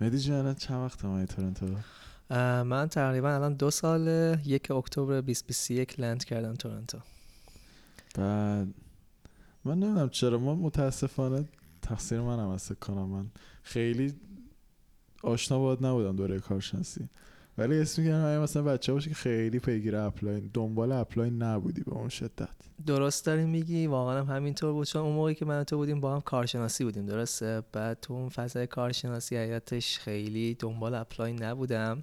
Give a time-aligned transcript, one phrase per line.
[0.00, 1.66] مهدی جان چند وقت اومدی تورنتو؟
[2.64, 4.06] من تقریبا الان دو سال
[4.44, 6.98] یک اکتبر 2021 land کردم تورنتو.
[8.14, 8.68] بعد
[9.64, 11.44] من نمی‌دونم چرا ما متاسفانه
[11.82, 13.26] تقصیر من هم هست کنم من
[13.62, 14.14] خیلی
[15.22, 17.08] آشنا باهات نبودم دوره کارشناسی.
[17.60, 21.82] ولی اسم میگم مثلا بچه باشه که خیلی پیگیر apply این دنبال apply این نبودی
[21.82, 22.48] به اون شدت.
[22.86, 24.86] درست داری میگی؟ واقعا هم همینطور بود.
[24.86, 28.28] چون اون موقعی که من تو بودیم با هم کارشناسی بودیم درسته؟ بعد تو اون
[28.28, 32.02] فضای کارشناسی حیاتش خیلی دنبال apply این نبودم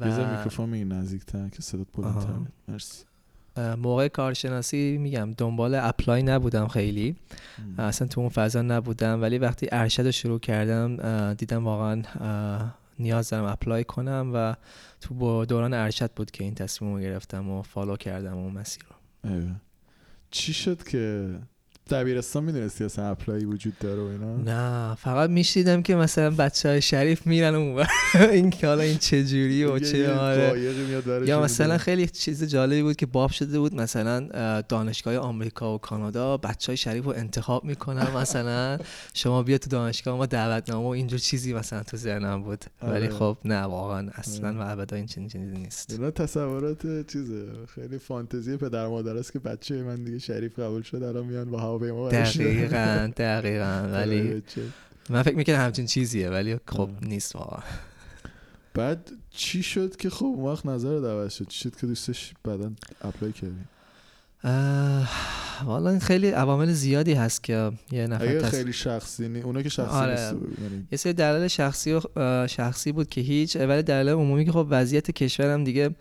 [0.00, 2.28] و میکروفون میگی نزدیکتر که صدات بلندتر.
[2.68, 3.04] مرسی.
[3.78, 7.16] موقع کارشناسی میگم دنبال apply نبودم خیلی.
[7.78, 9.22] اصلا تو اون فضا نبودم.
[9.22, 12.02] ولی وقتی ارشد رو شروع کردم دیدم واقعا
[12.98, 14.54] نیاز دارم apply کنم و
[15.00, 18.84] تو با دوران ارشد بود که این تصمیم رو گرفتم و follow کردم اون مسیر
[19.22, 19.40] رو.
[20.30, 21.34] چی شد که
[21.90, 26.68] دبیرستان می‌دونستی اصلا apply ی وجود داره و اینا؟ نه فقط می‌شنیدم که مثلا بچه
[26.68, 27.86] های شریف میرن اون
[28.32, 30.60] این که حالا این چه جوری و چه آره.
[31.26, 34.20] یا مثلا خیلی چیز جالبی بود که باب شده بود مثلا
[34.60, 38.78] دانشگاه آمریکا و کانادا بچه های شریف رو انتخاب می‌کنن مثلا
[39.14, 42.64] شما بیا تو دانشگاه ما دعوتنامه و اینجور چیزی مثلا تو ذهنم بود.
[42.82, 43.08] ولی آره.
[43.08, 45.90] خب نه واقعا اصلا و ابدا این چنین چیزی نیست.
[45.90, 47.46] اینا تصورات چیزه.
[47.74, 51.60] خیلی فانتزی پدر مادر است که بچه من دیگه شریف قبول شد الان میان با
[51.72, 54.42] هواپیما دقیقا دقیقا ولی
[55.10, 57.62] من فکر می‌کنم همچین چیزیه ولی خب نیست واقعا.
[58.74, 62.72] بعد چی شد که خب اون وقت نظر دعوت شد؟ چی شد که دوستش بعدا
[63.02, 63.64] اپلای کردی؟
[65.64, 69.68] والا این خیلی عوامل زیادی هست که یه نفر اگه خیلی شخصی نی اونا که
[69.68, 70.20] شخصی آره.
[70.20, 74.66] یعنی یه سری دلایل شخصی و شخصی بود که هیچ ولی دلیل عمومی که خب
[74.70, 75.94] وضعیت کشورم دیگه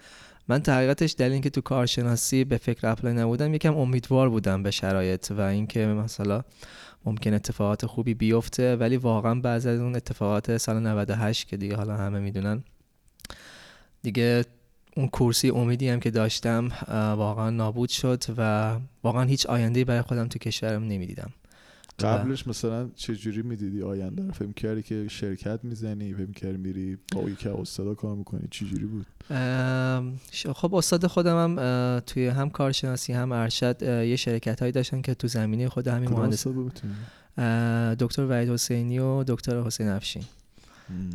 [0.51, 5.31] من تحقیقاتش دلیل اینکه تو کارشناسی به فکر اپلای نبودم یکم امیدوار بودم به شرایط
[5.31, 6.41] و اینکه مثلا
[7.05, 8.75] ممکن اتفاقات خوبی بیفته.
[8.75, 12.63] ولی واقعا بعضی از اون اتفاقات سال 98 که دیگه حالا همه می‌دونن
[14.03, 14.45] دیگه
[14.97, 16.69] اون کرسی امیدی هم که داشتم
[17.17, 21.33] واقعا نابود شد و واقعا هیچ آینده برای خودم تو کشورم نمی‌دیدم.
[22.05, 26.97] قبلش مثلا چه جوری می‌دیدی آینده رو؟ فهم کردی که شرکت می‌زنی فهم کردی میری
[27.11, 29.05] با یکی استادا کار می‌کنی؟ چه جوری بود
[30.55, 35.27] خب استاد خودم هم توی هم کارشناسی هم ارشد یه شرکت هایی داشتن که تو
[35.27, 36.47] زمینه خود همین مهندس
[37.99, 40.23] دکتر وحید حسینی و دکتر حسین افشین.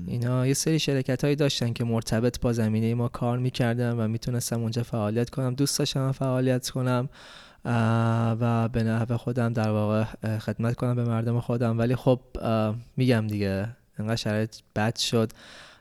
[0.06, 4.60] اینا یه سری شرکت هایی داشتن که مرتبط با زمینه ما کار می‌کردن و می‌تونستم
[4.60, 5.54] اونجا فعالیت کنم.
[5.54, 7.08] دوست داشتم فعالیت کنم.
[7.64, 10.04] و به نحو خودم در واقع
[10.38, 11.78] خدمت کنم به مردم خودم.
[11.78, 12.20] ولی خب
[12.96, 13.68] میگم دیگه
[13.98, 15.32] انقدر شرایط بد شد.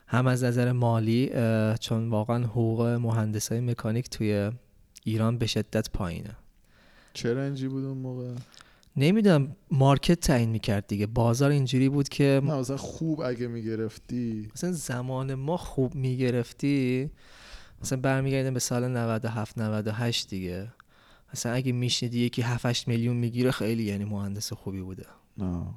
[0.08, 1.30] هم از نظر مالی
[1.80, 4.50] چون واقعا حقوق مهندس های مکانیک توی
[5.04, 6.36] ایران به شدت پایینه.
[7.14, 8.32] چه رنجی بود اون موقع؟
[8.96, 11.06] نمی‌دونم مارکت تعیین می‌کرد دیگه.
[11.06, 14.48] بازار اینجوری بود که نه مثلا خوب اگه می‌گرفتی.
[14.54, 17.10] مثلا زمان ما خوب می‌گرفتی
[17.82, 20.68] مثلا برمیگردیم به سال 97 98 دیگه.
[21.36, 25.06] مثلا اگه میشنیدی یکی 7 میلیون می‌گیره خیلی یعنی مهندس خوبی بوده.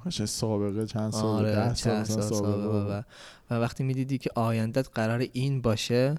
[0.06, 2.68] قشنگ سابقه چند سال آره ده سال, سال, سابقه.
[2.68, 3.02] و,
[3.50, 6.14] و وقتی می‌دیدی که آیندت قرار این باشه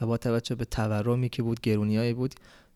[0.00, 2.34] و با توجه به تورمی که بود گرونیایی بود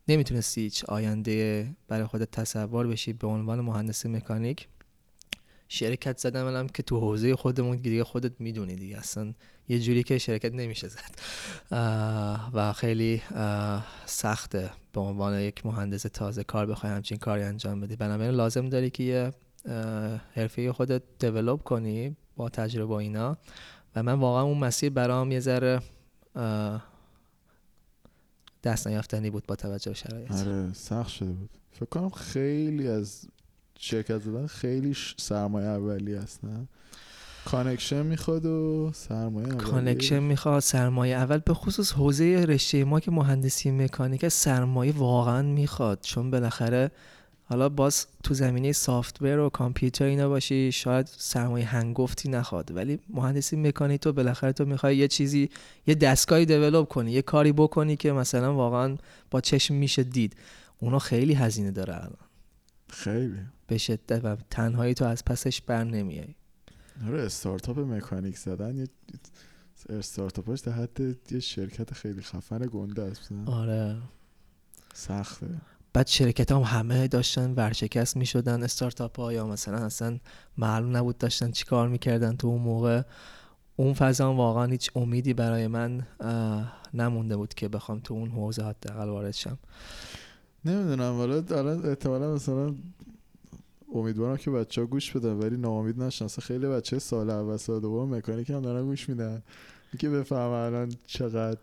[0.09, 4.69] نمی‌تونستی هیچ آینده برای خودت تصور بشی به عنوان مهندس مکانیک.
[5.75, 8.99] شرکت زدم الان که تو حوزه خودمون دیگه خودت می‌دونی دیگه.
[8.99, 9.35] اصلا
[9.69, 11.19] یه جوری که شرکت نمیشه زد.
[12.53, 13.23] و خیلی
[14.07, 17.97] سخته به عنوان یک مهندس تازه کار بخوای همچین کاری انجام بدی.
[17.97, 19.33] بنابراین لازم داری که یه
[20.35, 23.37] حرفه خودت دیولوب کنی با تجربه اینا.
[23.97, 25.83] و من واقعا اون مسیر برام یه ذره
[28.63, 30.33] دست نیافتنی بود با توجه به شرایط.
[30.33, 31.51] آره سخت شده بود.
[31.73, 33.29] فکر کنم خیلی از
[33.85, 36.69] شرکت زدن خیلی سرمایه اولی هست نه؟
[37.45, 43.71] کانکشن می‌خواد و سرمایه کانکشن می‌خواد سرمایه اول به خصوص حوزه رشته ما که مهندسی
[43.71, 45.99] مکانیک سرمایه واقعا می‌خواد.
[46.03, 46.91] چون بالاخره
[47.45, 52.71] حالا باز تو زمینه software و کامپیوتر اینا باشی شاید سرمایه هنگفتی نخواد.
[52.77, 55.51] ولی مهندسی مکانیک تو بالاخره تو می‌خوای یه چیزی
[55.87, 58.97] یه دستگاهی develop کنی یه کاری بکنی که مثلا واقعا
[59.31, 60.37] با چشم میشه دید.
[60.79, 62.17] اونا خیلی هزینه داره الان.
[62.89, 63.39] خیلی.
[63.67, 66.35] به شدت و تنهایی تو از پسش بر نمیای.
[67.07, 68.89] آره استارتاپ مکانیک زدن یه
[69.89, 71.01] استارتاپش در حد
[71.33, 73.97] یه شرکت خیلی خفن گنده است آره.
[74.95, 75.47] سخته.
[75.93, 80.19] بعد شرکت هم همه داشتن ورشکست می شدن استارتاپ ها یا مثلا اصلا
[80.59, 83.03] معلوم نبود داشتن چی کار می‌کردن تو اون موقع.
[83.77, 86.07] اون فضا واقعا هیچ امیدی برای من
[86.95, 89.59] نمونده بود که بخوام تو اون حوزه حداقل وارد شم
[90.65, 92.75] نمی‌دونم ولی الان احتمالا مثلا
[93.95, 96.27] امیدوارم که بچه ها گوش بدن ولی ناامید نشن.
[96.27, 99.43] خیلی بچه سال اول سال دوم مکانیک هم دارن گوش میدن.
[99.99, 101.61] که بفهم الان چقدر.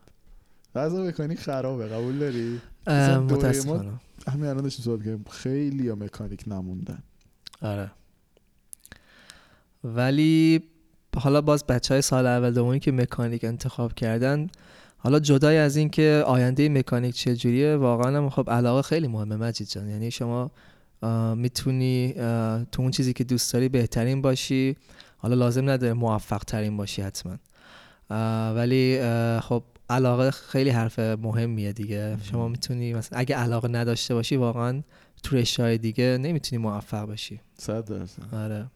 [0.74, 3.92] از مکانیک خرابه قبول داری؟ متاسفانه.
[4.28, 7.04] همین الان داشتیم صحبت کنیم خیلی یا مکانیک نموندن.
[7.62, 7.92] آره.
[9.84, 10.64] ولی
[11.18, 14.48] حالا باز بچه های سال اول دومی که مکانیک انتخاب کردن
[14.98, 19.68] حالا جدای از این که آینده مکانیک چجوریه واقعا هم خب علاقه خیلی مهمه مجید
[19.68, 19.90] جان.
[19.90, 20.52] یعنی شما
[21.36, 22.14] می‌تونی
[22.72, 24.76] تو اون چیزی که دوست داری بهترین باشی.
[25.18, 27.38] حالا لازم نداره موفق ترین باشی حتما.
[28.56, 29.00] ولی
[29.40, 32.18] خب علاقه خیلی حرف مهمیه دیگه.
[32.24, 34.84] شما می‌تونی مثلا اگه علاقه نداشته باشی واقعا
[35.24, 37.40] تو رشته دیگه نمی‌تونی موفق باشی.
[37.58, 38.36] صد درصد.
[38.36, 38.68] آره.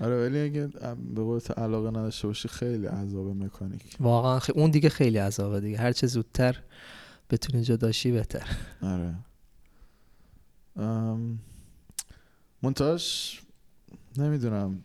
[0.00, 0.66] آره ولی اگه
[1.14, 3.96] به قول علاقه نداشته باشی خیلی عذاب مکانیک.
[4.00, 4.50] واقعا خ...
[4.54, 5.78] اون دیگه خیلی عذابه دیگه.
[5.78, 6.58] هر چه زودتر
[7.30, 8.46] بتونی جداشی بهتر.
[8.82, 9.14] آره.
[10.76, 11.38] ام...
[12.62, 13.40] منتاش
[14.18, 14.82] نمی‌دونم.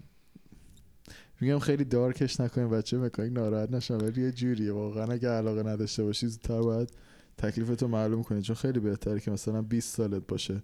[1.41, 4.71] میگم خیلی دارکش نکنیم بچه مکانیک ناراحت نشن ولی یه جوریه.
[4.71, 6.89] واقعا اگه علاقه نداشته باشی زودتر باید
[7.37, 10.63] تکلیفتو معلوم کنی چون خیلی بهتره که مثلا 20 سالت باشه.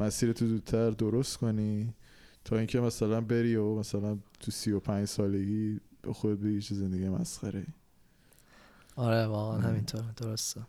[0.00, 1.94] مسیرتو زودتر درست کنی
[2.44, 7.66] تا اینکه مثلا بری و مثلا تو 35 سالگی به خود بگی چه زندگی مسخره
[8.96, 10.60] آره واقعا همینطور درسته.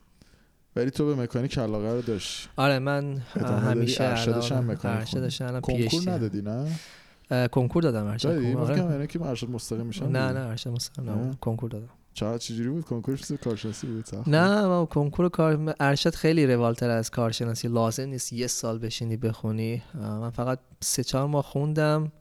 [0.75, 2.49] ولی تو به مکانیک علاقه رو داشت.
[2.57, 9.07] آره من همیشه ارشدش هم مکانیک کنکور ندادی نه؟ کنکور دادم ارشد دادی؟ آره.
[9.07, 10.07] که ارشد مستقیم میشن.
[10.07, 11.89] نه نه ارشد مستقیم نه؟ کنکور دادم.
[12.13, 17.11] چه چجوری بود؟ کنکور چیز کارشناسی بود نه ما کنکور کار ارشد خیلی روالتر از
[17.11, 17.67] کارشناسی.
[17.67, 19.83] لازم نیست یه سال بشینی بخونی.
[19.93, 22.11] من فقط سه چهار ماه خوندم.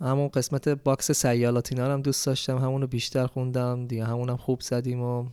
[0.00, 2.58] همون قسمت باکس سیالات اینا هم دوست داشتم.
[2.58, 3.86] همونو بیشتر خوندم.
[3.86, 5.26] دیگه همونم خوب زدیم و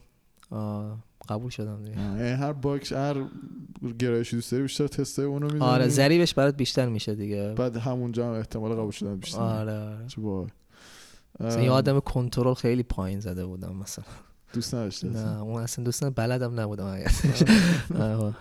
[1.30, 2.36] قبول شدم دیگه.
[2.36, 3.16] هر باکس هر
[4.00, 5.62] گرایشی دوست داری بیشتر تست اونو می‌زنی.
[5.62, 7.54] آره ضریبش برات بیشتر میشه دیگه.
[7.58, 9.40] بعد همونجا هم احتمال قبول شدن بیشتر.
[9.40, 10.08] آره آره.
[10.08, 10.50] چه باحال.
[11.40, 14.06] یه آدم کنترل خیلی پایین زده بودم مثلا.
[14.54, 17.04] دوست نداشته نه اون اصلا دوست بلدم نبودم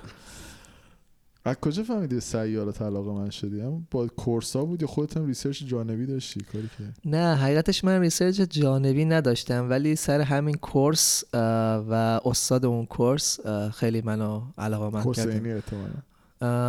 [1.49, 5.65] از کجا فهمیدی سیالات علاقه‌مند شدی؟ هم با course ا بود یا خودت هم research
[5.65, 12.21] جانبی داشتی کاری که؟ نه حقیقتش من research جانبی نداشتم ولی سر همین course و
[12.25, 13.41] استاد اون course
[13.75, 15.73] خیلی منو علاقه‌مند کرد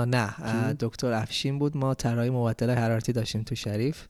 [0.10, 0.34] نه
[0.80, 1.78] دکتر افشین بود.
[1.78, 4.08] ما طراحی مبدل حرارتی داشتیم تو شریف.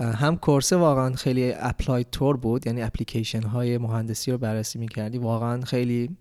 [0.00, 5.18] هم course واقعا خیلی applied طور بود یعنی اپلیکیشن های مهندسی رو بررسی می‌کردی.
[5.18, 6.16] واقعا خیلی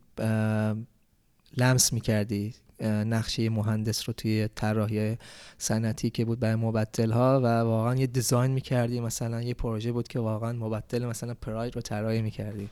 [1.57, 2.53] لمس می‌کردی.
[2.87, 5.17] نقشه مهندس رو توی طراحی
[5.57, 10.07] صنعتی که بود برای مبدل ها و واقعا یه دیزاین می‌کردی مثلا یه پروژه بود
[10.07, 12.69] که واقعا مبدل مثلا پراید رو طراحی می‌کردی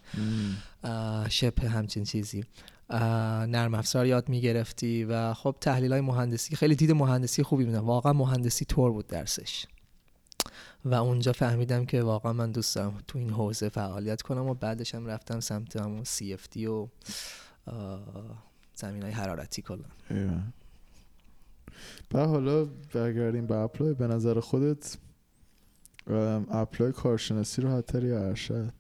[1.30, 2.44] شبه همچین چیزی.
[2.90, 8.14] نرم افزار یاد می‌گرفتی و خب تحلیل های مهندسی خیلی دید مهندسی خوبی میدن واقعا
[8.14, 9.66] مهندسی طور بود درسش.
[10.86, 14.96] و اونجا فهمیدم که واقعا من دوست دارم تو این حوزه فعالیت کنم و بعدش
[14.96, 16.88] هم رفتم سمت همون CFD و
[18.80, 19.86] زمین های حرارتی کلا.
[22.10, 24.98] بعد حالا برگردیم به apply به نظر خودت
[26.52, 28.74] apply کارشناسی رو حتی یا ارشد؟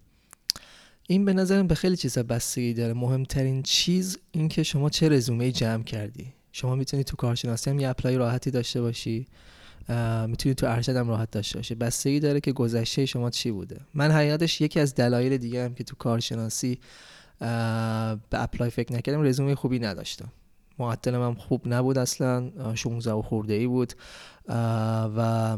[1.07, 2.93] این به نظرم به خیلی چیزا بستگی داره.
[2.93, 6.33] مهمترین چیز این که شما چه رزومه جمع کردی.
[6.51, 9.27] شما می‌تونی تو کارشناسی هم یه apply راحتی داشته باشی.
[10.27, 11.75] می‌تونی تو ارشد هم راحت داشته باشی.
[11.75, 13.81] بستگی داره که گذشته شما چی بوده.
[13.93, 16.79] من حقیقتش یکی از دلایل دیگه هم که تو کارشناسی
[17.39, 20.31] به apply فکر نکردم رزومه خوبی نداشتم.
[20.79, 23.93] معدلم هم خوب نبود اصلا 16 و خورده ای بود
[25.17, 25.57] و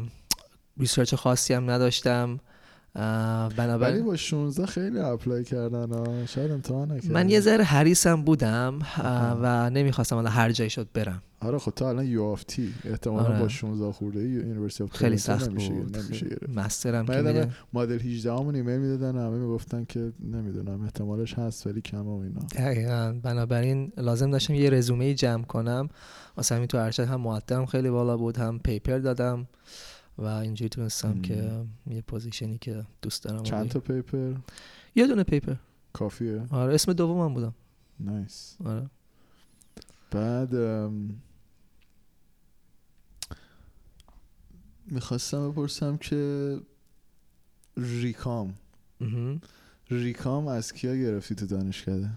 [0.78, 2.40] research خاصی هم نداشتم.
[2.94, 8.22] بنابراین ولی با 16 خیلی apply کردن ها شاید امتحان نکردن من یه ذره حریصم
[8.22, 8.80] بودم
[9.42, 11.22] و نمی‌خواستم حالا هر جای شد برم.
[11.40, 12.74] آره خب تو الان U of T.
[12.86, 13.40] احتمالاً آره.
[13.40, 15.98] با 16 خورده university of خیلی سخت نمیشه بود.
[15.98, 21.68] نمیشه master م که مدل 18 همون ایمیل می‌دادن همه می‌گفتن که نمی‌دونم احتمالش هست
[21.68, 22.40] ولی کم و اینا.
[22.56, 23.20] دقیقاً.
[23.24, 25.90] بنابراین لازم داشتم یه رزومه جمع کنم.
[26.38, 29.48] اصلا همین تو ارشد هم معدلم خیلی بالا بود هم paper دادم.
[30.22, 34.34] و اینجوری تونستم که یه position ی که دوست دارم چند تا paper؟
[34.96, 35.56] یه دونه paper.
[35.94, 36.46] کافیه.
[36.50, 37.54] آره اسم دومم بودم.
[38.00, 38.90] nice آره.
[40.12, 40.56] بعد
[44.86, 46.58] می‌خواستم بپرسم که
[47.78, 48.54] recom.
[49.90, 52.10] recom از کیا گرفتی تو دانشکده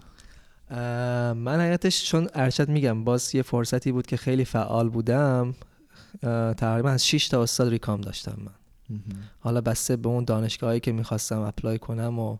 [1.33, 5.55] من حقیقتش چون ارشد میگم باز یه فرصتی بود که خیلی فعال بودم.
[6.57, 8.51] تقریبا از 6 تا استاد recom داشتم من.
[9.39, 12.37] حالا بسته به اون دانشگاهی که می‌خواستم apply کنم و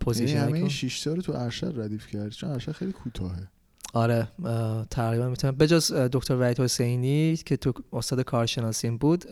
[0.00, 3.48] position یعنی همه 6 تا رو تو ارشد ردیف کردی چون ارشد خیلی کوتاهه.
[3.92, 4.28] آره
[4.90, 9.24] تقریبا می‌تونم بجز دکتر وحید حسینی که تو استاد کارشناسیم بود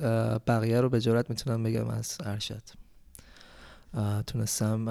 [0.46, 2.62] بقیه رو به جرات می‌تونم بگم از ارشد.
[4.26, 4.86] تونستم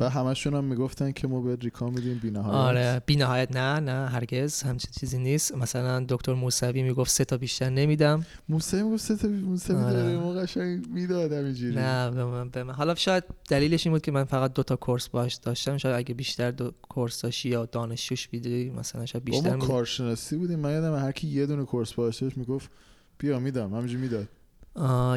[0.00, 3.80] و همشون هم می‌گفتن که ما به ریکا میدیم بی نهایت آره بی نهایت نه
[3.80, 5.54] نه هرگز همچین چیزی نیست.
[5.54, 8.26] مثلا دکتر موسوی می‌گفت سه تا بیشتر نمیدم.
[8.48, 9.92] موسوی می‌گفت سه تا موسوی آره.
[9.92, 12.74] داره ما قشنگ می‌داد همینجوری نه به من, به من.
[12.74, 15.76] حالا شاید دلیلش این بود که من فقط دو تا کورس باش داشتم.
[15.76, 20.58] شاید اگه بیشتر دو کورس داشتی یا دانشجوش بیدی مثلا شاید بیشتر ما کارشناسی بودیم.
[20.58, 22.70] من یادم هر کی یه دونه کورس باشه می‌گفت
[23.18, 23.74] بیا میدم.
[23.74, 24.28] همینجوری می‌داد.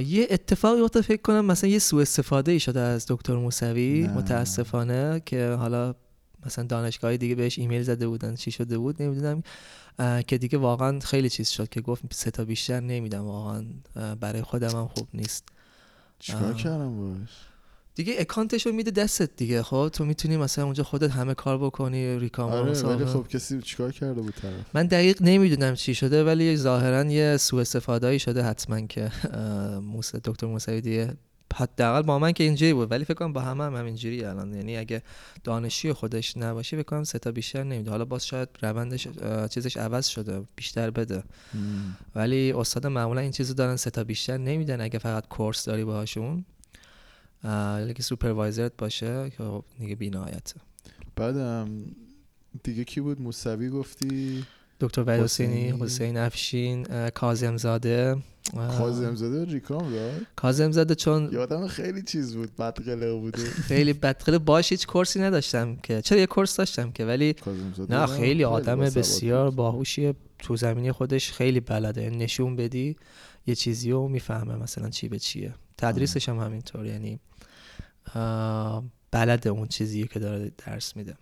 [0.05, 5.21] یه اتفاقی افتاد فکر کنم مثلا یه سوء استفاده ای شده از دکتر موسوی متاسفانه
[5.25, 5.95] که حالا
[6.45, 9.43] مثلا دانشگاه دیگه بهش ایمیل زده بودن چی شده بود نمی‌دونم
[10.27, 13.65] که دیگه واقعا خیلی چیز شد که گفت سه تا بیشتر نمیدم واقعا
[14.19, 15.43] برای خودم هم خوب نیست.
[16.19, 17.29] چیکار کردم باش؟
[17.95, 22.51] دیگه اکانتشو میده دستت دیگه خب؟ تو می‌تونی مثلا اونجا خودت همه کار بکنی ریکام
[22.51, 27.03] آره ولی خب کسی چیکار کرده بود طرف؟ من دقیق نمی‌دونم چی شده ولی ظاهرا
[27.03, 29.11] یه سوء استفاده شده حتما که
[29.81, 31.13] موسی دکتر موسوی دیگه
[31.55, 34.53] حداقل با من که اینجوری بود ولی فکر کنم با همه هم همینجوری الان.
[34.53, 35.03] یعنی اگه
[35.43, 39.07] دانشی خودش نباشه فکر کنم سه تا بیشتر نمیده حالا باز شاید روندش
[39.49, 41.23] چیزش عوض شده بیشتر بده.
[42.15, 46.45] ولی استاد معمولا این چیزو دارن سه تا بیشتر نمیدن اگه فقط کورس داری باهاشون.
[47.95, 50.53] که سوپروایزرت باشه که خب دیگه بینایت
[51.15, 51.69] بعدم
[52.63, 54.45] دیگه کی بود؟ موسوی گفتی؟
[54.79, 58.17] دکتر وحید حسینی حسین افشین کاظم زاده
[58.53, 63.43] کاظم زاده ریکام داد؟ کاظم زاده چون یادم خیلی چیز بود بدقله بوده.
[63.43, 66.01] خیلی بدقله باش هیچ کورسی نداشتم که.
[66.01, 67.35] چرا یه کورس داشتم که؟ ولی
[67.89, 71.31] نه خیلی آدم بسیار باهوشیه تو زمینی خودش.
[71.31, 72.09] خیلی بلده.
[72.09, 72.95] نشون بدی
[73.47, 75.53] یه چیزی رو می‌فهمه مثلا چی به چیه.
[75.77, 76.85] تدریسش هم همینطور.
[76.85, 77.19] یعنی
[79.11, 81.15] بلد اون چیزی که داره درس میده.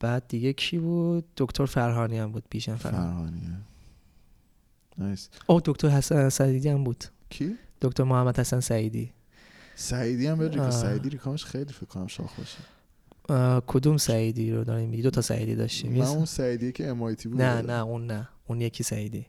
[0.00, 3.40] بعد دیگه کی بود؟ دکتر فرهانی هم بود پیشم فرهانی.
[4.98, 7.04] نایس او دکتر حسن سعیدی هم بود.
[7.30, 9.12] کی؟ دکتر محمد حسن سعیدی.
[9.74, 12.58] سعیدی هم بری سعیدی ریکامش خیلی فکر کنم شاخ باشه.
[13.66, 15.92] کدوم سعیدی رو داریم؟ دو تا سعیدی داشتیم.
[15.92, 17.42] نه اون سعیدی که امایتی بود.
[17.42, 18.28] نه نه اون نه.
[18.46, 19.26] اون یکی سعیدی.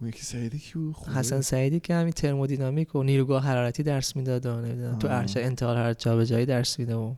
[0.00, 4.46] اون یکی سعیدی کی بود؟ حسن سعیدی که همین ترمودینامیک و نیروگاه حرارتی درس می‌داد
[4.46, 7.14] و نمی‌دونم تو ارشد انتقال حرارت جابجایی درس میده و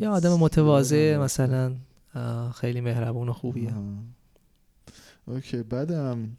[0.00, 1.76] یه آدم متواضع مثلا
[2.54, 3.74] خیلی مهربون و خوبیه.
[5.26, 6.36] okay بعدم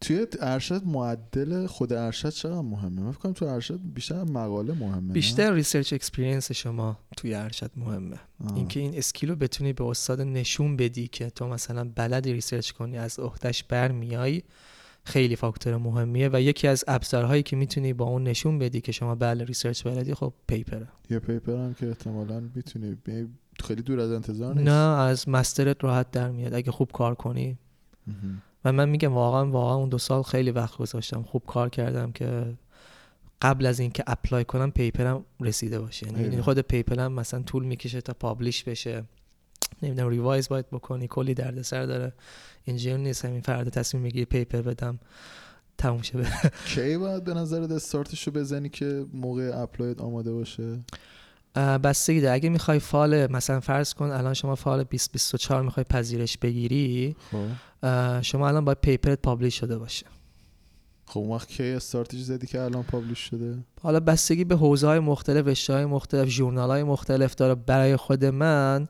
[0.00, 5.52] توی ارشد معدل خود ارشد چقدر مهمه؟ من فکر تو ارشد بیشتر مقاله مهمه بیشتر
[5.52, 8.16] research experience شما توی ارشد مهمه.
[8.56, 12.98] اینکه این skill رو بتونی به استاد نشون بدی که تو مثلا بلدی research کنی
[12.98, 14.42] از عهدهش برمیای
[15.04, 19.14] خیلی فاکتور مهمیه و یکی از ابزارهایی که می‌تونی با اون نشون بدی که شما
[19.14, 22.96] بله research بلدی خب paper ه یه paper هم که احتمالاً می‌تونی
[23.64, 24.68] خیلی دور از انتظار نیست.
[24.68, 26.54] نه از master ت راحت در میاد.
[26.54, 27.58] اگه خوب کار کنی.
[28.64, 31.22] و من میگم واقعا واقعا اون دو سال خیلی وقت گذاشتم.
[31.22, 32.54] خوب کار کردم که
[33.42, 36.06] قبل از اینکه apply کنم paper م رسیده باشه.
[36.06, 39.04] یعنی خود paper م مثلا طول می‌کشه تا publish بشه.
[39.82, 42.12] نمی‌دونم revise باید بکنی کلی دردسر داره.
[42.64, 44.98] اینجوری نیست همین فردا تصمیم می‌گیری paper بدم
[45.78, 46.18] تموم شه.
[46.74, 50.80] کی باید به نظر استارتشو بزنی که موقع apply ت آماده باشه؟
[51.56, 52.34] بستگی داره.
[52.34, 58.20] اگه می‌خوای fall مثلا فرض کن الان شما fall 2024 می‌خوای پذیرش بگیری خب.
[58.22, 60.06] شما الان باید paper ت publish شده باشه.
[61.06, 64.98] خب اون وقت کی استارتش زدی که الان publish شده؟ حالا بستگی به حوزه های
[64.98, 67.54] مختلف رشته های مختلف ژورنال های مختلف داره.
[67.54, 68.88] برای خود من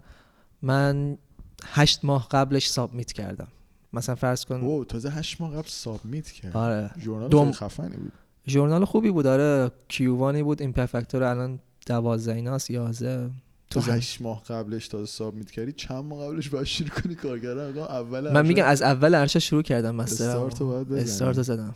[0.63, 1.19] من
[1.65, 3.49] هشت ماه قبلش submit کردم.
[3.93, 6.91] مثلا فرض کن او تازه هشت ماه قبل سابمیت کرد آره.
[6.99, 7.53] ژورنال دوم...
[7.53, 8.13] خفنی بود.
[8.47, 9.27] ژورنال خوبی بود.
[9.27, 10.61] آره کیووانی بود.
[10.63, 13.31] این پرفکتور الان دوازده ایناست یازده
[13.71, 18.33] تو هشت ماه قبلش تازه سابمیت کردی چند ماه قبلش باید شروع کنی کارگرا اول
[18.33, 21.75] من میگم از اول ارشد شروع کردم مستر استارت باید استارت زدم.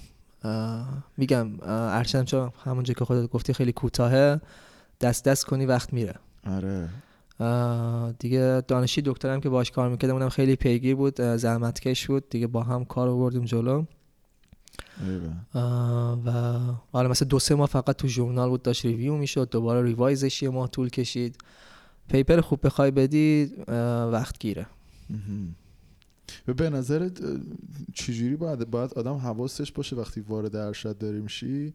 [1.17, 4.41] میگم ارشدم چون همونجا که خودت گفتی خیلی کوتاهه.
[5.01, 6.15] دست دست کنی وقت میره.
[6.47, 6.89] آره.
[8.19, 12.29] دیگه دانشی دکترم که باش کار می‌کردم اونم خیلی پیگیر بود زحمتکش بود.
[12.29, 13.85] دیگه با هم کار آوردیم جلو.
[16.27, 16.31] و
[16.93, 20.51] حالا مثلا دو سه ماه فقط تو ژورنال بود داشت ریویو می‌شد دوباره ریوایزش یه
[20.51, 21.37] ماه طول کشید.
[22.09, 23.53] پیپر خوب بخوای بدی
[24.13, 24.67] وقت گیره.
[26.57, 27.21] به نظرت
[27.95, 31.75] چجوری باید باید آدم حواسش باشه وقتی وارد ارشد داری میشی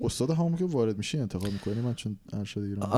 [0.00, 2.88] استاد همون که وارد میشی انتخاب می‌کنی؟ من چون ارشد ایران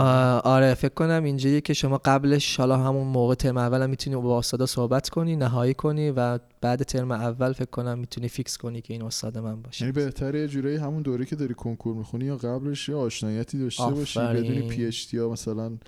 [0.45, 4.39] آره فکر کنم اینجوریه که شما قبلش حالا همون موقع ترم اول هم می‌تونی با
[4.39, 8.95] استادا صحبت کنی نهایی کنی و بعد ترم اول فکر کنم می‌تونی fix کنی که
[8.95, 9.85] این استاد من باشه.
[9.85, 13.91] یعنی بهتره یه جورایی همون دوره که داری کنکور می‌خونی یا قبلش یه آشناییتی داشته
[13.91, 15.79] باشی بدونی PhD مثلا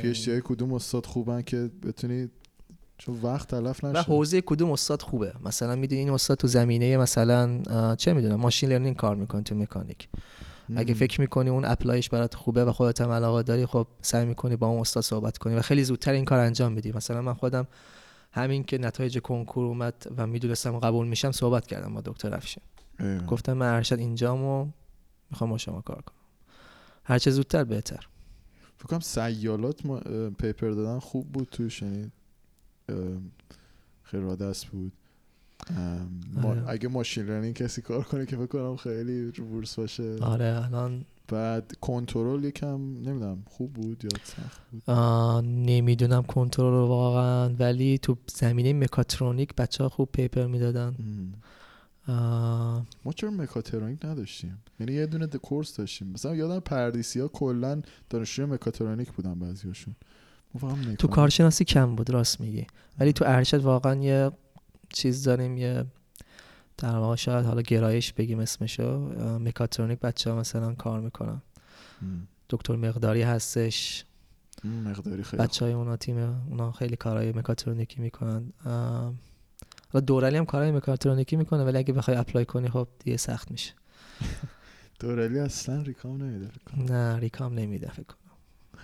[0.00, 2.28] PhD کدوم استاد خوبن که بتونی
[3.06, 6.96] چون وقت تلف نشه و حوزه کدوم استاد خوبه؟ مثلا می‌دونی این استاد تو زمینه
[6.96, 7.62] مثلا
[7.94, 10.08] چه می‌دونم machine learning کار می‌کنه تو مکانیک.
[10.76, 14.56] اگه فکر می‌کنی اون اپلایش برات خوبه و خودت هم علاقه داری خب سعی می‌کنی
[14.56, 17.66] با اون استاد صحبت کنی و خیلی زودتر این کار انجام میدی مثلا من خودم
[18.32, 22.62] همین که نتایج کنکور اومد و می‌دونستم قبول میشم صحبت کردم با دکتر افشین.
[23.26, 24.66] گفتم من ارشد اینجام و
[25.30, 26.18] می‌خوام با شما کار کنم.
[27.04, 28.08] هرچه زودتر بهتر.
[28.76, 30.00] فکر کنم سیالات ما
[30.38, 32.10] پیپر دادن خوب بود توش یعنی
[34.02, 34.92] خیلی دست بود.
[36.34, 36.68] ما آره.
[36.68, 40.16] اگه machine learning کسی کار کنه که بکنم خیلی بورس باشه.
[40.20, 44.82] آره الان بعد کنترل یکم نمی‌دونم خوب بود یا سخت بود؟
[45.44, 50.94] نمی‌دونم کنترل واقعا ولی تو زمینه مکاترونیک بچه ها خوب paper می‌دادن.
[53.04, 56.08] ما چرا مکاترونیک نداشتیم؟ یعنی یه دونه course داشتیم.
[56.08, 59.94] مثلا یادم پردیسی ها کلا دانشجوی مکاترونیک بودن بعضیاشون
[60.98, 62.66] تو کارشناسی کم بود راست میگی.
[62.98, 64.30] ولی تو ارشد واقعا یه
[64.88, 65.84] چیز داریم یه
[66.78, 68.98] در واقع شاید حالا گرایش بگیم اسمشو.
[69.38, 71.42] مکاترونیک بچه ها مثلا کار می‌کنن.
[72.50, 74.04] دکتر مقداری هستش.
[74.64, 76.18] مقداری خیلی بچه های اونا تیم
[76.50, 78.52] اونا خیلی کارهای مکاترونیکی می‌کنن.
[79.92, 83.72] حالا دورالی هم کارهای مکاترونیکی می‌کنه ولی اگه بخوای apply کنی خب دیگه سخت میشه.
[85.00, 88.14] دورالی اصلا recom نمیده نه recom نمیده فکر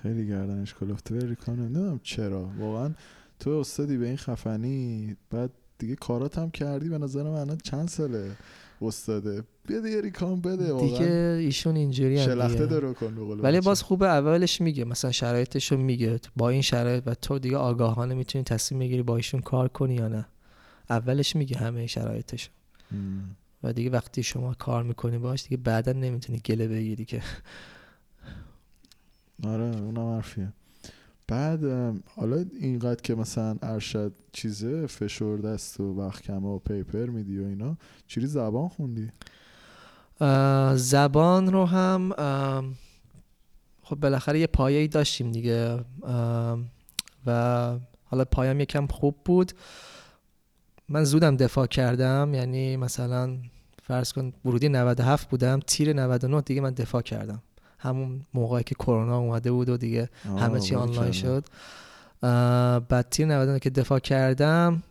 [0.02, 2.50] خیلی گردنش کلفته ریکام نمی‌دونم چرا.
[2.58, 2.94] واقعا
[3.38, 8.30] تو استادی به این خفنی بعد دیگه کارات هم کردی به نظر من چند ساله
[8.82, 10.88] استاده؟ بیا دیگه ریکام بده واقعا.
[10.88, 16.20] دیگه ایشون اینجوری شلخته درو کن ولی باز خوبه اولش میگه مثلا شرایطشو میگه.
[16.36, 20.08] با این شرایط و تو دیگه آگاهانه می‌تونی تصمیم بگیری با ایشون کار کنی یا
[20.08, 20.26] نه.
[20.90, 22.50] اولش میگه همه شرایطشو.
[23.62, 27.22] و دیگه وقتی شما کار می‌کنی باش دیگه بعدا نمی‌تونی گله بگیری که.
[29.44, 30.52] آره اونم حرفیه.
[31.28, 31.64] بعد
[32.16, 37.46] حالا اینقدر که مثلا ارشد چیزه فشرده است و وقت کمه و پیپر میدی و
[37.46, 39.10] اینا چیزی زبان خوندی؟
[40.74, 42.12] زبان رو هم
[43.82, 45.84] خب بالاخره یه پایه داشتیم دیگه.
[47.26, 49.52] و حالا پایم یکم خوب بود.
[50.88, 53.36] من زودم دفاع کردم یعنی مثلا
[53.82, 57.42] فرض کن ورودی 97 بودم تیر 99 دیگه من دفاع کردم.
[57.80, 61.44] همون موقعی که کرونا اومده بود و دیگه همه چی آنلاین شد.
[62.88, 64.82] بعد تیر 99 که دفاع کردم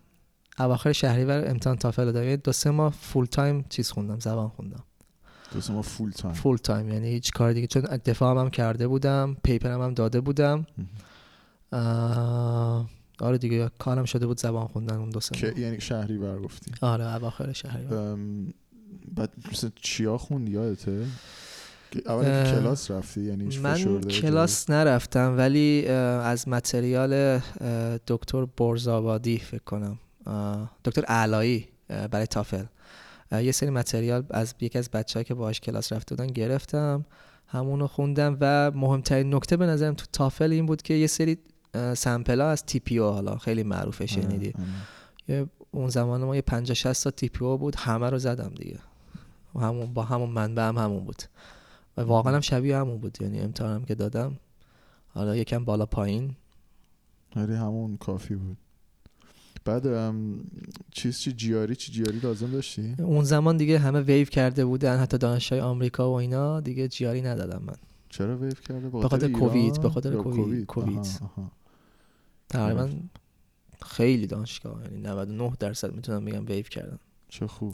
[0.60, 2.36] اواخر شهریور امتحان تافل دادم.
[2.36, 4.84] دو سه ماه full time چیز خوندم زبان خوندم.
[5.54, 7.68] دو سه ماه full time full time یعنی هیچ کار دیگه.
[7.68, 10.66] چون دفاع هم, هم کرده بودم paper م هم داده بودم.
[13.20, 16.72] آره دیگه کارم شده بود زبان خوندن اون دو سه که یعنی شهریور گفتی.
[16.82, 17.86] آره اواخر شهری
[19.16, 21.06] بعد مثلا چیا خوندی یادته؟
[22.06, 27.40] اول کلاس رفتی یعنی من کلاس نرفتم ولی از متریال
[28.08, 30.00] دکتر برزآبادی فکر کنم.
[30.86, 31.68] دکتر علایی
[32.12, 32.64] برای تافل.
[33.32, 37.06] یه سری متریال از یکی از بچه‌ها که باهاش کلاس رفته بودن گرفتم
[37.48, 41.38] همونو خوندم و مهمترین نکته به نظرم تو تافل این بود که یه سری
[41.94, 44.54] سمپل ها از تی پی او حالا خیلی معروفه شنیدی.
[45.28, 48.52] یه اون زمان ما یه 50 60 تا تی پی او بود همه رو زدم
[48.56, 48.80] دیگه.
[49.56, 51.24] همون با همون منبع هم همون بود.
[52.00, 53.18] و واقعا هم شبیه همون بود.
[53.22, 54.38] یعنی امتحانم که دادم
[55.08, 56.36] حالا یکم بالا پایین.
[57.36, 58.58] ولی همون کافی بود.
[59.66, 60.14] بعد
[60.92, 65.18] چیز چی جیاری چی جیاری لازم داشتی؟ اون زمان دیگه همه ویو کرده بودن حتی
[65.18, 67.76] دانشجوی آمریکا و اینا دیگه جیاری ندادم من.
[68.10, 71.20] چرا ویو کرده؟ به خاطر کووید به خاطر کووید کووید؟
[72.50, 72.90] تقریبا
[73.82, 77.74] خیلی دانشگاه یعنی 99 درصد می‌تونم بگم ویو کردن چه خوب.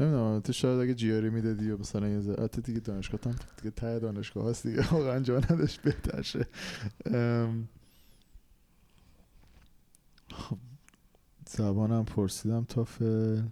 [0.00, 3.98] نمی‌دونم تو شاید اگه جیاری می‌دادی یا مثلا یه ذره دیگه دانشگاه هم دیگه ته
[3.98, 6.46] دانشگاه هست دیگه واقعا جا نداشت بهتر شه.
[10.32, 10.58] خب
[11.50, 13.42] زبانم پرسیدم تافل.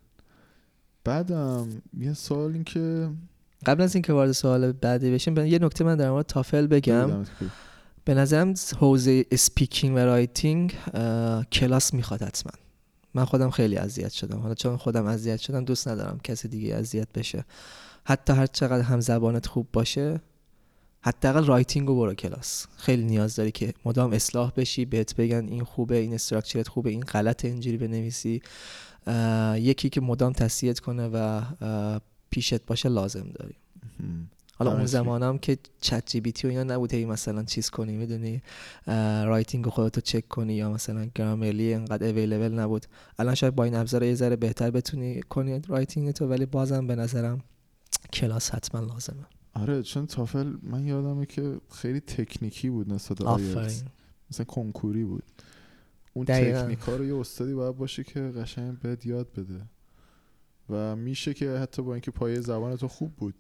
[1.05, 3.11] بعدم یه سوال این که
[3.67, 7.25] قبل از اینکه وارد سوال بعدی بشیم یه نکته من در مورد تافل بگم.
[8.05, 10.75] به نظرم حوزه speaking و writing
[11.53, 12.53] کلاس می‌خواد حتما.
[13.17, 14.39] من خودم خیلی اذیت شدم.
[14.39, 17.45] حالا چون خودم اذیت شدم دوست ندارم کسی دیگه اذیت بشه.
[18.05, 20.21] حتی هر چقدر هم زبانت خوب باشه
[21.01, 22.67] حداقل writing رو برو کلاس.
[22.77, 26.91] خیلی نیاز داری که مدام اصلاح بشی بهت بگن این خوبه این structure ت خوبه
[26.91, 28.43] این غلط اینجوری بنویسی.
[29.57, 31.43] یکی که مدام تصحیحت کنه و
[32.31, 33.57] پیشت باشه لازم داری.
[34.59, 38.43] حالا اون زمان هم که ChatGPT و اینا نبود هی مثلا چیز کنی می‌دونی؟
[39.27, 42.87] writing خودتو چک کنی یا مثلا Grammarly انقدر available نبود.
[43.19, 46.95] الان شاید با این ابزار یه ذره بهتر بتونی کنی writing تو ولی بازم به
[46.95, 47.45] نظرم
[48.13, 49.27] کلاس حتما لازمه.
[49.55, 53.85] آره چون تافل من یادمه که خیلی تکنیکی بود نسبت آیلتس
[54.31, 55.25] مثلا کنکوری بود.
[56.13, 59.63] اون تکنیکا رو یه استادی باید باشه که قشنگ بهت یاد بده.
[60.71, 63.35] و میشه که حتی با اینکه پایه زبان تو خوب بود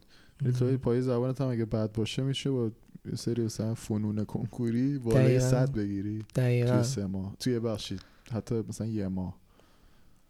[0.58, 2.70] تو پای زبانت هم اگه بد باشه میشه با
[3.06, 6.24] یه سری مثلا فنون کنکوری بالای صد بگیری.
[6.34, 6.74] دقیقا.
[6.74, 7.36] توی سه ماه.
[7.40, 8.00] توی بخشید
[8.32, 9.36] حتی مثلا یه ماه.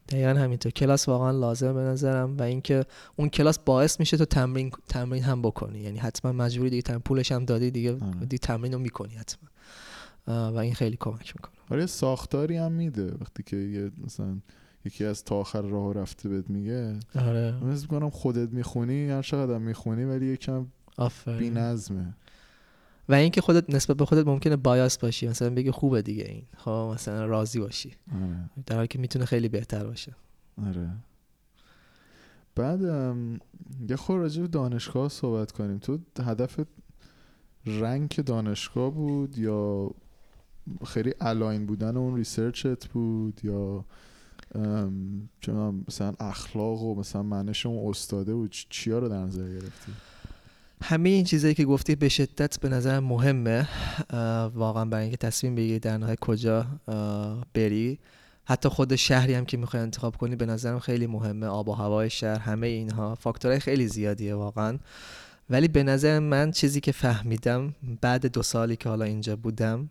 [0.08, 0.72] دقیقا همینطور.
[0.72, 2.84] کلاس واقعا لازمه به نظرم و اینکه
[3.16, 5.78] اون کلاس باعث میشه تو تمرین تمرین هم بکنی.
[5.78, 8.20] یعنی حتما مجبوری دیگه تمرین پولش هم دادی دیگه آره.
[8.20, 9.48] دیگه تمرین رو می‌کنی حتما.
[10.26, 11.54] و این خیلی کمک می‌کنه.
[11.70, 13.14] آره ساختاری هم میده.
[13.20, 14.36] وقتی که یه مثلا
[14.86, 16.98] یکی از تا آخر راه رفته بهت میگه.
[17.14, 17.58] آره.
[17.62, 20.66] من می‌کنم خودت می‌خونی هر چقدر می‌خونی ولی یکم
[21.38, 22.14] بی نظمه
[23.08, 26.42] و اینکه خودت نسبت به خودت ممکنه بایاس باشی مثلا بگی خوبه دیگه این.
[26.56, 27.94] خب مثلا راضی باشی.
[28.14, 28.50] آره.
[28.66, 30.16] در حالی که می‌تونه خیلی بهتر باشه.
[30.66, 30.90] آره.
[32.54, 32.80] بعد
[33.88, 35.78] یه خور راجع دانشگاه صحبت کنیم.
[35.78, 36.60] تو هدف
[37.66, 39.90] رنگ دانشگاه بود یا
[40.86, 43.84] خیلی الاین بودن اون ریسرچت بود یا
[45.40, 49.92] چون مثلا اخلاق و مثلا معنیش اون استاده و چیا رو در نظر گرفتی؟
[50.82, 53.68] همه این چیزایی که گفتی به شدت به نظر مهمه.
[54.54, 56.66] واقعا برای اینکه تصمیم بگیری در نهایت کجا
[57.54, 57.98] بری.
[58.44, 61.46] حتی خود شهری هم که می‌خوای انتخاب کنی به نظرم خیلی مهمه.
[61.46, 63.14] آب و هوای شهر همه اینها.
[63.14, 64.78] فاکتورهای خیلی زیادیه واقعا.
[65.50, 69.90] ولی به نظر من چیزی که فهمیدم بعد دو سالی که حالا اینجا بودم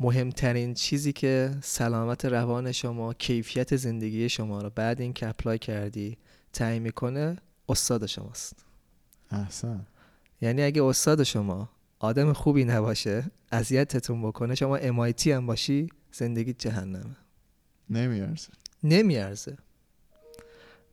[0.00, 6.18] مهمترین چیزی که سلامت روان شما کیفیت زندگی شما رو بعد این که اپلای کردی
[6.52, 7.36] تعیین می‌کنه
[7.68, 8.64] استاد شماست.
[9.30, 9.86] احسن.
[10.40, 17.16] یعنی اگه استاد شما آدم خوبی نباشه اذیتتون بکنه شما MIT هم باشی زندگی جهنمه.
[17.90, 18.48] نمیارزه.
[18.82, 19.56] نمیارزه.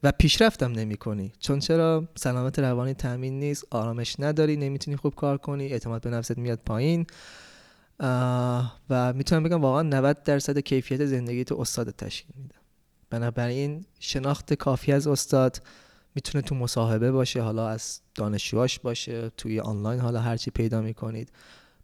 [0.04, 5.38] و پیشرفتم نمی کنی چون چرا؟ سلامت روانی تامین نیست آرامش نداری نمی‌تونی خوب کار
[5.38, 7.06] کنی اعتماد به نفست میاد پایین.
[8.90, 12.56] و می‌تونم بگم واقعا 90 درصد کیفیت زندگی تو استاد تشکیل میده.
[13.10, 15.62] بنابراین شناخت کافی از استاد
[16.16, 21.32] می‌تونه تو مصاحبه باشه حالا از دانشجوهاش باشه توی آنلاین حالا هرچی پیدا می‌کنید.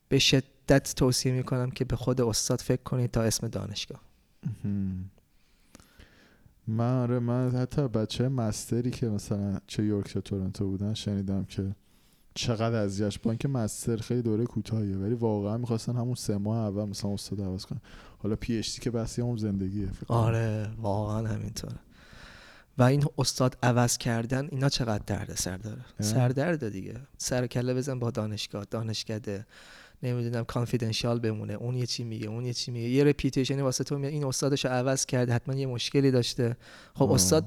[0.10, 4.02] به شدت توصیه می‌کنم که به خود استاد فکر کنید تا اسم دانشگاه.
[6.68, 11.76] من آره من حتی بچه مستری که مثلا چه یورک چه تورنتو بودن شنیدم که
[12.38, 16.86] چقدر اذیتش با اینکه master خیلی دوره کوتاهیه ولی واقعا می‌خواستن همون سه ماه اول
[16.86, 17.82] مثلا استاد عوض کنن.
[18.18, 21.76] حالا PhD که بحثی همون زندگیه آره واقعا همینطوره.
[22.78, 26.96] و این استاد عوض کردن اینا چقدر درد سر داره سردرد دیگه.
[27.18, 28.66] سر کله بزن با دانشگاه.
[28.72, 29.46] دانشکده
[30.04, 31.54] نمی‌دونم confidential بمونه.
[31.54, 32.90] اون یه چی میگه اون یه چی میگه.
[32.90, 34.14] یه reputation ی واسه تو میاد.
[34.14, 36.58] این استادش عوض کرده حتما یه مشکلی داشته.
[36.94, 37.46] خب استاد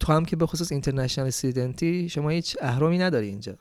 [0.00, 3.56] تو هم که به خصوص اینترنشنال استودنتی شما هیچ اهرامی نداری اینجا.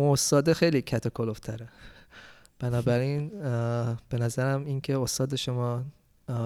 [0.00, 1.68] استاد خیلی کت کلوفتره
[2.58, 3.28] بنابراین
[4.08, 5.84] به نظرم اینکه استاد شما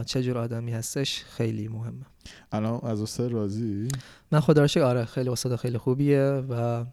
[0.07, 2.05] چه جور آدمی هستش خیلی مهمه.
[2.53, 3.88] الان از استاد راضی؟
[4.33, 6.85] من خدا رو آره خیلی استاد خیلی خوبیه و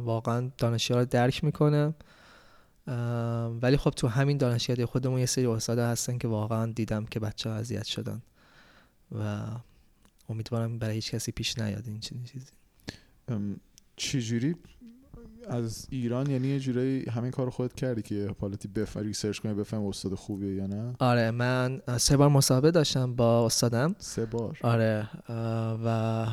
[0.00, 1.94] واقعا دانشجو رو درک می‌کنه.
[3.62, 7.50] ولی خب تو همین دانشکده خودمون یه سری استاد هستن که واقعا دیدم که بچه
[7.50, 8.22] ها اذیت شدن
[9.12, 9.42] و
[10.28, 12.46] امیدوارم برای هیچ کسی پیش نیاد این چیزی.
[13.96, 14.56] چجوری
[15.48, 19.86] از ایران یعنی یه جورایی همین کار خودت کردی که حالتی بفهم research کنی بفهم
[19.86, 23.94] استاد خوبیه یا نه؟ آره من سه بار مصاحبه داشتم با استادم.
[23.98, 25.08] سه بار؟ آره
[25.84, 26.26] و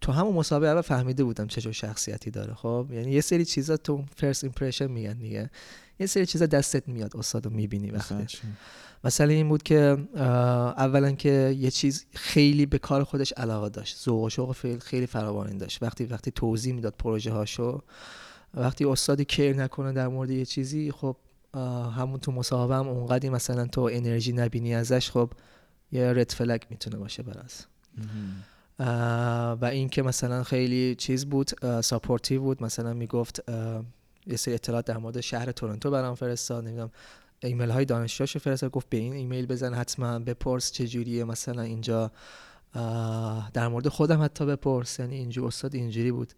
[0.00, 3.76] تو همون مصاحبه اول فهمیده بودم چه جور شخصیتی داره خب؟ یعنی یه سری چیزا
[3.76, 5.50] تو first impression میگن دیگه.
[5.98, 8.38] یه سری چیزا دستت میاد استادو می‌بینی وقتی.
[9.04, 9.98] مثلا این بود که
[10.76, 14.04] اولا که یه چیز خیلی به کار خودش علاقه داشت.
[14.04, 15.82] ذوق و شوق خیلی فراوان داشت.
[15.82, 17.82] وقتی وقتی توضیح می‌داد پروژه هاشو
[18.54, 21.16] وقتی استادی care نکنه در مورد یه چیزی خب
[21.96, 25.30] همون تو مصاحبه هم اونقدی مثلا تو انرژی نبینی ازش خب
[25.92, 27.64] یه red flag می‌تونه باشه برات
[29.60, 32.62] و این که مثلا خیلی چیز بود supportive بود.
[32.62, 33.42] مثلا می‌گفت
[34.26, 36.64] یه سری اطلاعات در مورد شهر تورنتو برام فرستاد.
[36.64, 36.90] نمی‌دونم
[37.42, 38.70] ایمیل های دانشجوش فرستاد.
[38.70, 42.10] گفت به این ایمیل بزن حتما بپرس چه جوریه مثلا اینجا.
[43.52, 44.98] در مورد خودم حتی بپرس.
[44.98, 46.32] یعنی اینجا استاد اینجوری بود.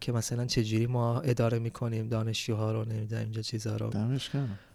[0.00, 3.90] که مثلا چجوری ما اداره می‌کنیم دانشجوها رو نمی‌دونم اینجا چیزها رو.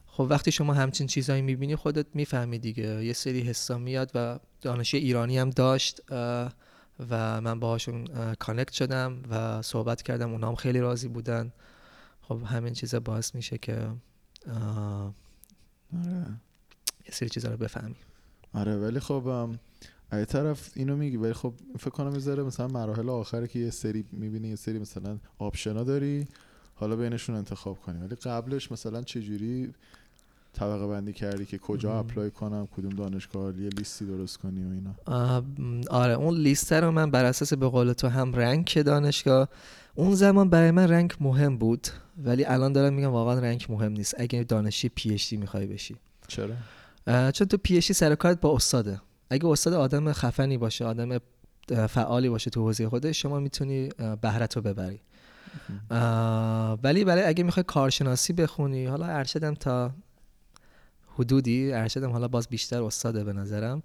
[0.06, 3.06] خب وقتی شما همچین چیزایی می‌بینی خودت می‌فهمی دیگه.
[3.06, 6.02] یه سری حسا میاد و دانشجو ایرانی هم داشت
[7.10, 8.08] و من باهاشون
[8.40, 10.32] connect شدم و صحبت کردم.
[10.32, 11.54] اونا هم خیلی راضی بودن.
[12.22, 13.92] خب همین چیزا باعث میشه که
[15.94, 16.28] آره.
[17.06, 17.96] یه سری چیزا رو بفهمی.
[18.54, 19.50] آره ولی خب
[20.14, 24.06] ای طرف اینو میگی ولی خب فکر کنم می‌ذاره مثلا مراحل آخره که یه سری
[24.12, 26.28] می‌بینی یه سری مثلا option ا داری
[26.76, 28.00] حالا بینشون انتخاب کنی.
[28.00, 29.74] ولی قبلش مثلا چجوری
[30.54, 34.96] طبقه بندی کردی که کجا apply کنم کدوم دانشگاه یه لیستی درست کنی و اینا؟
[35.90, 39.50] آره اون لیست رو من بر اساس به قول تو هم rank دانشگاه
[39.96, 41.88] اون زمان برای من rank مهم بود
[42.18, 44.16] ولی الان دارم میگم واقعا rank مهم نیست.
[44.18, 45.96] اگه دانشجوی PhD می‌خوای بشی.
[46.28, 46.56] چرا؟
[47.08, 49.02] چون تو PhD سر کارت با استاده.
[49.30, 51.18] اگه استاد آدم خفنی باشه آدم
[51.90, 53.90] فعالی باشه تو حوزه خودش شما می‌تونی
[54.22, 55.02] بهرت رو ببری.
[56.84, 59.92] ولی برای اگه می‌خوای کارشناسی بخونی حالا ارشدم تا
[61.16, 63.84] حدودی ارشدم حالا باز بیشتر استاده به نظرم.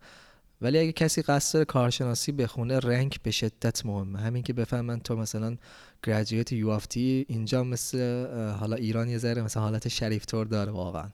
[0.60, 4.18] ولی اگه کسی قصد داره کارشناسی بخونه rank به شدت مهمه.
[4.18, 5.56] همین که بفهمن تو مثلا
[6.02, 10.72] graduate U of T اینجا مثل حالا ایران یه ذره مثلا حالت شریف طور داره
[10.72, 11.10] واقعا.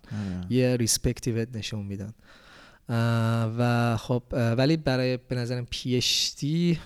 [0.50, 2.12] یه respect ی بهت نشون میدن.
[3.58, 6.78] و خب ولی برای به نظرم PhD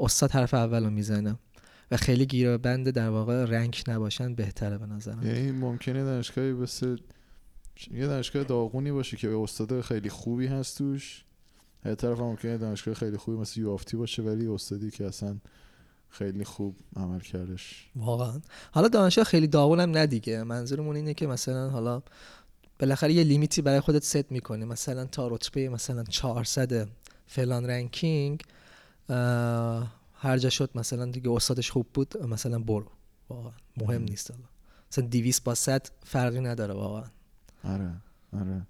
[0.00, 1.38] استاد حرف اول رو می‌زنه
[1.90, 5.26] و خیلی گیر بند در واقع rank نباشن بهتره به نظرم.
[5.26, 6.96] یعنی ممکنه دانشگاهی مثل
[7.90, 11.24] یه دانشگاه داغونی باشه که استاد خیلی خوبی هست توش.
[11.84, 15.36] هر طرف ممکنه دانشگاه خیلی خوبی مثل U of T باشه ولی استادی که اصلا
[16.08, 17.90] خیلی خوب عمل کردش.
[17.96, 18.40] واقعا.
[18.72, 22.02] حالا دانشگاه خیلی داغون هم نه دیگه منظورمون اینه که مثلا حالا
[22.78, 24.64] بالاخره یه limit ی برای خودت ست می‌کنی.
[24.64, 26.88] مثلا تا رتبه مثلا 400
[27.26, 28.42] فلان ranking
[30.14, 32.86] هر جا شد مثلا دیگه استادش خوب بود مثلا برو.
[33.28, 33.52] واقعا.
[33.76, 34.44] مهم نیست حالا.
[34.92, 37.04] مثلا 200 با 100 فرقی نداره واقعا.
[37.64, 37.92] آره
[38.32, 38.66] آره.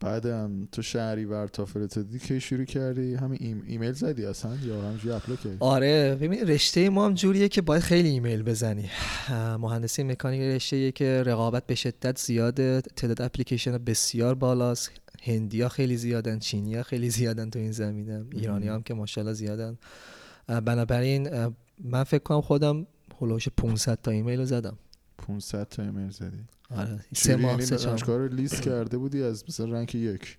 [0.00, 5.36] بعدم تو شهریور تا فرستادی که شروع کردی؟ همین ایمیل زدی اصلا؟ یا همینجوری apply
[5.36, 8.90] کردی؟ آره ببین رشته ما هم جوریه که باید خیلی ایمیل بزنی.
[9.60, 14.90] مهندسی مکانیک رشته که رقابت به شدت زیاده تعداد اپلیکیشن بسیار بالاست.
[15.22, 18.24] هندیا خیلی زیادن چینیا خیلی زیادن تو این زمینه.
[18.32, 19.78] ایرانی هم که ماشاءالله زیادن.
[20.46, 21.52] بنابراین
[21.84, 22.86] من فکر کنم خودم
[23.20, 24.78] هلوش 500 تا ایمیل زدم.
[25.26, 26.44] 500 تا ایمیل زدی.
[26.76, 30.38] آره سه ماه یعنی سه رو لیست کرده بودی از مثلا رنک یک؟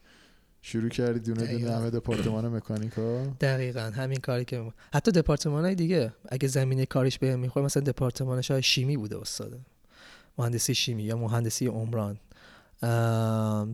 [0.62, 6.14] شروع کردی دونه دونه همه دپارتمان مکانیکا؟ دقیقا همین کاری که حتی دپارتمان های دیگه
[6.30, 9.60] اگه زمینه کاریش بهم می‌خوره مثلا دپارتمانش های شیمی بوده استاده.
[10.38, 12.20] مهندسی شیمی یا مهندسی عمران.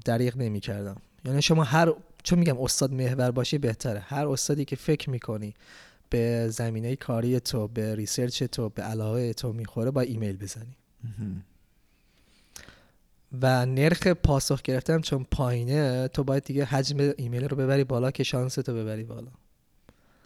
[0.06, 1.94] دریغ نمی کردم یعنی شما هر
[2.24, 4.00] چون میگم استاد محور باشی بهتره.
[4.00, 5.54] هر استادی که فکر می‌کنی
[6.10, 10.78] به زمینه کاری تو به research تو به علاقه تو می‌خوره باید ایمیل بزنی.
[13.42, 18.24] و نرخ پاسخ گرفتم چون پایینه تو باید دیگه حجم ایمیل رو ببری بالا که
[18.24, 19.32] شانس تو ببری بالا.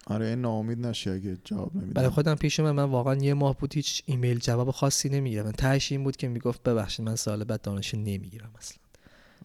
[0.06, 3.58] آره این ناامید نشی اگه جواب نمیدن برای خودم پیش اومد من واقعا یه ماه
[3.58, 5.52] بود هیچ ایمیل جواب خاصی نمی‌گیرم.
[5.52, 8.78] تهش این بود که می‌گفت ببخشید من سال بعد دانشجو نمی‌گیرم اصلا.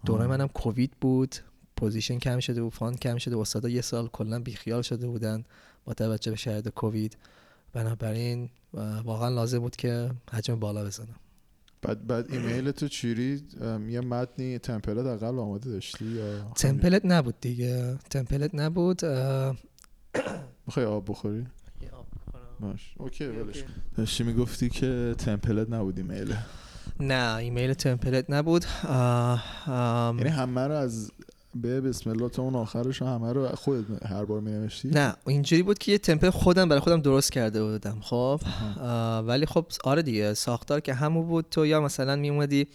[0.05, 1.37] دوره منم کووید بود
[1.77, 5.45] position کم شده و fund کم شده استادا یه سال کلا بیخیال شده بودن
[5.85, 7.17] با توجه به شرایط کووید.
[7.73, 8.49] بنابراین
[9.05, 11.17] واقعا لازم بود که حجم بالا بزنم.
[11.83, 13.43] بعد بعد ایمیل تو چی؟
[13.89, 17.99] یه متنی template حداقل آماده داشتی یا template نبود دیگه.
[18.11, 19.05] template نبود
[20.67, 21.47] می‌خوای آب بخوری؟
[22.61, 22.95] باش.
[22.99, 23.65] okay ولش
[23.97, 26.35] داشتی می‌گفتی که template نبود ایمیل.
[27.01, 28.65] نه ایمیل template نبود.
[28.89, 31.13] یعنی همه رو از
[31.63, 35.63] به بسم الله تا اون آخرش همه رو خودت هر بار می نوشتی نه اینجوری
[35.63, 38.41] بود که یه template خودم برای خودم درست کرده بودم خب.
[39.27, 41.47] ولی خب آره دیگه ساختار که همون بود.
[41.51, 42.67] تو یا مثلا می اومدی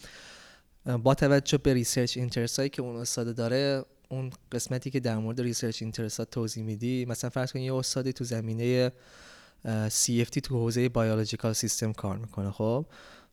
[1.04, 5.42] با توجه به research interest هایی که اون استاد داره اون قسمتی که در مورد
[5.42, 8.92] research interest هات توضیح میدی مثلا فرض کن یه استادی تو زمینه
[9.88, 12.86] CFD تو حوزه biological system کار می‌کنه خب.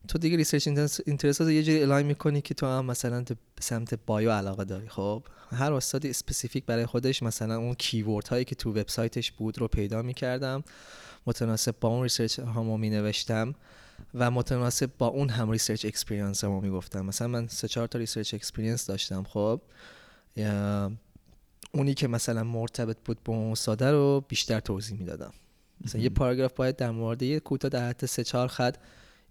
[0.07, 0.67] تو دیگه research
[1.05, 4.89] interest رو یه جوری align می‌کنی که تو هم مثلا به سمت bio علاقه داری
[4.89, 5.23] خب.
[5.51, 10.01] هر استادی specific برای خودش مثلا اون keyword هایی که تو وبسایتش بود رو پیدا
[10.01, 10.63] می‌کردم.
[11.27, 13.55] متناسب با اون research هامو می نوشتم
[14.13, 17.05] و متناسب با اون هم research experience هامو می‌گفتم.
[17.05, 19.61] مثلا من سه چهار تا research experience داشتم خب.
[21.71, 25.33] اونی که مثلا مرتبط بود با اون استاده رو بیشتر توضیح می‌دادم.
[25.85, 28.77] مثلا یه پاراگراف باید در مورد یه کوتاه در حد سه چهار خط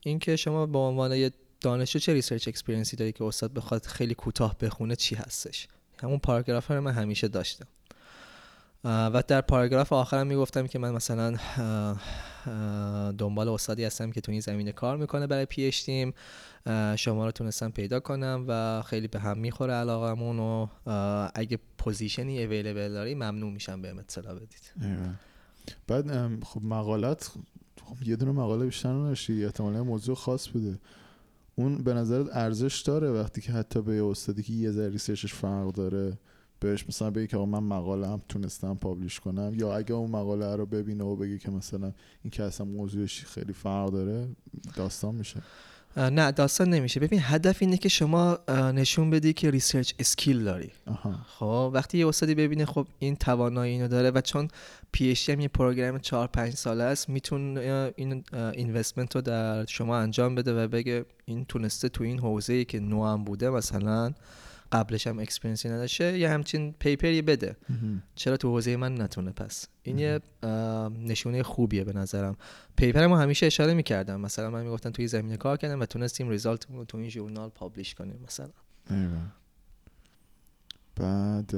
[0.01, 4.15] اینکه شما به عنوان یه دانشجو چه research experience ی داری که استاد بخواد خیلی
[4.15, 5.69] کوتاه بخونه چی هستش.
[6.03, 7.67] همون پاراگراف رو من همیشه داشتم.
[8.85, 11.37] و در پاراگراف آخرم می‌گفتم که من مثلا
[13.19, 16.15] دنبال استادی هستم که تو این زمینه کار می‌کنه برای PhD م
[16.97, 20.67] شما رو تونستم پیدا کنم و خیلی به هم می‌خوره علاقمون و
[21.35, 24.73] اگه position ی available داری ممنون میشم بهم اطلاع بدید.
[25.87, 27.33] بعد خب مقاله‌ت
[27.85, 30.79] خب یه دونه مقاله بیشتر نداشتی؟ احتمالا موضوع خاص بوده.
[31.59, 35.35] اون به نظرت ارزش داره وقتی که حتی به استادی که یه ذره research ش
[35.35, 36.19] فرق داره
[36.61, 40.67] بهش مثلا بگی که من مقاله هم تونستم publish کنم یا اگه اون مقاله رو
[40.67, 41.93] ببینه و بگی که مثلا
[42.23, 44.29] این که اصلا موضوعش خیلی فرق داره
[44.77, 45.43] داستان میشه.
[45.97, 47.01] نه داستان نمیشه.
[47.01, 50.71] ببین هدف اینه که شما نشون بدی که research skill داری.
[51.39, 54.49] خب وقتی یه استادی ببینه خب این توانایی اینو داره و چون
[54.93, 60.35] PhD هم یه program 4 5 ساله است می‌تونه این investment رو در شما انجام
[60.35, 64.13] بده و بگه این تونسته تو این حوزه ای که نوام بوده مثلا
[64.73, 67.57] قبلش هم experience ی نداشته یه همچین paper ی بده.
[68.15, 70.21] چرا تو حوزه من نتونه؟ پس این یه
[70.99, 72.37] نشونه خوبیه به نظرم.
[72.77, 74.21] paper مو همیشه اشاره می‌کردم.
[74.21, 77.95] مثلا من می‌گفتم توی زمینه کار کردم و تونستیم result رو تو این ژورنال publish
[77.95, 78.51] کنیم مثلا.
[80.97, 81.55] بعد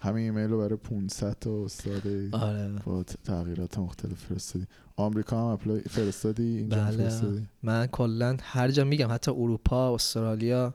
[0.00, 2.68] همین ایمیل رو برای 500 تا استاد آره.
[2.68, 4.66] با تغییرات مختلف فرستادی.
[4.96, 6.96] آمریکا هم اپلای فرستادی؟ اینجا بله.
[6.96, 10.74] فرستادی؟ من کلا هر جا میگم حتی اروپا استرالیا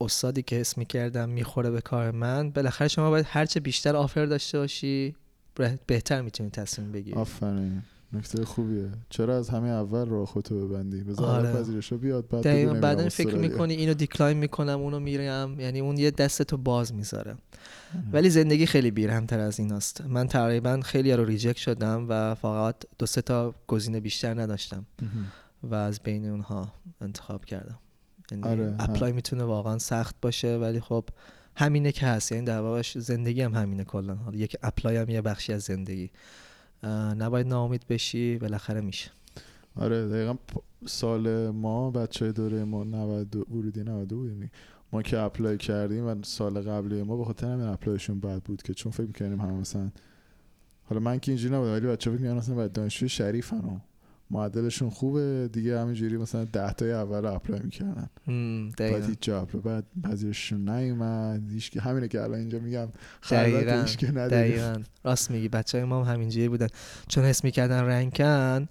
[0.00, 4.58] استادی که اسم می‌کردم می‌خوره به کار من بالاخره شما باید هرچه بیشتر آفر داشته
[4.58, 5.14] باشی
[5.86, 7.16] بهتر می‌تونی تصمیم بگیری.
[7.16, 7.82] آفرین.
[8.12, 8.88] نکته خوبیه.
[9.10, 11.96] چرا از همه اول راه خودتو ببندی؟ بذار آره.
[11.96, 16.94] بیاد بعد بعدا فکر می‌کنی اینو decline می‌کنم اونو میرم یعنی اون یه دستتو باز
[16.94, 17.36] می‌ذاره.
[18.12, 22.76] ولی زندگی خیلی بیرحمتر از این است من تقریبا خیلی رو reject شدم و فقط
[22.98, 24.86] دو سه تا گزینه بیشتر نداشتم
[25.62, 27.78] و از بین اونها انتخاب کردم.
[28.42, 31.04] آره apply می‌تونه واقعا سخت باشه ولی خب
[31.56, 32.32] همینه که هست.
[32.32, 34.18] یعنی در واقع زندگی هم همینه کلا.
[34.32, 36.10] یک apply هم یه بخشی از زندگی.
[37.18, 39.10] نباید ناامید بشی بالاخره میشه.
[39.76, 40.36] آره دقیقا
[40.86, 44.50] سال ما بچه دوره ما 90 ورودی 92 بودیم
[44.92, 48.62] ما که apply کردیم و سال قبلی ما به خاطر همین apply شون بد بود
[48.62, 49.90] که چون فکر می‌کنیم هم مثلا
[50.84, 53.80] حالا من که اینجوری نبودم ولی بچه فکر می‌کنم مثلا باید دانشجوی شریفن
[54.32, 55.48] معدلشون خوبه.
[55.52, 58.08] دیگه همینجوری مثلا ده تای اول apply می‌کردن.
[58.78, 61.58] بعد هیچ جا apply بعد پذیرششون نیومد.
[61.58, 62.88] که همینه که الان اینجا میگم.
[63.30, 63.84] دقیقاً
[64.28, 64.82] دقیقاً.
[65.04, 65.48] راست میگی.
[65.48, 66.68] بچه های ما هم همینجوری بودن.
[67.08, 68.68] چون حس می‌کردن rank ان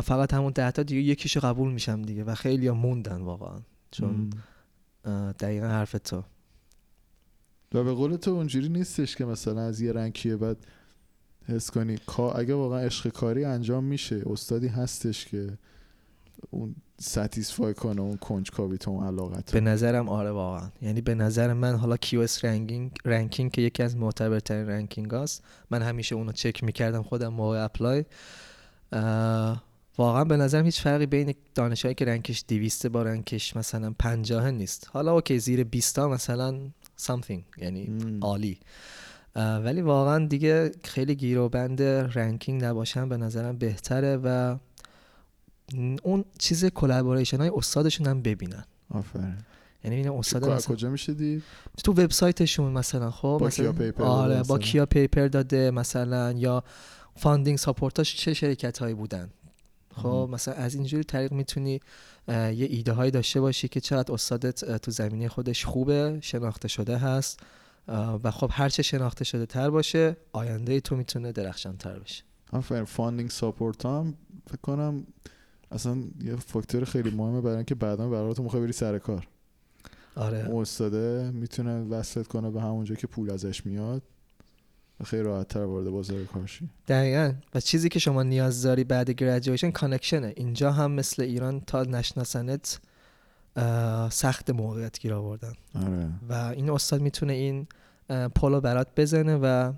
[0.00, 3.58] فقط همون ده تا دیگه یکیشو قبول میشم دیگه و خیلی موندن واقعا.
[3.90, 4.30] چون
[5.38, 6.22] دقیقا حرف تو.
[7.74, 10.56] و به قول تو اونجوری نیستش که مثلا از یه rank یه بعد
[11.48, 11.98] حس کنی.
[12.34, 15.58] اگه واقعا عشق کاری انجام میشه استادی هستش که
[16.50, 20.70] اون satisfy کنه اون کنجکاوی تو اون علاقه‌ت به نظرم آره واقعا.
[20.82, 25.82] یعنی به نظر من حالا QS ranking ranking که یکی از معتبرترین ranking هست من
[25.82, 28.04] همیشه اونو چک می‌کردم خودم موقع apply.
[29.98, 33.94] واقعا به نظرم هیچ فرقی بین دانشگاهایی که rank ش 200 با rank ش مثلا
[33.98, 34.90] 50 نیست.
[34.92, 36.60] حالا okay زیر 20 مثلا
[37.00, 38.58] something یعنی عالی.
[39.36, 44.56] ولی واقعا دیگه خیلی گیر و بند ranking نباشن به نظرم بهتره و
[46.02, 48.64] اون چیز collaboration های استادشون هم ببینن.
[48.90, 49.36] آفرین.
[49.84, 51.42] یعنی این استاد کجا میشه دید
[51.84, 56.64] تو وبسایتشون مثلا خب با مثلا کیا paper آره با کیا paper داده مثلا یا
[57.16, 59.30] funding support اش چه شرکت هایی بودن؟
[59.94, 61.80] خب مثلا از اینجوری طریق می‌تونی
[62.28, 67.40] یه ایده هایی داشته باشی که چقدر استادت تو زمینه خودش خوبه شناخته شده هست.
[68.22, 72.24] و خب هرچه شناخته شده تر باشه آینده تو می‌تونه درخشان تر بشه.
[72.52, 72.84] آفرین.
[72.84, 74.14] funding support هم
[74.46, 75.06] فکر کنم
[75.72, 79.28] اصلا یه فاکتور خیلی مهمه برای اینکه بعدا برای تو می‌خوای بری سر کار.
[80.16, 80.48] آره.
[80.54, 84.02] استاده می‌تونه وصلت کنه به همونجا که پول ازش میاد
[85.00, 86.68] و خیلی راحت تر وارد بازار کار شی.
[86.88, 87.32] دقیقا.
[87.54, 91.82] و چیزی که شما نیاز داری بعد graduation، connection ه اینجا هم مثل ایران تا
[91.82, 92.80] نشناسنت
[94.10, 95.52] سخت موقعیت گیر آوردن.
[95.74, 96.08] آره.
[96.28, 97.66] و این استاد می‌تونه این
[98.34, 99.72] پولو برات بزنه و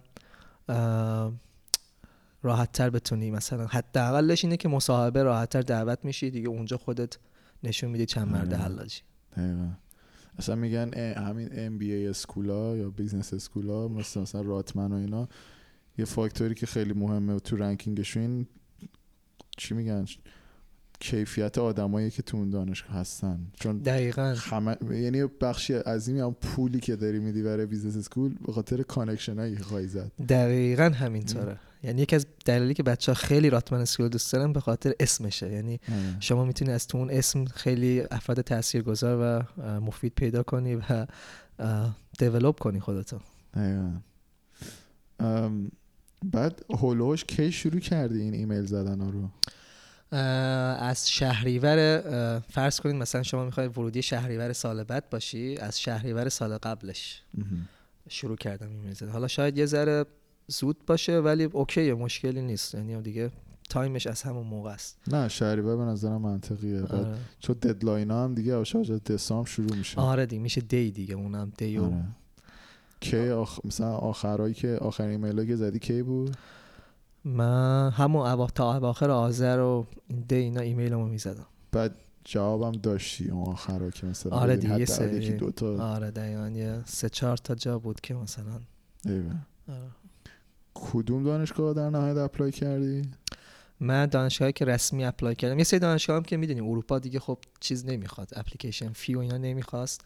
[2.43, 3.67] راحت تر بتونی مثلا.
[3.67, 7.19] حداقلش اینه که مصاحبه راحت تر دعوت میشی دیگه اونجا خودت
[7.63, 8.63] نشون میدی چند مرد آره.
[8.63, 9.01] حلاجی.
[10.39, 15.29] اصلا میگن همین ام بی ای اسکولا یا بیزنس اسکولا مثل مثلا راتمن و اینا
[15.99, 18.47] یه فاکتوری که خیلی مهمه تو رنکینگشون
[19.57, 20.05] چی میگن؟
[21.01, 23.47] کیفیت آدمایی که تو اون دانشگاه هستن.
[23.61, 24.35] چون دقیقا.
[24.35, 24.77] خم...
[24.91, 29.57] یعنی بخشی عظیمی هم پولی که داری میدی برای بیزنس اسکول به خاطر کانکشن هایی
[29.57, 30.13] خواهی زد.
[30.29, 31.57] دقیقا همینطوره.
[31.83, 35.53] یعنی یکی از دلایلی که بچه ها خیلی راتمن اسکول دوست دارن به خاطر اسمشه.
[35.53, 35.81] یعنی
[36.21, 41.07] شما می‌تونی از تو اون اسم خیلی افراد تاثیرگذار و مفید پیدا کنی و
[42.19, 43.19] دیولوب کنی خودتو.
[43.55, 43.91] دقیقا.
[46.25, 49.29] بعد هولوش کی شروع کردی این ایمیل زدن رو؟
[50.13, 52.03] از شهریور
[52.49, 57.23] فرض کنید مثلا شما می‌خوای ورودی شهریور سال بعد باشی از شهریور سال قبلش
[58.09, 60.05] شروع کردم این حالا شاید یه ذره
[60.49, 62.75] زود باشه ولی اوکی مشکلی نیست.
[62.75, 63.31] یعنی دیگه
[63.69, 64.99] time ش از همون موقع است.
[65.09, 66.83] نه شهریور به نظرم منطقیه.
[66.83, 67.15] آره.
[67.39, 70.01] چون deadline ها هم دیگه آشاج دسامبر شروع میشه.
[70.01, 72.05] آره دیگه میشه دی دیگه اونم دی آره.
[73.01, 73.59] کی آخ...
[73.65, 76.37] مثلا آخرایی که آخرین ایمیل که زدی کی بود؟
[77.25, 78.47] من همون اوا...
[78.47, 79.87] تا اواخر آذر و
[80.29, 81.47] دی اینا ایمیلمو می‌زدم.
[81.73, 81.95] بعد
[82.25, 86.83] جوابم داشتی اون آخرا که مثلا آره دیگه سه یکی دو تا آره دقیقاً یه
[86.87, 88.61] سه چهار تا جا بود که مثلا
[89.05, 89.35] ایول.
[89.69, 89.91] آره.
[90.75, 93.03] کدوم دانشگاه در نهایت apply کردی؟
[93.81, 95.59] من دانشگاهی که رسمی apply کردم.
[95.59, 99.37] یه سری دانشگاه هم که می‌دونیم اروپا دیگه خب چیز نمی‌خواد application fee و اینا
[99.37, 100.05] نمی‌خواست.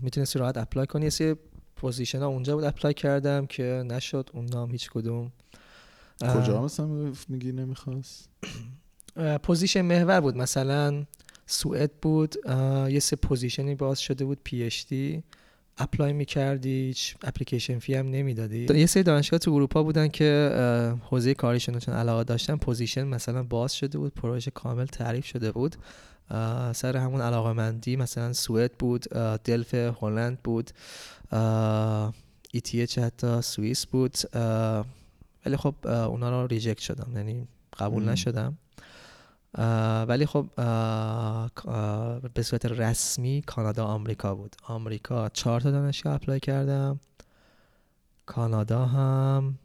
[0.00, 1.04] می‌تونستی راحت apply کنی.
[1.04, 1.34] یه سری
[1.84, 4.30] position ها اونجا بود apply کردم که نشد.
[4.32, 5.32] اون نام هیچ کدوم.
[6.20, 8.28] کجا مثلا میگی نمی‌خواست؟
[9.42, 10.36] position محور بود.
[10.36, 11.04] مثلا
[11.46, 12.36] سوئد بود.
[12.88, 14.38] یه سه position ی باز شده بود.
[14.44, 15.22] PhD
[15.78, 16.86] apply می‌کردی.
[16.86, 18.66] هیچ application fee هم نمی‌دادی.
[18.74, 20.50] یه سری دانشگاه تو اروپا بودن که
[21.02, 24.14] حوزه کاریشون چون علاقه داشتن position مثلا باز شده بود.
[24.14, 25.76] پروژه کامل تعریف شده بود.
[26.72, 29.00] سر همون علاقه مندی مثلا سوئد بود.
[29.44, 30.70] دلفت هلند بود.
[32.52, 34.16] ETH حتی سوئیس بود
[35.46, 38.58] ولی خب اونا رو reject شدم یعنی قبول نشدم.
[40.08, 40.46] ولی خب
[42.34, 44.56] به صورت رسمی کانادا آمریکا بود.
[44.62, 47.00] آمریکا چهار تا دانشگاه apply کردم.
[48.26, 49.58] کانادا هم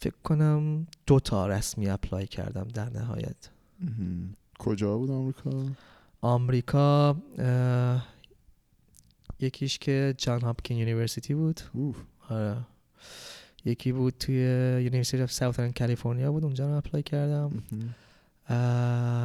[0.00, 3.50] فکر کنم دو تا رسمی apply کردم در نهایت.
[4.58, 5.50] کجا بود آمریکا؟
[6.20, 7.16] آمریکا
[9.40, 11.60] یکیش که Johns Hopkins University بود.
[12.28, 12.56] آره.
[13.64, 14.34] یکی بود توی
[14.84, 17.62] University of Southern California بود اونجا رو apply کردم.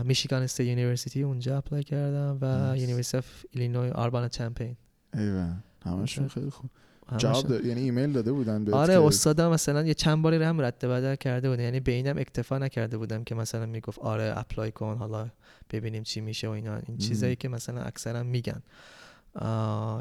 [0.06, 4.76] Michigan State University اونجا apply کردم و University of Illinois Urbana-Champaign.
[5.14, 5.54] ایول.
[5.86, 6.70] همشون خیلی خوب.
[7.18, 10.74] جواب داد یعنی ایمیل داده بودن به آره استادم مثلا یه چند باری هم رد
[10.74, 14.72] و بدل کرده بود یعنی به اینم اکتفا نکرده بودم که مثلا می‌گفت آره apply
[14.72, 15.30] کن حالا
[15.70, 16.78] ببینیم چی میشه و اینا.
[16.78, 18.62] این چیزایی که مثلا اکثرا میگن.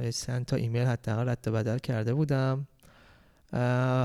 [0.02, 2.66] یه چند تا ایمیل حداقل رد و بدل کرده بودم.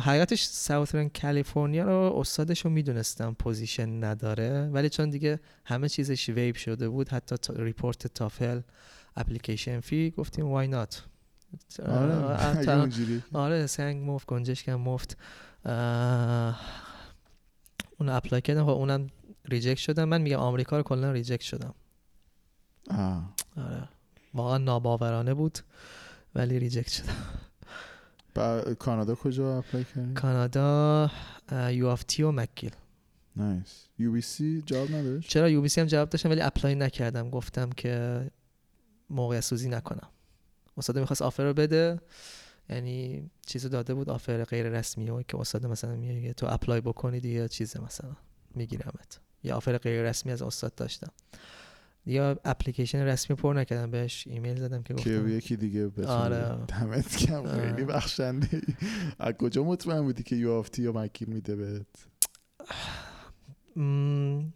[0.01, 6.55] حقیقتش Southern California رو استادش رو می‌دونستم position نداره ولی چون دیگه همه چیزش waive
[6.55, 8.61] شده بود حتی report تافل
[9.16, 11.03] application fee گفتیم why not
[11.88, 12.15] آره
[13.34, 15.17] آره سنگ مفت گنجشکم مفت.
[17.99, 19.07] اون apply کردم و اونم
[19.45, 21.73] reject شدم من میگم آمریکا رو کلا reject شدم.
[23.57, 23.89] آره.
[24.38, 25.60] واقعا ناباورانه بود
[26.36, 27.16] ولی reject شدم
[28.80, 31.12] کانادا کجا apply کردی؟ کانادا
[31.72, 32.72] U of T و McGill
[33.36, 33.86] nice.
[33.99, 37.30] UBC جواب نداشت؟ چرا UBC هم جواب داشتم ولی apply نکردم.
[37.30, 38.22] گفتم که
[39.10, 40.08] موقعیت سوزی نکنم.
[40.78, 42.00] استاد می‌خواست offer رو بده
[42.70, 47.20] یعنی چیزو داده بود offer غیر رسمی و که استاد مثلا میگه تو apply بکنی
[47.20, 48.12] دیگه چیز مثلا
[48.56, 49.20] میگیرمت.
[49.44, 51.12] یه offer غیر رسمی از استاد داشتم.
[52.08, 55.30] یا اپلیکیشن رسمی پر نکردم بهش ایمیل زدم که گفتم.
[55.30, 56.58] یکی دیگه آره.
[56.68, 58.62] دمت گرم خیلی بخشنده.
[59.20, 61.86] از کجا مطمئن بودی که U of T یا McGill میده بهت؟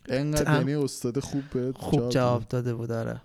[0.10, 3.22] انقدر یعنی استاد خوب بهت خوب جواب داده بود آره.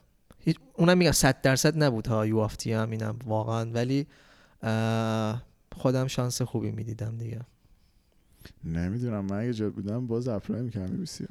[0.74, 3.70] اونم میگم صد درصد نبود ها U of T هم اینم واقعا.
[3.70, 4.06] ولی
[5.76, 7.40] خودم شانس خوبی می‌دیدم دیگه.
[8.64, 11.28] نمی‌دونم من اگه جات بودم باز apply می‌کردم بسیار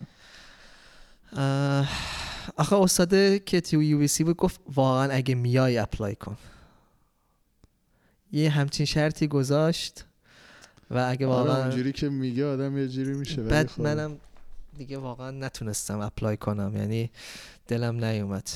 [2.57, 6.37] آخه استاد که تو UBC بود گفت واقعا اگه میای apply کن
[8.31, 10.05] یه همچین شرطی گذاشت
[10.91, 13.81] و اگه آره، واقعا اونجوری که میگه آدم یه جوری میشه بعد خب.
[13.81, 14.17] منم
[14.77, 17.11] دیگه واقعا نتونستم apply کنم یعنی
[17.67, 18.49] دلم نیومد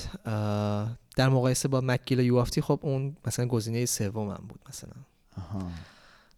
[1.16, 4.92] در مقایسه با McGill و U of T خب اون مثلا گزینه سومم بود مثلا
[5.38, 5.72] آها.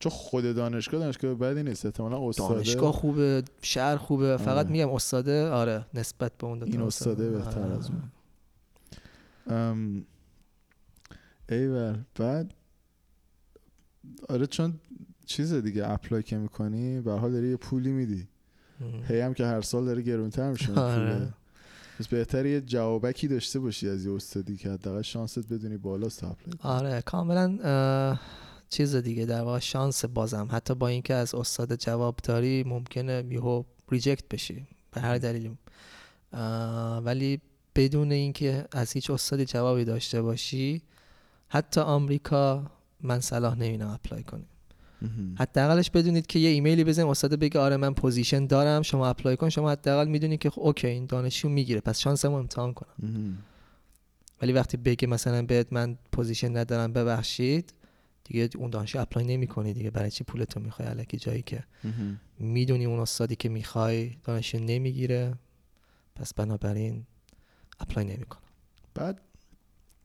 [0.02, 1.86] چون خود دانشگاه دانشگاه بدی نیست.
[1.86, 2.54] احتمالاً استاده.
[2.54, 4.38] دانشگاه خوبه شهر خوبه.
[4.38, 4.70] فقط آره.
[4.70, 7.78] میگم استاده آره نسبت به اون این استاده بهتر آره.
[7.78, 7.90] از
[9.48, 10.06] اون.
[11.50, 12.54] ایول بعد
[14.30, 14.74] آره چون
[15.26, 18.28] چیز دیگه apply که می‌کنی به هر حال داری یه پولی میدی.
[19.08, 21.34] هی هم که هر سال داره گرونتر میشه آره.
[22.00, 26.56] پس بهتره یه جوابکی داشته باشی از یه استادی که حداقل شانست بدونی بالاست apply
[26.62, 27.58] آره کاملا
[28.72, 30.48] چیز دیگه در واقع شانس بازم.
[30.52, 35.58] حتی با اینکه از استاد جواب داری ممکنه یهو reject بشی به هر دلیلی.
[37.04, 37.42] ولی
[37.76, 40.82] بدون اینکه از هیچ استادی جوابی داشته باشی
[41.50, 44.48] حتی آمریکا من صلاح نمی‌بینم apply کنیم
[45.38, 49.50] حداقلش بدونید که یه ایمیلی بزنید استاد بگه آره من position دارم شما apply کن.
[49.50, 51.82] شما حداقل می‌دونید که خب okay این دانشجو می‌گیره.
[51.82, 53.38] پس شانسمو امتحان کنم.
[54.42, 57.74] ولی وقتی بگه مثلا بهت من position ندارم ببخشید.
[58.24, 59.92] دیگه اون دانشگاه apply نمی‌کنی دیگه.
[59.92, 61.64] برای چی پولتو می‌خوای؟ الکی جایی که
[62.40, 65.34] می‌دونی اون استادی که می‌خوای دانشجو نمی‌گیره.
[66.16, 67.06] پس بنابراین
[67.80, 68.42] apply نمی‌کنم.
[68.94, 69.22] بعد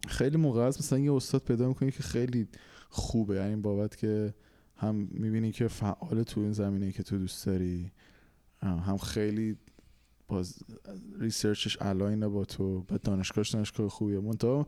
[0.09, 2.49] خیلی موقع هست مثلا یه استاد پیدا می‌کنی که خیلی
[2.89, 3.35] خوبه.
[3.35, 4.35] یعنی بابت که
[4.77, 7.93] هم می‌بینی که فعال تو این زمینه که تو دوست داری
[8.63, 9.57] هم خیلی
[10.29, 10.59] باز
[11.19, 12.81] research ش align ه با تو.
[12.81, 14.21] بعد دانشگاهش دانشگاه خوبیه.
[14.21, 14.67] منتها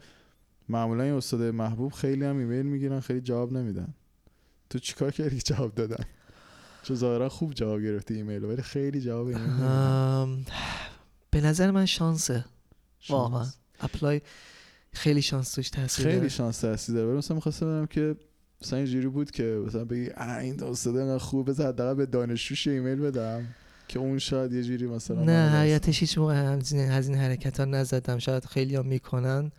[0.68, 3.94] معمولا این استاد محبوب خیلی هم ایمیل می‌گیرن خیلی جواب نمیدن.
[4.70, 6.04] تو چیکار کردی جواب دادن؟
[6.82, 10.44] چون ظاهرا خوب جواب گرفتی ایمیل ولی خیلی جواب ایمیل
[11.30, 12.44] به نظر من شانسه.
[13.08, 13.46] واقعا.
[13.80, 14.20] apply
[14.92, 17.08] خیلی شانس توش تاثیر خیلی شانس تاثیر داره.
[17.08, 18.16] ولی مثلا می‌خواستم بگم که
[18.62, 20.10] مثلا اینجوری بود که مثلا بگی
[20.40, 23.46] این استاد خوبه بذار حداقل به دانشجوش ایمیل بدم.
[23.88, 26.34] که اون شاید یه جوری مثلا نه حقیقتش هیچ موقع
[26.90, 28.18] از این حرکت ها نزدم.
[28.18, 29.52] شاید خیلی هم می‌کنن.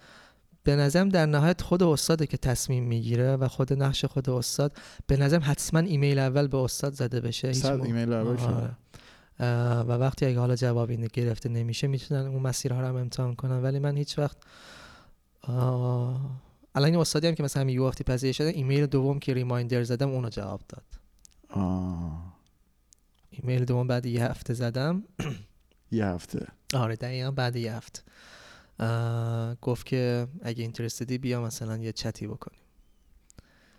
[0.64, 5.18] به نظرم در نهایت خود استاده که تصمیم می‌گیره و خود نقش خود استاد به
[5.18, 8.76] نظرم حتما ایمیل اول به استاد زده بشه صد ایمیل اول آره.
[9.84, 13.64] و وقتی اگه حالا جوابی گرفته نمیشه می‌تونن اون مسیرها رو هم امتحان کنن.
[13.64, 14.38] ولی من هیچ وقت
[16.76, 20.10] الان این استادی هم که مثلا یو افتی پذیرش شده ایمیل دوم که ریمایندر زدم
[20.10, 20.84] اونو جواب داد.
[21.50, 22.34] آه.
[23.30, 25.04] ایمیل دوم بعد یه هفته زدم.
[25.92, 26.48] یه هفته.
[26.74, 28.02] آره دقیقا بعد یه هفته.
[29.62, 32.60] گفت که اگه اینترستدی بیا مثلا یه چتی بکنیم.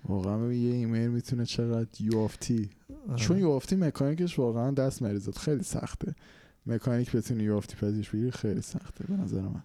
[0.05, 2.70] واقعا یه ایمیل می‌تونه چقدر یوافتی
[3.16, 5.38] چون یوافتی مکانیکش واقعا دست مریضات.
[5.38, 6.14] خیلی سخته.
[6.66, 9.62] مکانیک بتونی یوافتی پذیرش بگیری خیلی سخته به نظر من.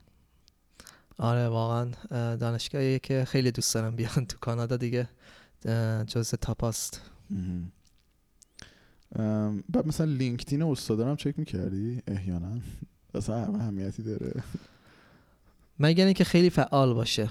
[1.17, 1.91] آره واقعا
[2.35, 5.09] دانشگاهی که خیلی دوست دارم بیان تو کانادا دیگه
[6.07, 7.01] جز تاپاست.
[9.69, 12.59] بعد مثلا لینکدین استادانم چک می‌کردی؟ احیانا.
[13.15, 14.43] مثلا اهمیتی داره.
[15.79, 17.29] مگر اینکه خیلی فعال باشه.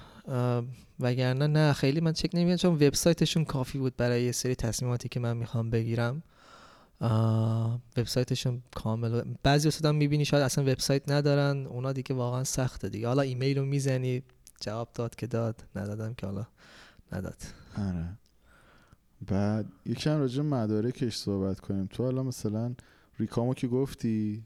[1.00, 5.20] وگرنه نه خیلی من چک نمی‌کنم چون وبسایتشون کافی بود برای یه سری تصمیماتی که
[5.20, 6.22] من می‌خوام بگیرم.
[7.96, 13.08] وبسایتشون کامل بعضی استادا می‌بینی شاید اصلا وبسایت ندارن اونا دیگه واقعا سخته دیگه.
[13.08, 14.22] حالا ایمیل رو می‌زنی
[14.60, 16.46] جواب داد که داد ندادم که حالا
[17.12, 17.36] نداد.
[17.78, 18.18] آره.
[19.26, 21.86] بعد یکم راجع مدارکش صحبت کنیم.
[21.86, 22.74] تو حالا مثلا
[23.18, 24.44] ریکامو که گفتی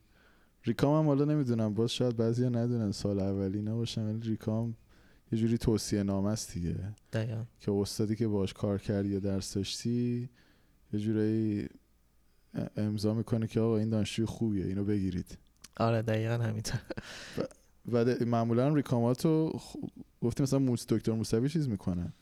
[0.68, 4.76] ریکام هم حالا نمی‌دونم باز شاید بعضی ها ندونن سال اولی نباشن ولی ریکام
[5.32, 6.74] یه جوری توصیه نامه است دیگه.
[7.12, 7.44] دقیقا.
[7.60, 10.28] که استادی که باش کار کردی یا درس داشتی
[10.92, 11.68] یه جوری
[12.76, 15.38] امضا می‌کنه که آقا این دانشجوی خوبیه اینو بگیرید.
[15.76, 16.80] آره دقیقا همینطور.
[17.92, 19.60] و, و معمولا recom اتو
[20.22, 22.12] گفتیم مثلا موس دکتر موسوی چیز می‌کنه.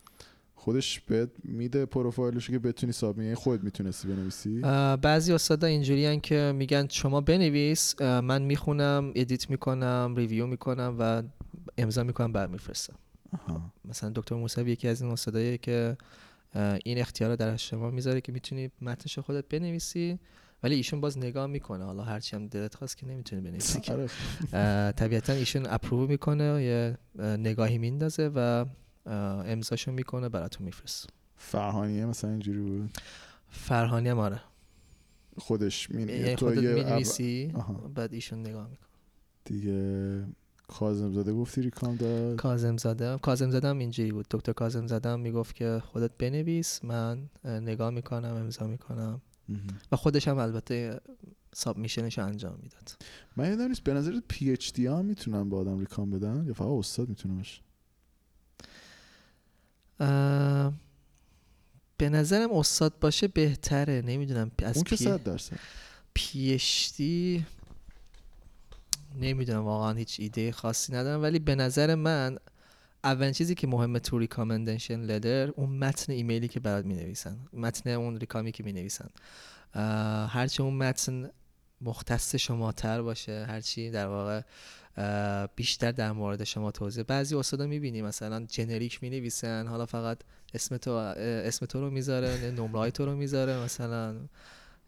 [0.67, 4.61] خودش بهت میده پروفایلش که بتونی sub یعنی خود می‌تونستی بنویسی.
[5.03, 11.23] بعضی استادا اینجوری که میگن شما بنویس من می‌خونم edit می‌کنم review می‌کنم و
[11.79, 12.95] امضا می‌کنم بعد میفرستم.
[13.85, 15.97] مثلا دکتر موسوی یکی از این استادایی که
[16.85, 20.19] این اختیار در شما می‌ذاره که می‌تونی متنش خودت بنویسی
[20.63, 21.85] ولی ایشون باز نگاه می‌کنه.
[21.85, 23.93] حالا هرچی هم دلت خواست که نمی‌تونی بنویسی.
[23.93, 24.93] آره.
[24.93, 26.99] طبیعتا ایشون اپروو می‌کنه یه
[27.37, 28.65] نگاهی میندازه و
[29.07, 32.91] امضاشو می‌کنه براتون میفرست فرهانیه مثلا اینجوری بود؟
[33.49, 34.41] فرهانی هم آره.
[35.39, 37.55] خودش می یعنی خودت می‌نویسی
[37.95, 38.89] بعد ایشون نگاه می‌کنه.
[39.45, 40.25] دیگه
[40.69, 44.27] کازم زاده گفتی ریکام داد؟ کازم زاده کازم زاده هم اینجوری بود.
[44.31, 49.21] دکتر کازم زاده هم می‌گفت که خودت بنویس من نگاه می‌کنم امضا می‌کنم.
[49.93, 51.01] و خودش هم البته
[51.53, 52.97] submission ش انجام می‌داد.
[53.37, 57.09] من یادم نیست به نظر PhD ها می‌تونن با آدم recom بدن؟ یا فقط استاد
[57.09, 57.63] می‌تونه باشه
[61.99, 64.03] به نظرم استاد باشه بهتره.
[64.03, 65.57] نمی‌دونم از اون که صد درصد؟
[66.15, 67.47] PhD
[69.21, 71.23] نمی‌دونم واقعا هیچ ایده خاصی ندارم.
[71.23, 72.39] ولی به نظر من
[73.05, 77.91] اولین چیزی که مهمه تو recommendation letter اون متن ایمیلی که برات می نویسن متن
[77.91, 79.09] اون recom ی که می نویسن
[80.29, 81.31] هرچی اون متن
[81.81, 84.43] مختص شما تر باشه هرچی در واقع
[85.57, 87.05] بیشتر در مورد شما توضیح.
[87.05, 90.19] بعضی استادا می‌بینی مثلا جنریک می نویسن حالا فقط
[90.55, 94.17] اسم تو اسم تو رو می‌ذاره نمره تو رو می‌ذاره مثلا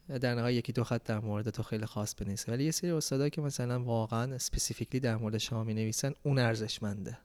[0.09, 2.52] در نهایت یکی دو خط در مورد تو خیلی خاص بنویسه.
[2.52, 7.18] ولی یه سری استادا که مثلا واقعا اسپسیفیکلی در مورد شما می نویسن اون ارزشمنده.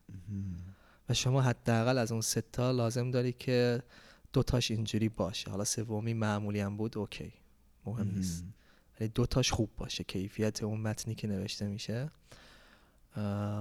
[1.10, 3.84] و شما حداقل از اون ستا لازم داری که
[4.34, 5.52] دوتاش اینجوری باشه.
[5.52, 7.34] حالا سومی معمولی هم بود اوکی
[7.86, 8.44] مهم نیست.
[9.00, 12.12] ولی دوتاش خوب باشه کیفیت اون متنی که نوشته میشه.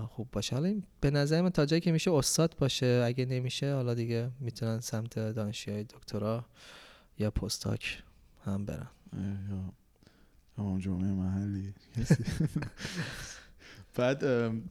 [0.09, 0.57] خوب باشه.
[0.57, 3.03] حالا به نظر من تا جایی که میشه استاد باشه.
[3.07, 6.44] اگه نمیشه حالا دیگه می‌تونن سمت دانشجوی دکترا
[7.18, 8.03] یا پستاک
[8.44, 8.88] هم برن.
[10.59, 11.74] یا جمعه محلی.
[13.96, 14.22] بعد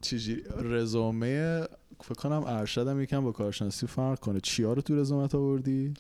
[0.01, 1.61] چیزی رزومه
[2.03, 4.39] فکر کنم ارشدم یکم با کارشناسی فرق کنه.
[4.39, 5.93] چیا رو تو رزومت آوردی؟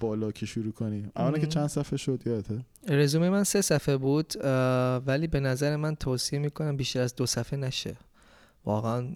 [0.00, 1.10] بالا که شروع کنی.
[1.16, 4.32] اولا که چند صفحه شد یادته؟ رزومه من سه صفحه بود
[5.06, 7.96] ولی به نظر من توصیه می‌کنم بیشتر از دو صفحه نشه.
[8.66, 9.08] واقعا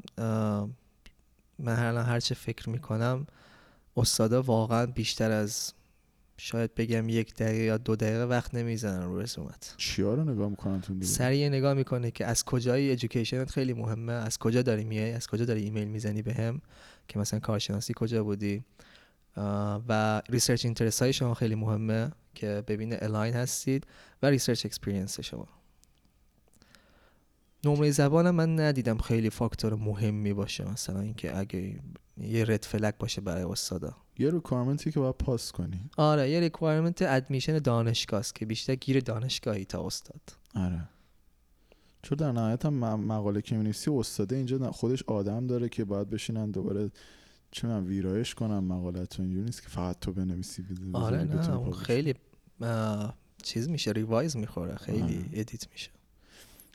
[1.59, 3.26] من هر هر چه فکر می‌کنم
[3.96, 5.72] استادا واقعا بیشتر از
[6.36, 9.74] شاید بگم یک دقیقه یا دو دقیقه وقت نمی‌زنن رو رزومت.
[9.76, 14.12] چیا رو نگاه می‌کنن تو سریع نگاه می‌کنه که از کجای education ت خیلی مهمه
[14.12, 16.61] از کجا داری میای از کجا داری ایمیل می‌زنی بهم
[17.09, 18.64] که مثلا کارشناسی کجا بودی.
[19.88, 23.86] و research interest های شما خیلی مهمه که ببینه align هستید
[24.22, 25.48] و research experience شما.
[27.64, 30.70] نمره زبانم من ندیدم خیلی فاکتور مهمی باشه.
[30.70, 31.80] مثلا اینکه اگه
[32.20, 33.96] یه red flag باشه برای استادا.
[34.18, 35.80] یه requirement ی که باید پاس کنی.
[35.96, 40.20] آره یه requirement admission دانشگاه است که بیشتر گیر دانشگاهی تا استاد.
[40.54, 40.88] آره.
[42.02, 46.50] چون در نهایت هم مقاله که می‌نویسی استاده اینجا خودش آدم داره که باید بشینن
[46.50, 46.90] دوباره
[47.50, 52.14] چه من ویرایش کنم مقالت اینجوری نیست که فقط تو بنویسی آره نه خیلی
[53.42, 54.76] چیز میشه revise می‌خوره.
[54.76, 55.24] خیلی آره.
[55.32, 55.90] edit میشه.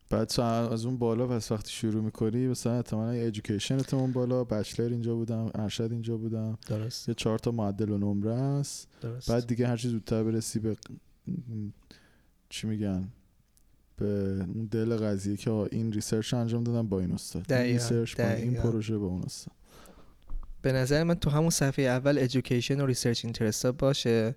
[0.09, 5.15] بعد از اون بالا پس وقتی شروع می‌کنی مثلا احتمالا education اون بالا bachelor اینجا
[5.15, 6.57] بودم ارشد اینجا بودم.
[6.67, 7.09] درست.
[7.09, 8.87] یه چهار تا معدل و نمره است.
[9.01, 9.31] درست.
[9.31, 10.77] بعد دیگه هر چیز زودتر برسی به
[12.49, 13.07] چی میگن؟
[13.97, 14.05] به
[14.55, 17.53] اون دل قضیه که این research انجام دادم با این استاد.
[17.53, 19.53] این research با این پروژه با اون استاد.
[20.61, 24.35] به نظر من تو همون صفحه اول education و research interest باشه.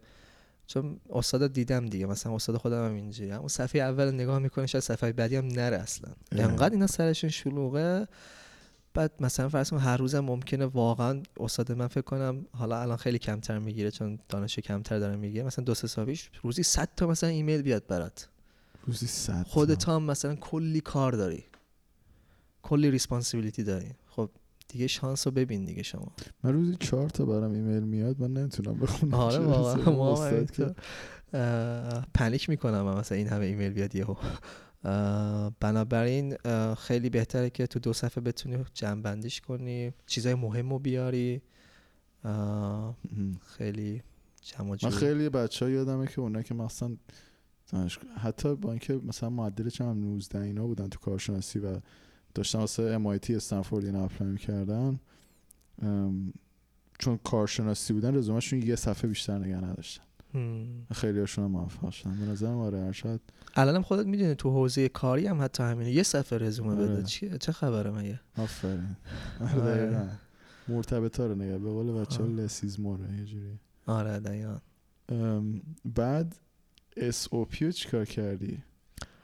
[0.69, 3.33] چون استاد دیدم دیگه مثلا استاد خودم هم اینجوری.
[3.33, 6.13] اون صفحه اول نگاه می‌کنه شاید صفحه بعدی هم نره اصلا.
[6.33, 8.09] انقدر اینا سرشون شلوغه.
[8.95, 13.59] بعد مثلا فرض هر روزم ممکنه واقعا استاد من فکر کنم حالا الان خیلی کمتر
[13.59, 15.45] می‌گیره چون دانشجو کمتر داره می‌گیره.
[15.45, 18.29] مثلا دو سه سال روزی 100 تا مثلا ایمیل بیاد برات.
[18.87, 21.45] روزی 100 خودت هم مثلا کلی کار داری.
[22.63, 23.91] کلی responsibility داری.
[24.07, 24.31] خب
[24.69, 26.13] دیگه شانس رو ببین دیگه شما.
[26.43, 29.15] من روزی چهار تا برام ایمیل میاد من نمی‌تونم بخونم.
[29.15, 30.47] آره واقعا.
[32.15, 34.15] panic می‌کنم مثلا این همه ایمیل بیاد یهو.
[35.61, 36.37] بنابراین
[36.75, 41.43] خیلی بهتره که تو دو صفحه بتونی جمع کنی چیزای مهم رو بیاری.
[43.47, 44.03] خیلی
[44.43, 46.97] جمع من خیلی بچه ها یادمه که اونا که مثلا
[48.17, 51.81] حتی با اینکه مثلا معدل چند 19 اینا بودن تو کارشناسی و
[52.35, 55.01] داشتن واسه MIT استنفورد این اپلای می‌کردن
[56.99, 60.05] چون کارشناسی بودن رزومهشون یه صفحه بیشتر نگه نداشتن.
[60.93, 62.17] خیلی هاشون هم موفق شدن.
[62.21, 63.21] به نظرم آره ارشد
[63.57, 65.93] الانم خودت می‌دونی تو حوزه کاری هم حتی همینه.
[65.93, 66.87] یه صفحه رزومه آره.
[66.87, 67.03] بده.
[67.03, 68.97] چیه؟ چه خبره مگه؟ آفرین.
[69.57, 70.09] آره
[70.69, 71.59] مرتبطا رو نگه.
[71.59, 73.59] به قول بچه ها less is more ه یه جوری.
[73.87, 74.57] آره دقیقا.
[75.85, 76.37] بعد
[76.97, 78.63] SOP چیکار کردی؟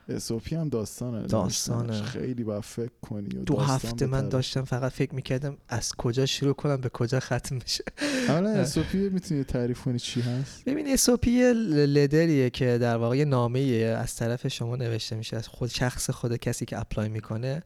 [0.08, 2.02] SOP هم داستانه داستانه.
[2.02, 6.76] خیلی با فکر کنی دو هفته من داشتم فقط فکر می‌کردم از کجا شروع کنم
[6.76, 7.84] به کجا ختم بشه.
[8.28, 11.52] حالا SOP می‌تونی تعریف کنی چی هست؟ ببین SOP
[11.86, 13.60] letter یه که در واقع نامه
[13.98, 17.62] از طرف شما نوشته میشه از خود شخص خود کسی که apply می‌کنه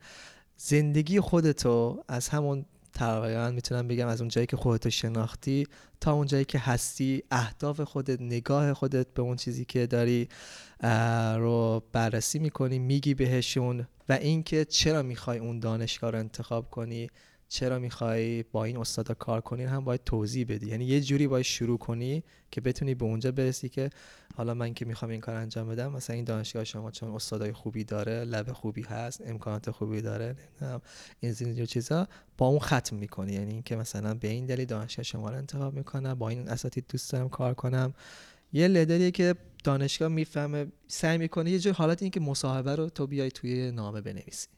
[0.57, 2.65] زندگی خودتو از همون
[2.99, 5.67] تقریبا می‌تونم بگم از اون جایی که خودتو شناختی
[6.01, 10.29] تا اون جایی که هستی اهداف خودت نگاه خودت به اون چیزی که داری
[11.37, 17.11] رو بررسی می‌کنی میگی بهشون و اینکه چرا می‌خوای اون دانشگاه رو انتخاب کنی.
[17.49, 20.67] چرا می‌خوای با این استادا کار کنی هم باید توضیح بدی.
[20.67, 23.91] یعنی یه جوری باید شروع کنی که بتونی به اونجا برسی که
[24.37, 27.85] حالا من که می‌خوام این کار انجام بدم مثلا این دانشگاه شما چون استادای خوبی
[27.85, 30.81] داره لب خوبی هست امکانات خوبی داره نمی‌دونم
[31.21, 33.33] این زیر چیزا با اون ختم می‌کنی.
[33.33, 37.13] یعنی اینکه مثلا به این دلیل دانشگاه شما رو انتخاب می‌کنم با این اساتید دوست
[37.13, 37.95] دارم کار کنم.
[38.53, 39.35] یه letter یه که
[39.65, 44.01] دانشگاه می‌فهمه سعی می‌کنه یه جور حالت این که مصاحبه رو تو بیای توی نامه
[44.01, 44.49] بنویسی.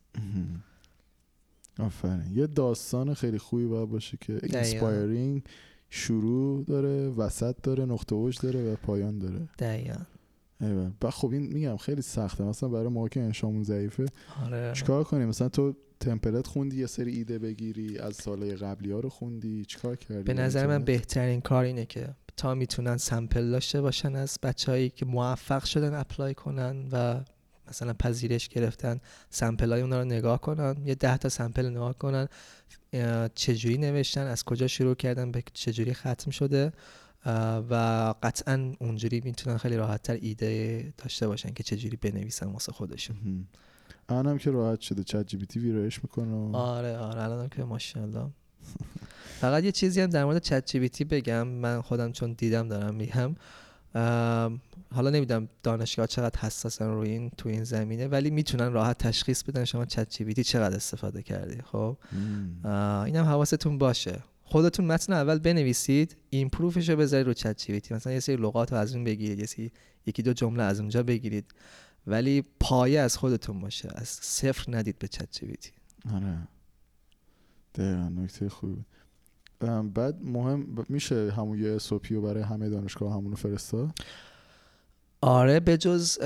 [1.81, 2.23] آفرین.
[2.35, 5.43] یه داستان خیلی خوبی باید باشه که inspiring
[5.91, 9.49] شروع داره وسط داره نقطه اوج داره و پایان داره.
[9.59, 9.99] دقیقا.
[10.61, 10.91] ایوه.
[11.03, 12.45] و خب این میگم خیلی سخته.
[12.45, 14.07] مثلا برای ما که انشامون ضعیفه
[14.47, 14.73] آره.
[14.75, 19.09] چیکار کنیم؟ مثلا تو تمپلت خوندی یه سری ایده بگیری از سالهای قبلی ها رو
[19.09, 24.17] خوندی چیکار کردی؟ به نظر من بهترین کار اینه که تا می‌تونن سمپل داشته باشن
[24.17, 27.21] از بچههایی که موفق شدن اپلای کنن و
[27.71, 29.01] مثلا پذیرش گرفتن
[29.31, 32.29] سمپل های اونا رو نگاه کنن یه ده تا سمپل نگاه کنن
[33.35, 36.73] چجوری نوشتن از کجا شروع کردن به چجوری ختم شده
[37.71, 37.75] و
[38.23, 43.47] قطعا اونجوری می‌تونن خیلی راحت تر ایده داشته باشن که چجوری بنویسن واسه خودشون.
[44.09, 48.31] الانم که راحت شده چت جی تی ویرایش می‌کنه آره آره الانم که ماشاءالله.
[49.41, 53.35] فقط یه چیزی هم در مورد چت جی بگم من خودم چون دیدم دارم میگم.
[54.95, 59.65] حالا نمی‌دونم دانشگاه چقدر حساسن روی این تو این زمینه ولی می‌تونن راحت تشخیص بدن
[59.65, 61.97] شما چت جی چقدر استفاده کردی خب؟
[63.05, 64.25] اینم حواستون باشه.
[64.43, 68.79] خودتون متن اول بنویسید ایمپروفش رو بذارید رو چت جی مثلا یه سری لغات رو
[68.79, 69.73] از اون بگیرید یه سری
[70.07, 71.55] یکی دو جمله از اونجا بگیرید.
[72.07, 73.89] ولی پایه از خودتون باشه.
[73.95, 75.57] از صفر ندید به چت جی
[76.15, 76.49] آره.
[77.75, 78.85] دقیقا نکته خوبی
[79.95, 83.91] بعد مهم میشه همون یه سوپی رو برای همه دانشگاه همونو فرستاد؟
[85.21, 86.19] آره به جز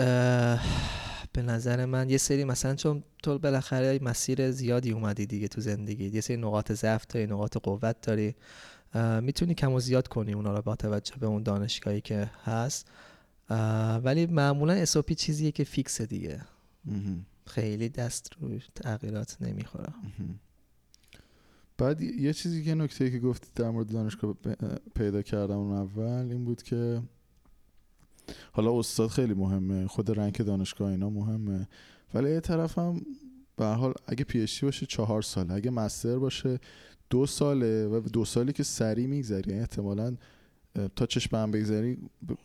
[1.33, 6.09] به نظر من یه سری مثلا چون تو بالاخره مسیر زیادی اومدی دیگه تو زندگی
[6.09, 8.35] یه سری نقاط ضعف داری نقاط قوت داری
[9.23, 12.87] می‌تونی کم و زیاد کنی اونا رو با توجه به اون دانشگاهی که هست.
[14.05, 16.41] ولی معمولا اسوپی چیزیه که فیکسه دیگه.
[17.47, 19.93] خیلی دست رو تغییرات نمی‌خوره.
[21.79, 24.35] بعد یه چیزی که نکته که گفتی در مورد دانشگاه
[24.95, 27.03] پیدا کردم اون اول این بود که
[28.53, 31.69] حالا استاد خیلی مهمه خود رنگ دانشگاه اینا مهمه.
[32.15, 33.03] ولی یه طرف هم
[33.57, 36.61] به حال اگه پی باشه چهار ساله اگه مستر باشه
[37.11, 39.51] دو ساله و دو سالی که سری میگذری.
[39.51, 40.17] یعنی احتمالا
[40.97, 41.99] تا چشم هم بگذاری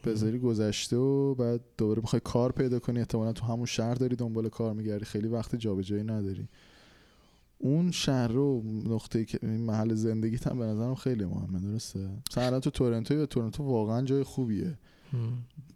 [0.05, 2.99] بذاری گذشته و بعد دوباره می‌خوای کار پیدا کنی.
[2.99, 5.05] احتمالا تو همون شهر داری دنبال کار میگردی.
[5.05, 6.47] خیلی وقت جابجایی نداری.
[7.62, 13.14] اون شهر رو نقطه محل زندگیت هم به نظرم خیلی مهمه درسته؟ مثلا تو تورنتو
[13.14, 14.78] یا تورنتو واقعا جای خوبیه.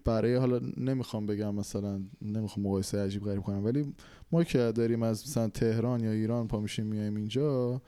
[0.06, 3.94] برای حالا نمی‌خوام بگم مثلا نمی‌خوام مقایسه عجیب غریب کنم ولی
[4.32, 7.82] ما که داریم از مثلا تهران یا ایران پا میشیم میایم اینجا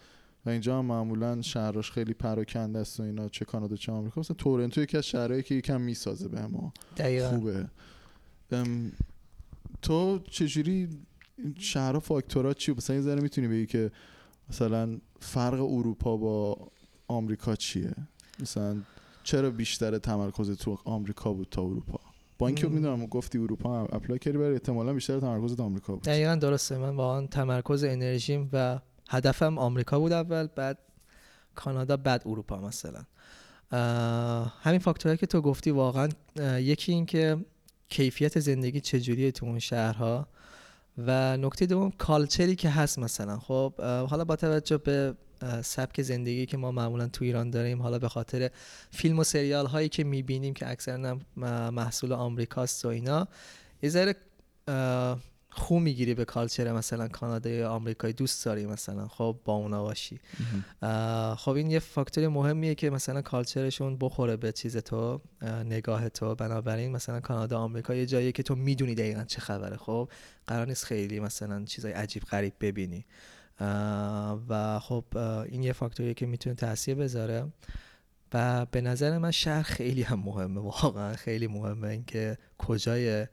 [0.45, 4.21] و اینجا هم معمولا شهرش خیلی پراکنده است و اینا چه کانادا چه آمریکا.
[4.21, 6.73] مثلا تورنتو یکی از شهرهایی که یکم می‌سازه به ما
[7.29, 7.67] خوبه.
[9.81, 10.89] تو چجوری
[11.57, 13.91] شهرها فاکتورها چی مثلا یه ذره می‌تونی بگی که
[14.49, 16.67] مثلا فرق اروپا با
[17.07, 17.95] آمریکا چیه؟
[18.39, 18.77] مثلا
[19.23, 21.99] چرا بیشتر تمرکز تو آمریکا بود تا اروپا؟
[22.37, 26.03] با اینکه می‌دونم گفتی اروپا هم اپلای کردی برای احتمالا بیشتر تمرکز آمریکا بود.
[26.03, 26.77] دقیقا درسته.
[26.77, 28.79] من واقعا تمرکز انرژیم و
[29.09, 30.77] هدفم آمریکا بود اول بعد
[31.55, 33.05] کانادا بعد اروپا مثلا.
[34.61, 36.09] همین فاکتورهایی که تو گفتی واقعا
[36.59, 37.45] یکی این که
[37.89, 40.27] کیفیت زندگی چجوریه تو اون شهرها.
[40.97, 43.39] و نکته دوم کالچری که هست مثلا.
[43.39, 45.15] خب حالا با توجه به
[45.61, 48.49] سبک زندگی که ما معمولا تو ایران داریم حالا به خاطر
[48.91, 51.19] فیلم و سریال هایی که می‌بینیم که اکثرا
[51.71, 53.27] محصول آمریکاست و اینا
[53.81, 54.15] یه ذره
[55.57, 60.19] خو می‌گیری به کالچر مثلا کانادا یا آمریکایی دوست داری مثلا خب با اونا باشی.
[61.37, 65.21] خب این یه فاکتور مهمیه که مثلا کالچرشون بخوره به چیز تو
[65.65, 66.35] نگاه تو.
[66.35, 69.77] بنابراین مثلا کانادا آمریکا یه جاییه که تو می‌دونی دقیقا چه خبره.
[69.77, 70.09] خب
[70.47, 73.05] قرار نیست خیلی مثلا چیزای عجیب غریب ببینی.
[74.49, 75.05] و خب
[75.49, 77.51] این یه فاکتوریه که می‌تونه تاثیر بذاره.
[78.33, 83.27] و به نظر من شهر خیلی هم مهمه واقعا خیلی مهمه اینکه کجای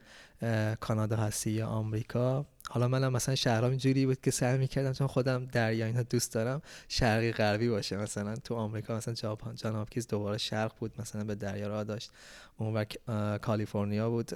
[0.80, 2.46] کانادا هستی یا آمریکا.
[2.70, 6.62] حالا منم مثلا شهرام اینجوری بود که سعی می‌کردم چون خودم دریا اینا دوست دارم
[6.88, 7.96] شرقی غربی باشه.
[7.96, 12.10] مثلا تو آمریکا مثلا جاپان جان هاپکینز دوباره شرق بود مثلا به دریا راه داشت.
[12.56, 12.96] اون وقت
[13.40, 14.26] کالیفرنیا بود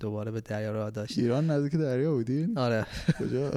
[0.00, 1.18] دوباره به دریا راه داشت.
[1.18, 2.86] ایران نزدیک دریا بودین؟ آره.
[3.18, 3.50] کجا؟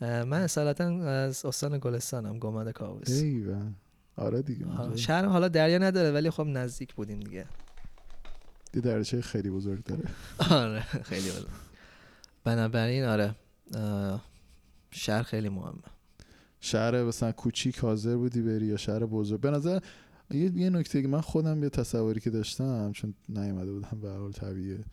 [0.30, 3.08] من اصالتا از استان گلستانم گمد کاووس
[4.16, 7.46] آره دیگه شهر حالا دریا نداره ولی خب نزدیک بودیم دیگه.
[8.72, 10.04] دی درچه خیلی بزرگ داره.
[10.50, 11.48] آره خیلی بزرگ.
[12.44, 13.34] بنابراین آره
[14.90, 15.82] شهر خیلی مهمه.
[16.60, 19.80] شهر مثلا کوچیک حاضر بودی بری یا شهر بزرگ؟ به نظر
[20.30, 24.32] یه, یه نکته که من خودم یه تصوری که داشتم چون نیومده بودم به حال
[24.32, 24.84] طبیعی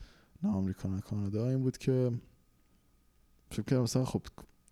[0.43, 2.11] نه آمریکا نه کانادا این بود که
[3.51, 4.21] فکر کنم مثلا خب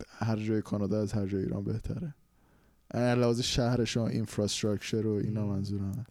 [0.10, 2.16] هر جای کانادا از هر جای ایران بهتره.
[2.94, 6.06] لحاظ شهرش و اینفراستراکچر و اینا منظورمه.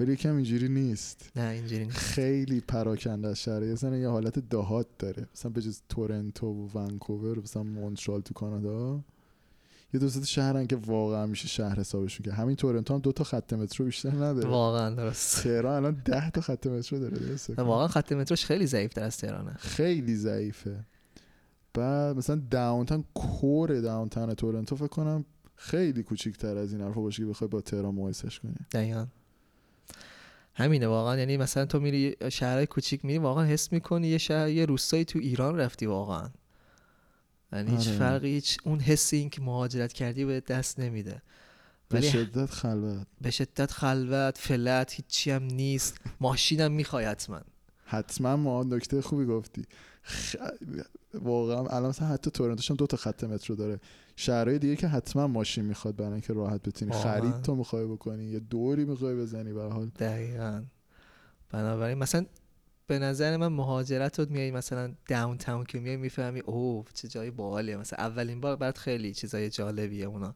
[0.00, 1.30] ولی یکم اینجوری نیست.
[1.36, 1.96] نه اینجوری نیست.
[1.96, 5.26] خیلی پراکنده از شهر مثلا یه حالت دهات داره.
[5.34, 9.00] مثلا به جز تورنتو و ونکوور مثلا مونترال تو کانادا.
[9.94, 13.52] یه دو شهرن که واقعا میشه شهر حسابشون که همین تورنتو هم دو تا خط
[13.52, 14.48] مترو بیشتر نداره.
[14.48, 15.42] واقعا درست.
[15.42, 19.54] تهران الان 10 تا خط مترو داره درسته؟ واقعا خط متروش خیلی ضعیف از تهرانه.
[19.54, 20.84] خیلی ضعیفه.
[21.74, 25.24] بعد مثلا داونتاون کور داونتاون تورنتو فکر کنم
[25.56, 28.54] خیلی کوچیک‌تر از این حرفا باشه که بخوای با تهران مقایسش کنی.
[28.72, 29.06] دقیقاً.
[30.54, 31.18] همینه واقعا.
[31.18, 35.18] یعنی مثلا تو میری شهرهای کوچیک میری واقعا حس می‌کنی یه شهر یه روستایی تو
[35.18, 36.28] ایران رفتی واقعا.
[37.52, 37.98] یعنی هیچ آره.
[37.98, 41.22] فرقی هیچ اون حس این که مهاجرت کردی به دست نمیده.
[41.88, 43.06] به شدت خلوت.
[43.20, 46.00] به شدت خلوت فلت هیچی هم نیست.
[46.20, 47.40] ماشینم می‌خوای حتما.
[47.84, 49.64] حتما ما نکته خوبی گفتی.
[51.14, 53.80] واقعا الان مثلا حتی تورنتوش هم دو تا خط مترو داره.
[54.16, 56.92] شهرهای دیگه که حتما ماشین می‌خواد برای اینکه راحت بتونی.
[56.92, 59.86] خرید تو می‌خوای بکنی یه دوری می‌خوای بزنی به حال.
[59.88, 60.64] دقیقا.
[61.50, 62.26] بنابراین مثلا
[62.86, 67.30] به نظر من مهاجرت رو میای مثلا داون تاون که میای می‌فهمی اوه چه جای
[67.30, 67.76] باحالیه.
[67.76, 70.34] مثلا اولین بار بعد خیلی چیزای جالبیه اونا.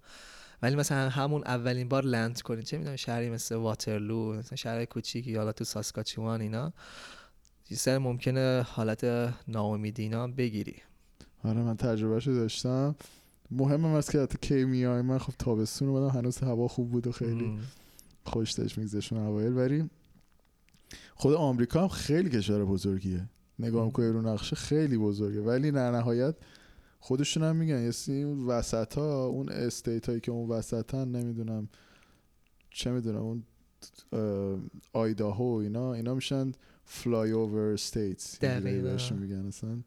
[0.63, 5.31] ولی مثلا همون اولین بار لند کنی چه می‌دونم شهری مثل واترلو مثلا شهر کوچیکی
[5.31, 6.73] یا تو ساسکاچوان اینا.
[7.77, 10.75] سر ممکنه حالت ناامیدی بگیری.
[11.45, 12.97] آره من تجربهشو داشتم.
[13.51, 17.07] مهم هم است که حتی کی میای من خب تابستون اومدم هنوز هوا خوب بود
[17.07, 17.59] و خیلی
[18.25, 19.53] خوش داشت میگذشون اوایل.
[19.57, 19.91] ولی
[21.15, 23.29] خود آمریکا هم خیلی کشور بزرگیه.
[23.59, 25.41] نگاه می‌کنی رو نقشه خیلی بزرگه.
[25.41, 26.35] ولی در نهایت
[27.01, 31.69] خودشون هم میگن یه وسط ها اون state هایی که اون وسط ها نمی‌دونم
[32.71, 33.43] چه می‌دونم اون
[34.93, 36.53] آیداهو اینا اینا میشن
[36.91, 38.43] flyover states
[39.15, 39.79] میگن اصلا.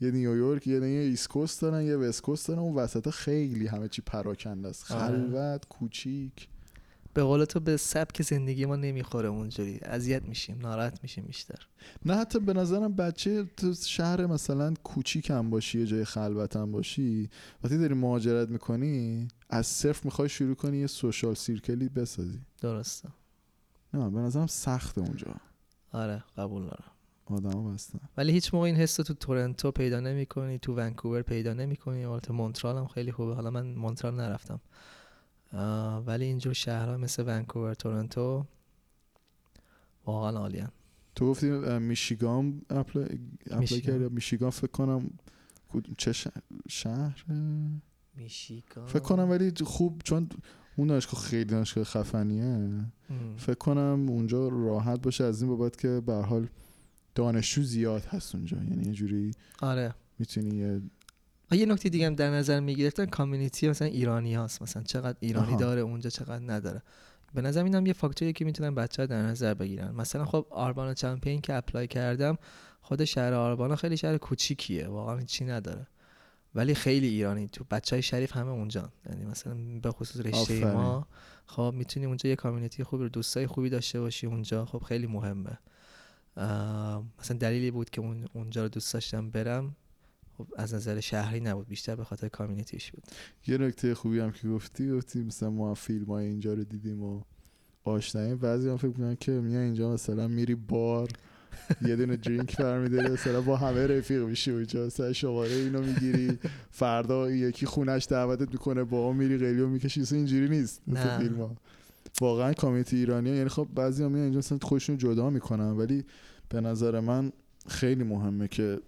[0.00, 2.60] یه نیویورک یه یه east دارن یه west coast دارن.
[2.60, 4.92] اون وسط خیلی همه چی پراکنده است.
[4.92, 5.16] آره.
[5.16, 6.48] خلوت کوچیک.
[7.14, 9.80] به قول تو به سبک زندگی ما نمی‌خوره اونجوری.
[9.82, 11.66] اذیت میشیم ناراحت میشیم بیشتر.
[12.04, 16.72] نه حتی به نظرم بچه تو شهر مثلا کوچیک هم باشی یه جای خلوت هم
[16.72, 17.30] باشی
[17.64, 22.40] وقتی داری مهاجرت می‌کنی از صفر می‌خوای شروع کنی یه سوشال سیرکلی بسازی.
[22.60, 23.08] درسته.
[23.94, 25.34] نه به نظرم سخته اونجا.
[25.96, 26.92] آره قبول دارم.
[27.26, 28.00] آدم بستن.
[28.16, 32.04] ولی هیچ موقع این حس تو تورنتو پیدا نمی کنی تو ونکوور پیدا نمی کنی
[32.04, 33.34] البته مونترال هم خیلی خوبه.
[33.34, 34.60] حالا من مونترال نرفتم.
[36.06, 38.44] ولی اینجور شهرها مثل ونکوور تورنتو
[40.06, 40.70] واقعا عالی ان
[41.14, 43.08] تو گفتی میشیگان apply,
[43.50, 44.50] apply میشیگان.
[44.50, 45.10] فکر کنم
[45.98, 46.12] چه
[46.68, 47.24] شهر؟
[48.14, 48.86] میشیگان.
[48.86, 50.28] فکر کنم ولی خوب چون
[50.76, 52.70] اون دانشگاه خیلی دانشگاه خفنیه.
[53.36, 56.48] فکر کنم اونجا راحت باشه از این بابت که به حال
[57.14, 58.56] دانشجو زیاد هست اونجا.
[58.56, 59.94] یعنی یه جوری آره.
[60.18, 60.80] می‌تونی یه
[61.52, 65.56] یه نکته دیگه هم در نظر می‌گرفتن community مثلا ایرانی هست مثلا چقدر ایرانی آها.
[65.56, 66.82] داره اونجا چقدر نداره.
[67.34, 69.94] به نظر اینم یه فاکتوریه که می‌تونن بچه ها در نظر بگیرن.
[69.94, 72.38] مثلا خب آربانا چمپین که اپلای کردم
[72.80, 74.88] خود شهر آربانا خیلی شهر کوچیکیه.
[74.88, 75.86] واقعا چی نداره.
[76.56, 77.48] ولی خیلی ایرانی.
[77.48, 81.06] تو بچه های شریف همه اونجا یعنی مثلا به خصوص رشته ما
[81.46, 84.64] خب می‌تونی اونجا یه کامیونیتی خوبی رو دوستای خوبی داشته باشی اونجا.
[84.64, 85.58] خب خیلی مهمه.
[87.20, 89.76] مثلا دلیلی بود که اون اونجا رو دوست داشتم برم.
[90.38, 93.04] خب از نظر شهری نبود بیشتر به خاطر کامیونیتیش بود.
[93.46, 97.20] یه نکته خوبی هم که گفتی گفتی مثلا ما فیلم های اینجا رو دیدیم و
[97.84, 98.36] آشناییم.
[98.36, 101.08] بعضی هم فکر می‌کنن که میای اینجا مثلا میری بار
[101.82, 106.38] یه دونه درینک برمیداری مثلا با همه رفیق میشی اونجا مثلا شماره اینو می‌گیری
[106.70, 111.56] فردا یکی خونش دعوتت می‌کنه با هم میری قلیو می‌کشی اینجوری نیست مثل فیلم
[112.20, 116.04] واقعا کامیتی ایرانی یعنی خب بعضی هم اینجا مثلا خودشون جدا می‌کنن ولی
[116.48, 117.32] به نظر من
[117.68, 118.80] خیلی مهمه که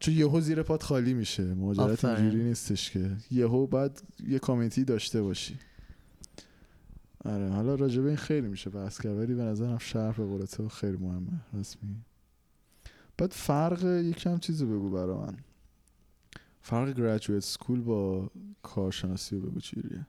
[0.00, 3.10] چون یهو زیر پات خالی میشه مهاجرت اینجوری نیستش که.
[3.30, 5.58] یهو بعد یه کامیتی داشته باشی.
[7.24, 10.96] آره حالا راجبه این خیلی میشه بحث کرد ولی به نظرم شهر به قول خیلی
[10.96, 11.96] مهمه رسمی
[13.18, 15.36] بعد فرق یکم چیزی بگو برا من.
[16.62, 18.30] فرق گریجویت سکول با
[18.62, 20.06] کارشناسی بگو چیریه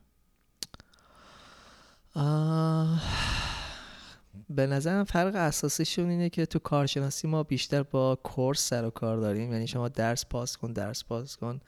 [4.50, 9.18] به نظرم فرق اساسیشون اینه که تو کارشناسی ما بیشتر با کورس سر و کار
[9.18, 9.52] داریم.
[9.52, 11.62] یعنی شما درس پاس کن درس پاس کن.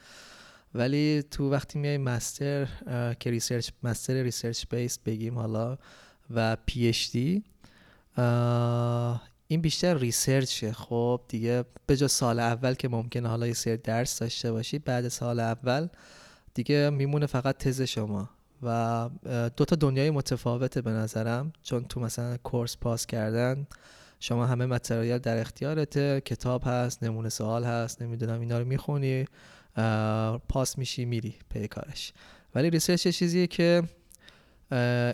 [0.74, 2.68] ولی تو وقتی میای master
[3.20, 5.78] که research master research base بگیم حالا
[6.30, 7.44] و PhD
[9.48, 13.78] این بیشتر research ه خب دیگه به جا سال اول که ممکنه حالا یه سری
[13.78, 15.88] درس داشته باشی بعد سال اول
[16.54, 18.30] دیگه میمونه فقط تز شما
[18.64, 19.10] و
[19.58, 21.54] دو تا دنیای متفاوته به نظرم.
[21.64, 23.68] چون تو مثلا course pass کردن
[24.20, 29.26] شما همه material در اختیارته کتاب هست نمونه سوال هست نمی‌دونم اینا رو می‌خونی.
[30.50, 32.14] pass میشی میری پی کارش.
[32.56, 33.84] ولی research چیزیه که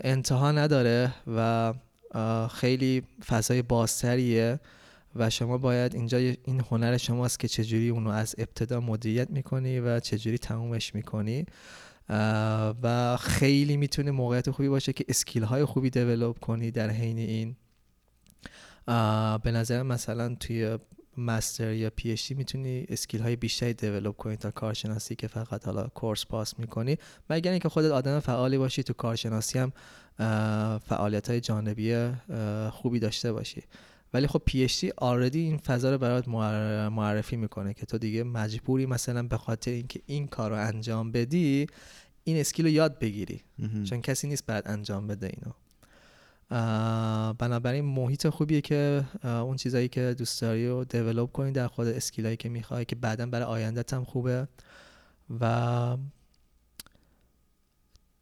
[0.04, 1.72] انتها نداره و
[2.50, 4.60] خیلی فضای بازتریه
[5.16, 10.00] و شما باید اینجا این هنر شماست که چجوری اونو از ابتدا مدیریت می‌کنی و
[10.00, 11.46] چجوری تمومش می‌کنی.
[12.82, 17.56] و خیلی می‌تونه موقعیت خوبی باشه که skill های خوبی develop کنی در حین این.
[19.42, 20.78] به نظر مثلا توی
[21.18, 26.26] master یا PhD می‌تونی skill های بیشتری develop کنی تا کارشناسی که فقط حالا course
[26.26, 26.96] pass می‌کنی.
[27.30, 29.72] مگر اینکه خودت آدم فعالی باشی تو کارشناسی هم
[30.78, 32.10] فعالیت های جانبی
[32.70, 33.62] خوبی داشته باشی.
[34.14, 39.36] ولی خب PhD این فضا رو برات معرفی می‌کنه که تو دیگه مجبوری مثلا به
[39.36, 41.66] خاطر اینکه این کار رو انجام بدی
[42.24, 43.42] این skill رو یاد بگیری.
[43.84, 45.52] چون کسی نیست بعد انجام بده اینو.
[47.38, 52.36] بنابراین محیط خوبیه که اون چیزایی که دوست داری رو دیولوب کنی در خود اسکیلایی
[52.36, 54.48] که می‌خوای که بعدا برای آیندت هم خوبه.
[55.40, 55.96] و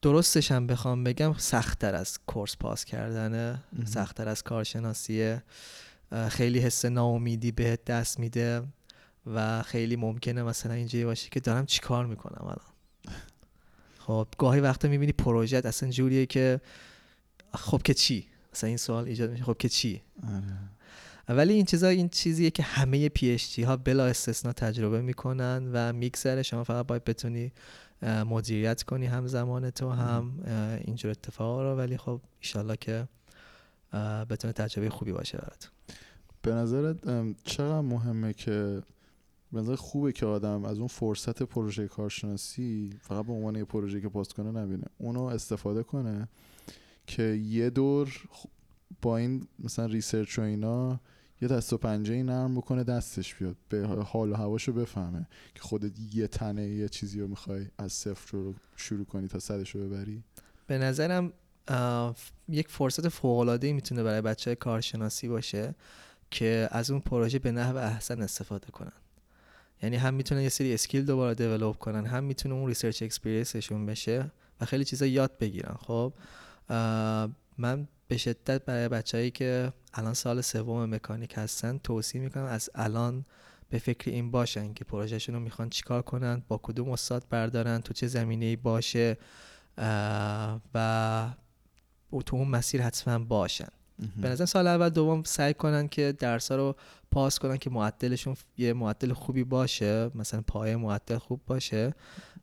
[0.02, 3.64] درستش هم بخوام بگم سختتر از کورس پاس کردنه.
[3.84, 5.42] سختتر از کارشناسیه.
[6.28, 8.62] خیلی حس ناامیدی بهت دست میده
[9.26, 12.72] و خیلی ممکنه مثلا اینجوری باشه که دارم چیکار می‌کنم الان.
[14.06, 16.60] خب گاهی وقتا می‌بینی پروژه اصلا جوریه که
[17.54, 20.58] خب که چی؟ مثلا این سوال ایجاد میشه خب که چی؟ آره.
[21.28, 25.92] ولی این چیزا این چیزیه که همه پی اچ ها بلا استثنا تجربه می‌کنن و
[25.92, 26.42] میگذره.
[26.42, 27.52] شما فقط باید بتونی
[28.02, 30.32] مدیریت کنی هم زمان تو هم
[30.84, 31.76] اینجور اتفاق رو.
[31.76, 33.08] ولی خب ایشالله که
[34.30, 35.70] بتونه تجربه خوبی باشه برات.
[36.42, 36.96] به نظرت
[37.44, 38.82] چقدر مهمه که
[39.52, 44.00] به نظر خوبه که آدم از اون فرصت پروژه کارشناسی فقط به عنوان یه پروژه
[44.00, 46.28] که پست کنه نبینه اونو استفاده کنه
[47.06, 48.28] که یه دور
[49.02, 51.00] با این مثلا research و اینا
[51.42, 55.92] یه دست و پنجه نرم بکنه دستش بیاد به حال و هواشو بفهمه که خودت
[56.14, 60.22] یه تنه یه چیزی رو می‌خوای از صفر رو شروع کنی تا صدش رو ببری.
[60.66, 61.32] به نظرم
[62.48, 65.74] یک فرصت فوق‌العاده‌ای می‌تونه برای بچه کارشناسی باشه
[66.30, 68.92] که از اون پروژه به نحو احسن استفاده کنن.
[69.82, 73.86] یعنی هم می‌تونن یه سری skill دوباره develop کنن هم می‌تونه اون research experience شون
[73.86, 76.12] بشه و خیلی چیزا یاد بگیرن خب؟
[77.58, 83.24] من به شدت برای بچههایی که الان سال سوم مکانیک هستن توصیه می‌کنم از الان
[83.70, 87.94] به فکر این باشن که پروژهشون رو می‌خوان چیکار کنن با کدوم استاد بردارن تو
[87.94, 89.18] چه زمینه باشه
[90.74, 91.30] و
[92.26, 93.68] تو اون مسیر حتما باشن.
[94.16, 96.76] به نظر سال اول دوم سعی کنن که درس رو
[97.10, 101.94] پاس کنن که معدلشون یه معدل خوبی باشه مثلا پایه معدل خوب باشه.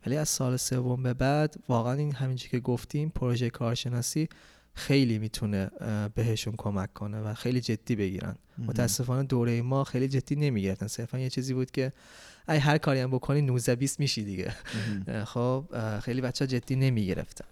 [0.05, 4.29] ولی از سال سوم به بعد واقعا این همینجوری که گفتیم پروژه کارشناسی
[4.73, 5.69] خیلی می‌تونه
[6.15, 8.35] بهشون کمک کنه و خیلی جدی بگیرن.
[8.57, 11.93] متاسفانه دوره ما خیلی جدی نمی‌گرفتن صرفا یه چیزی بود که
[12.49, 14.53] ای هر کاری هم بکنی 19 20 میشی دیگه.
[15.25, 15.65] خب
[15.99, 17.45] خیلی بچه جدی نمی‌گرفتن.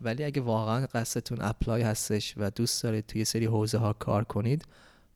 [0.00, 4.64] ولی اگه واقعا قصدتون اپلای هستش و دوست دارید توی سری حوزه ها کار کنید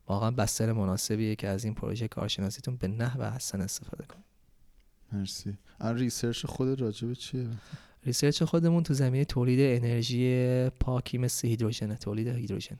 [0.07, 4.25] واقعا بستر مناسبیه که از این پروژه کارشناسیتون به نحو احسن استفاده کنید.
[5.11, 5.57] مرسی.
[5.79, 7.47] ان research خود راجبه چیه؟
[8.05, 11.95] research خودمون تو زمینه تولید انرژی پاکی مثل هیدروژن.
[11.95, 12.79] تولید هیدروژن.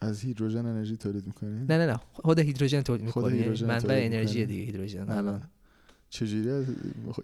[0.00, 2.00] از هیدروژن انرژی تولید می‌کنید؟ نه نه نه.
[2.12, 5.10] خود هیدروژن تولید می‌کنید منبع انرژی دیگه هیدروژن.
[5.10, 5.42] الان
[6.12, 6.64] چجوری از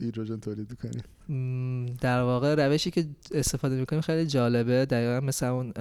[0.00, 1.04] هیدروژن تولید می‌کنید
[2.00, 4.86] در واقع روشی که استفاده می‌کنیم خیلی جالبه.
[4.86, 5.72] دقیقا مثل اون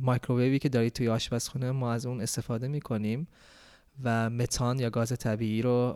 [0.00, 3.28] مایکروویوی که دارید توی آشپزخونه ما از اون استفاده می‌کنیم
[4.02, 5.94] و متان یا گاز طبیعی رو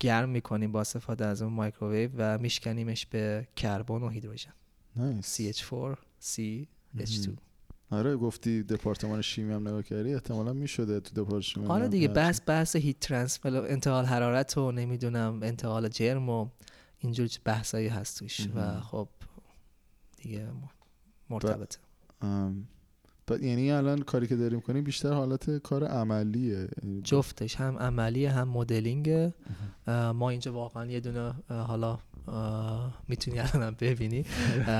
[0.00, 4.52] گرم می‌کنیم با استفاده از اون مایکروویو و میشکنیمش به کربن و هیدروژن.
[5.20, 7.30] CH4 CH2
[7.90, 12.76] آره گفتی دپارتمان شیمی هم نگاه کردی احتمالا می‌شده تو دپارتمان آره دیگه بحث بحث
[12.76, 16.48] هیت ترانسفر انتقال حرارت و نمی‌دونم انتقال جرم و
[16.98, 19.08] اینجور بحثایی هست توش و خب
[20.16, 20.48] دیگه
[21.30, 21.78] مرتبطه.
[23.30, 26.68] یعنی الان کاری که داریم کنیم بیشتر حالت کار عملیه.
[27.04, 29.32] جفتش هم عملیه هم مدلینگ.
[30.14, 31.98] ما اینجا واقعا یه دونه حالا
[33.08, 34.24] می‌تونی الان ببینی.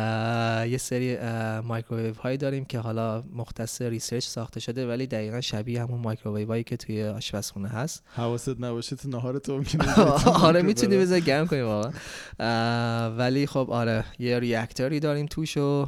[0.72, 1.16] یه سری
[1.60, 6.64] مایکروویو هایی داریم که حالا مختص research ساخته شده ولی دقیقا شبیه همون مایکروویو هایی
[6.64, 8.02] که توی آشپزخونه هست.
[8.14, 9.94] حواست نباشه تو نهار تو ممکنه
[10.48, 11.92] آره می‌تونی بذار گرم کنی واقعا.
[13.18, 15.86] ولی خب آره یه reactor ی داریم توش و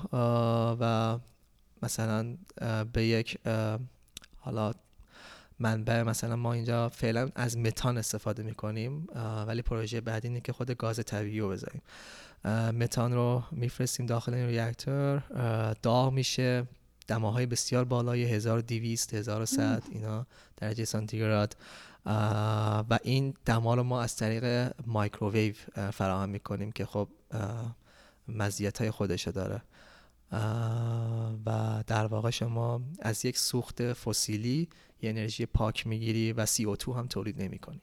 [1.86, 2.36] مثلا
[2.92, 3.38] به یک
[4.38, 4.72] حالا
[5.58, 9.06] منبع مثلا ما اینجا فعلا از متان استفاده می‌کنیم
[9.46, 11.82] ولی پروژه بعدی اینه که خود گاز طبیعی رو بذاریم
[12.80, 15.18] متان رو میفرستیم داخل این ریاکتور
[15.82, 16.66] داغ میشه
[17.08, 20.26] دماهای بسیار بالای 1200 1100 اینا
[20.56, 21.56] درجه سانتیگراد.
[22.90, 25.54] و این دما رو ما از طریق مایکروویو
[25.92, 27.08] فراهم می‌کنیم که خب
[28.28, 29.62] مزیت های خودشو داره.
[30.32, 34.68] و در واقع شما از یک سوخت فسیلی
[35.02, 37.80] یه انرژی پاک می‌گیری و CO2 هم تولید نمی کنی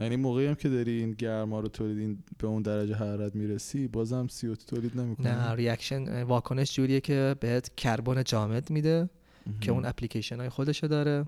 [0.00, 4.26] یعنی موقعی هم که داری این گرما رو تولید به اون درجه حرارت می‌رسی بازم
[4.26, 9.10] CO2 تولید نمی‌کنه نه reaction واکنش جوریه که بهت کربن جامد میده
[9.60, 11.26] که اون اپلیکیشن های خودشو داره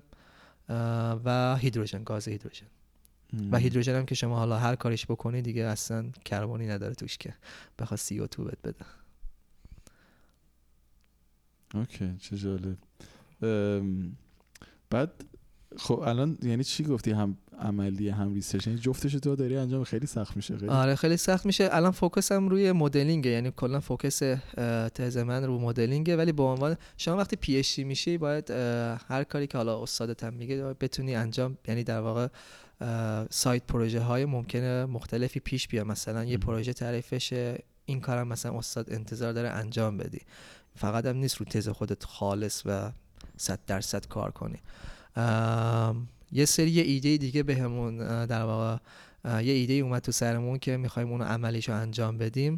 [1.25, 2.65] و هیدروژن گاز هیدروژن.
[3.51, 7.33] و هیدروژن هم که شما حالا هر کاریش بکنی دیگه اصلا کربنی نداره توش که
[7.79, 8.85] بخواد CO2 بهت بده.
[11.75, 12.77] okay چه جالب.
[14.89, 15.11] بعد
[15.77, 20.07] خب الان یعنی چی گفتی؟ هم عملی هم research؟ یعنی جفتش تو داری انجام خیلی
[20.07, 21.69] سخت میشه خیلی؟ آره خیلی سخت میشه.
[21.71, 24.19] الان focus م روی مدلینگ یعنی کلا focus
[24.95, 26.17] تز من رو مدلینگه.
[26.17, 28.51] ولی به عنوان شما وقتی PhD میشی باید
[29.07, 32.27] هر کاری که حالا استادت هم میگه بتونی انجام یعنی در واقع
[33.29, 35.85] سایت پروژه های ممکنه مختلفی پیش بیاد.
[35.85, 37.63] مثلا یه پروژه تعریفشه.
[37.85, 40.21] این کارم مثلا استاد انتظار داره انجام بدی.
[40.75, 42.91] فقط هم نیست رو تز خودت خالص و
[43.37, 44.57] صد درصد کار کنی.
[46.31, 48.77] یه سری ایده دیگه بهمون در واقع
[49.25, 52.57] یه ایده اومد تو سرمون که می‌خوایم اونو عملیش رو انجام بدیم.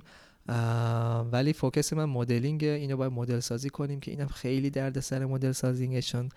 [1.31, 5.51] ولی فوکس من مدلینگ اینو باید مدل سازی کنیم که اینم خیلی درد سر مدل
[5.51, 6.29] سازینگشون.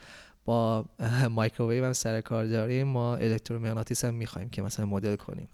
[0.45, 0.85] با
[1.31, 5.49] مایکروویو هم سر کار داریم ما الکترومغناطیس هم می‌خوایم که مثلا مدل کنیم.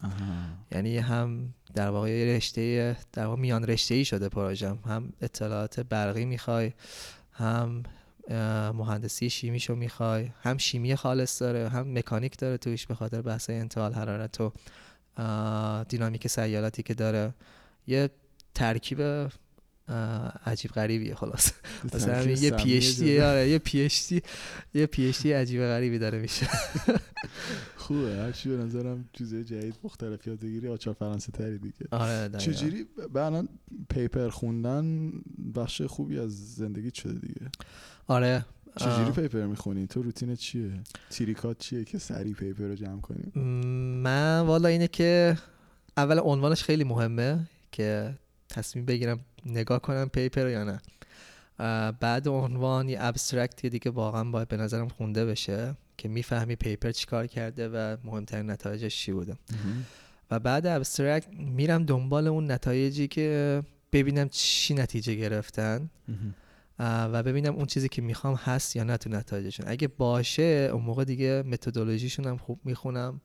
[0.73, 6.25] یعنی هم در واقع رشته در واقع میان رشته ای شده پروژم هم اطلاعات برقی
[6.25, 6.73] می‌خوای
[7.33, 7.83] هم
[8.75, 13.93] مهندسی شیمیشو می‌خوای هم شیمی خالص داره هم مکانیک داره توش به خاطر بحث انتقال
[13.93, 14.53] حرارت و
[15.89, 17.35] دینامیک سیالاتی که داره.
[17.87, 18.11] یه
[18.55, 19.29] ترکیب
[20.47, 21.53] عجیب غریبیه خلاص.
[21.95, 23.07] مثلا یه پی اچ دی
[23.51, 24.22] یه پی اچ دی
[24.74, 26.49] یه پی اچ دی عجیب غریبی داره میشه.
[27.76, 31.86] خوبه هرچی به نظرم چیزای جدید مختلف یادگیری آچار فرانسه تری دیگه.
[31.90, 33.45] آره چجوری بعدا
[33.89, 35.12] paper خوندن
[35.55, 37.51] بخش خوبی از زندگی شده دیگه؟
[38.07, 38.45] آره
[38.76, 40.70] چجوری paper می‌خونی؟ تو روتین چیه؟
[41.11, 43.43] trick ات چیه که سری paper رو جمع کنی؟
[44.03, 45.38] من والا اینه که
[45.97, 48.14] اول عنوانش خیلی مهمه که
[48.49, 50.80] تصمیم بگیرم نگاه کنم paper یا نه.
[52.01, 57.26] بعد عنوان یه abstract دیگه واقعا باید به نظرم خونده بشه که می‌فهمی paper چیکار
[57.26, 59.36] کرده و مهمترین نتایجش چی بوده.
[60.30, 63.62] و بعد abstract میرم دنبال اون نتایجی که
[63.93, 65.90] ببینم چی نتیجه گرفتن
[66.78, 69.66] و ببینم اون چیزی که می‌خوام هست یا نه تو نتایجشون.
[69.68, 73.20] اگه باشه اون موقع دیگه متدولوژیشون هم خوب می‌خونم.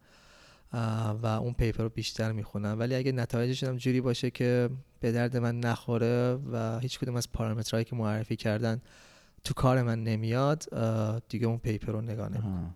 [0.73, 2.79] و اون paper رو بیشتر می‌خونم.
[2.79, 7.31] ولی اگه نتایجشون هم جوری باشه که به درد من نخوره و هیچ کدوم از
[7.31, 8.81] پارامترهایی که معرفی کردن
[9.43, 10.63] تو کار من نمیاد
[11.29, 12.75] دیگه اون paper رو نگاه نمی‌کنم.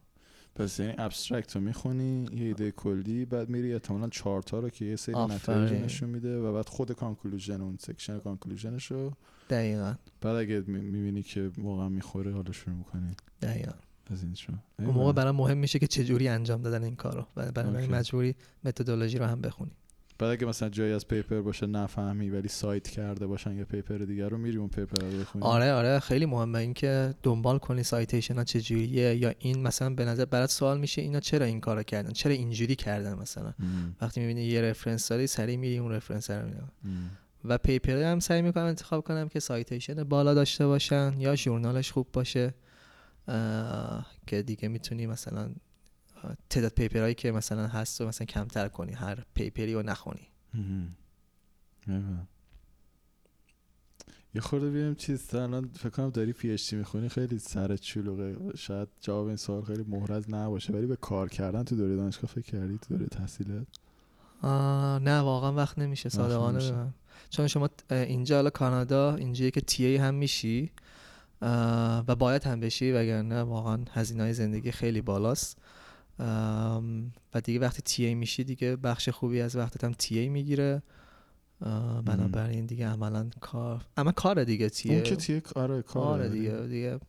[0.55, 4.95] پس یعنی abstract رو می‌خونی یه ایده کلی بعد میری احتمالا چارتا رو که یه
[4.95, 9.11] سری نتایج نشون میده و بعد خود conclusion اون section conclusion ش رو
[9.49, 9.95] دقیقا.
[10.21, 13.15] بعد اگه می‌بینی که واقعا می‌خوره حالا شروع می‌کنی.
[13.41, 13.71] دقیقا.
[14.33, 14.53] Sure.
[14.79, 17.25] اون موقع برام مهم میشه که چجوری انجام دادن این کارو.
[17.35, 19.71] بعد مجبوری متدولوژی رو هم بخونی.
[20.19, 24.29] بعد اگه مثلا جایی از paper باشه نفهمی ولی cite کرده باشن یه paper دیگه
[24.29, 25.45] رو میری اون paper رو بخونی.
[25.45, 26.59] آره آره خیلی مهمه.
[26.59, 31.01] این که دنبال کنی citation ها چجوریه یا این مثلا به نظر برات سوال میشه
[31.01, 33.53] اینا چرا این کارو کردن؟ چرا اینجوری کردن مثلا؟
[34.01, 36.57] وقتی می‌بینی یه reference داری سری میری اون reference رو میری
[37.45, 41.91] و paper هم سعی می‌کنم انتخاب کنم که citation بالا داشته باشن یا journal ش
[41.91, 42.53] خوب باشه.
[44.27, 45.49] که دیگه می‌تونی مثلا
[46.49, 50.27] تعداد پیپرهایی که مثلا هست و مثلا کمتر کنی هر پیپری رو نخونی.
[54.35, 58.87] یه خورده بیم چیز الان فکر کنم داری پی اچ می‌خونی خیلی سر چلوغه شاید
[59.01, 62.77] جواب این سوال خیلی محرز نباشه ولی به کار کردن تو دوره دانشگاه فکر کردی؟
[62.77, 63.67] تو دوره تحصیلت؟
[65.03, 66.93] نه واقعا وقت نمیشه صادقانه
[67.29, 70.71] چون شما اینجا حالا کانادا اینجایی که تی ای هم میشی
[72.07, 75.57] و باید هم بشی وگرنه واقعا هزینه های زندگی خیلی بالاست.
[77.33, 80.81] و دیگه وقتی تی ای میشی دیگه بخش خوبی از وقتت هم تی ای می‌گیره.
[82.05, 86.51] بنابراین دیگه عملا کار اما کار دیگه تی اون که تی آره کار آره دیگه
[86.51, 86.99] دیگه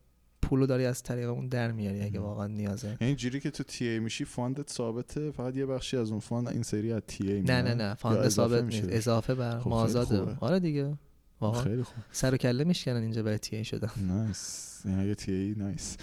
[0.42, 2.96] پولو داری از طریق اون در میاری اگه واقعا نیازه.
[3.00, 6.48] یعنی جوری که تو تی ای میشی فاندت ثابته فقط یه بخشی از اون فاند
[6.48, 8.88] این سری از تی ای نه نه نه فاند ثابت نیست.
[8.88, 10.36] اضافه بر خب مازاده.
[10.40, 10.98] آره دیگه.
[11.42, 12.04] واقعا خیلی خوب.
[12.12, 13.90] سر و کله میشکنن اینجا برای TA شدن.
[13.96, 15.96] nice یعنی TA nice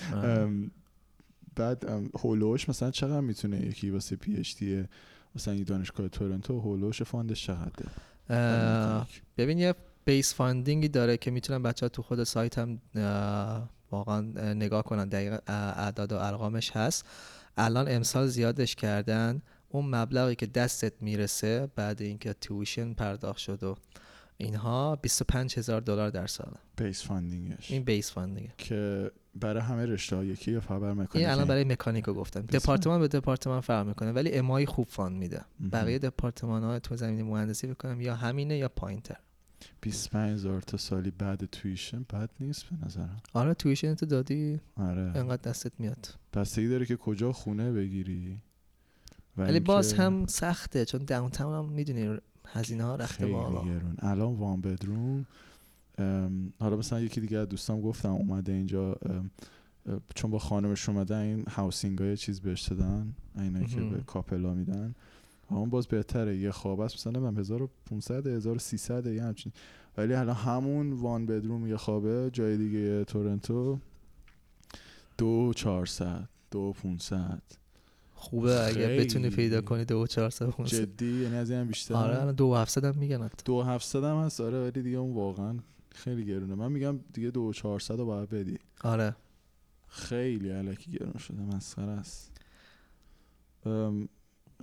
[1.56, 1.86] بعد
[2.20, 4.86] هولوش مثلا چقدر می‌تونه یکی واسه PhD
[5.36, 7.90] مثلا دانشگاه تورنتو هولوش fund ش چقدره؟
[9.38, 12.80] ببین یه base funding ی داره که می‌تونن بچه ها تو خود سایت هم
[13.92, 14.22] واقعا
[14.54, 15.10] نگاه کنن.
[15.10, 17.06] دقیق اعداد و ارقامش هست.
[17.58, 19.42] الان امسال زیادش کردن.
[19.70, 23.76] اون مبلغی که دستت می‌رسه بعد اینکه tuition پرداخت شد و
[24.42, 26.54] اینها 25 هزار دلار در سال.
[26.78, 30.94] base funding ش این base funding که برای همه رشته ها یکی یا فقط برای
[30.94, 34.88] مکانیک این الان برای مکانیک رو گفتم دپارتمان به دپارتمان فرق می‌کنه ولی MIE خوب
[34.90, 35.42] fund میده.
[35.72, 39.18] بقیه دپارتمان ها تو زمینه مهندسی بکنم یا همینه یا پایینتر.
[39.82, 43.22] 25 هزار تا سالی بعد tuition بد نیست به نظرم.
[43.34, 44.60] آره تویشن تو دادی.
[44.76, 45.02] آره.
[45.02, 46.16] انقدر دستت میاد.
[46.34, 48.42] بستگی داره که کجا خونه بگیری.
[49.38, 52.20] ولی باز هم سخته چون داونتاون هم می‌دونی
[52.54, 53.64] هزینه ها رخت بالا.
[54.00, 55.26] الان وان بدروم.
[56.60, 58.96] حالا مثلا یکی دیگه از دوستام گفتم اومده اینجا
[60.16, 64.96] چون با خانمش اومده این هاوسینگ های چیز بهش دادن اینایی که به کاپلا میدن.
[65.50, 66.38] اون باز بهتره.
[66.38, 66.96] یه خواب است.
[66.96, 69.52] مثلا من 1500 1300 یه همچین.
[69.98, 73.80] ولی الان همون وان بدروم یه خوابه جای دیگه تورنتو.
[75.18, 77.42] دو 400 دو 500
[78.20, 82.86] خوبه اگه بتونی پیدا کنی دو 400 جدی یعنی از این بیشتر آره دو 700
[82.86, 85.60] هم میگن دو 700 هم هست آره ولی دیگه اون واقعا
[85.96, 86.56] خیلی گرونه.
[86.56, 88.58] من میگم دیگه دو 400 رو باید بدی.
[88.82, 89.16] آره.
[89.88, 92.32] خیلی علکی گرون شده مسخره است.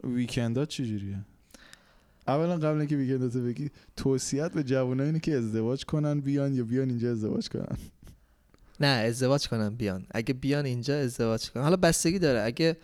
[0.04, 1.24] ویکندا چجوریه؟
[2.28, 6.88] اولا قبل اینکه ویکنداتو بگی توصیت به جوانایی اینه که ازدواج کنن بیان یا بیان
[6.88, 7.76] اینجا ازدواج کنن؟
[8.80, 10.06] نه ازدواج کنن بیان.
[10.10, 11.62] اگه بیان اینجا ازدواج کنن.
[11.62, 12.40] حالا بستگی داره.
[12.42, 12.76] اگه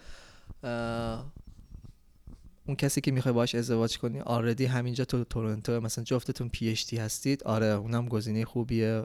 [2.66, 7.44] اون کسی که می‌خوای باش ازدواج کنی آردی همینجا تو تورنتو مثلا جفتتون پی هستید.
[7.44, 9.04] آره اونم گزینه خوبیه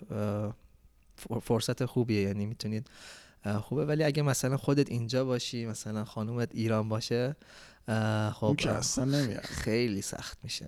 [1.41, 2.88] فرصت خوبیه یعنی می‌تونید
[3.61, 3.85] خوبه.
[3.85, 7.35] ولی اگه مثلا خودت اینجا باشی مثلا خانومت ایران باشه
[8.34, 9.43] خب که اصلا نمیاد.
[9.43, 10.67] خیلی سخت میشه.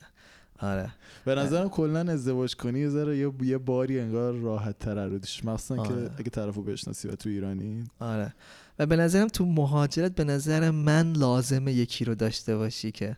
[0.59, 0.91] آره.
[1.25, 5.93] به نظرم کلا ازدواج کنی یه ذره یه باری انگار راحت تر رودش مثلا که
[5.93, 6.11] آره.
[6.17, 7.83] اگه طرفو بشناسی و تو ایرانی.
[7.99, 8.33] آره.
[8.79, 13.17] و به نظرم تو مهاجرت به نظر من لازمه یکی رو داشته باشی که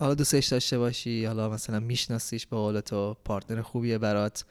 [0.00, 4.44] حالا دوستش داشته باشی حالا مثلا میشناسیش به قول تو پارتنر خوبیه برات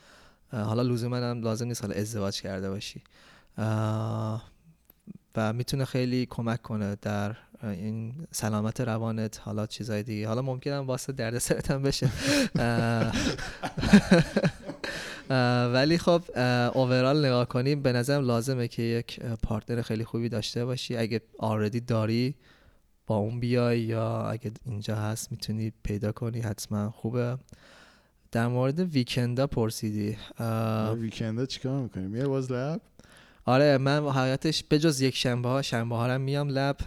[0.52, 3.02] حالا لزوما هم لازم نیست حالا ازدواج کرده باشی.
[5.36, 10.28] و می‌تونه خیلی کمک کنه در این سلامت روانت حالا چیزای دیگه.
[10.28, 12.10] حالا ممکنه واسه درد سرت هم بشه.
[15.74, 16.24] ولی خب
[16.74, 20.98] اوورال نگاه کنیم به نظرم لازمه که یک پارتنر خیلی خوبی داشته باشی.
[20.98, 22.36] اگه آردی داری
[23.08, 27.38] با اون بیای یا اگه اینجا هست می‌تونی پیدا کنی حتما خوبه.
[28.32, 30.18] در مورد ویکندا پرسیدی.
[30.98, 32.82] ویکندا چیکار می‌کنیم؟ یه باز لب؟
[33.46, 36.78] آره من حقیقتش بجز یک شنبه ها شنبه ها میام لب.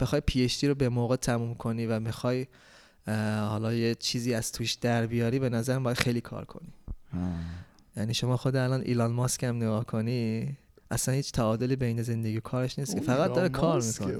[0.00, 2.46] بخوای پی رو به موقع تموم کنی و می‌خوای
[3.48, 6.72] حالا یه چیزی از توش در بیاری به نظرم باید خیلی کار کنی.
[7.96, 10.56] یعنی شما خود الان ایلان ماسک هم نگاه کنی
[10.90, 14.18] اصلا هیچ تعادلی بین زندگی و کارش نیست که فقط داره کار می‌کنه.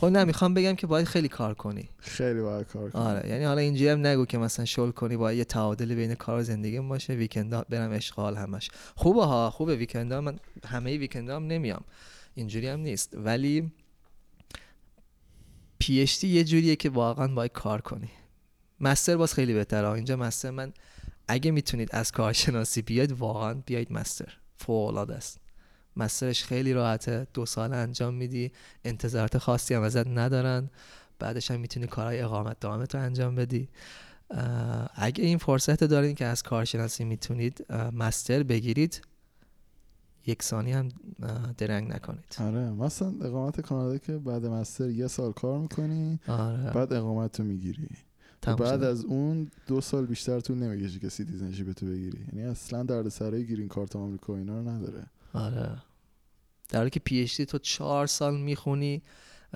[0.00, 1.88] خب نه می‌خوام بگم که باید خیلی کار کنی.
[1.98, 3.02] خیلی باید کار کنی.
[3.02, 6.40] آره یعنی حالا اینجوری هم نگو که مثلا شل کنی باید یه تعادلی بین کار
[6.40, 8.70] و زندگی باشه ویکندا برم اشغال همش.
[8.94, 11.84] خوبه ها خوبه ویکندا من همه ویکندا هم نمیام.
[12.34, 13.14] اینجوری هم نیست.
[13.14, 13.72] ولی
[15.78, 18.08] پی یه جوریه که واقعا باید کار کنی.
[18.80, 19.90] مستر باز خیلی بهتره.
[19.90, 20.72] اینجا مستر من
[21.28, 24.36] اگه می‌تونید از کارشناسی بیاید واقعا بیاید مستر.
[24.56, 25.40] فوق است.
[25.96, 27.26] مسترش خیلی راحته.
[27.34, 28.52] دو سال انجام میدی.
[28.84, 30.70] انتظارات خاصی هم ازت ندارن.
[31.18, 33.68] بعدش هم می‌تونی کارهای اقامت دامت رو انجام بدی.
[34.94, 39.02] اگه این فرصت دارین که از کارشناسی می‌تونید مستر بگیرید
[40.26, 40.88] یک ثانیه هم
[41.58, 42.36] درنگ نکنید.
[42.40, 42.70] آره.
[42.70, 46.70] مثلا اقامت کانادا که بعد master یه سال کار می‌کنی آره.
[46.70, 47.88] بعد اقامت رو می‌گیری.
[48.42, 52.26] بعد از اون دو سال بیشتر طول نمی‌کشه که citizenship تو بگیری.
[52.32, 55.06] یعنی اصلا درد سرای green card آمریکا اینا رو نداره.
[55.32, 55.82] آره.
[56.68, 59.02] در حالی که PhD تو چهار سال می‌خونی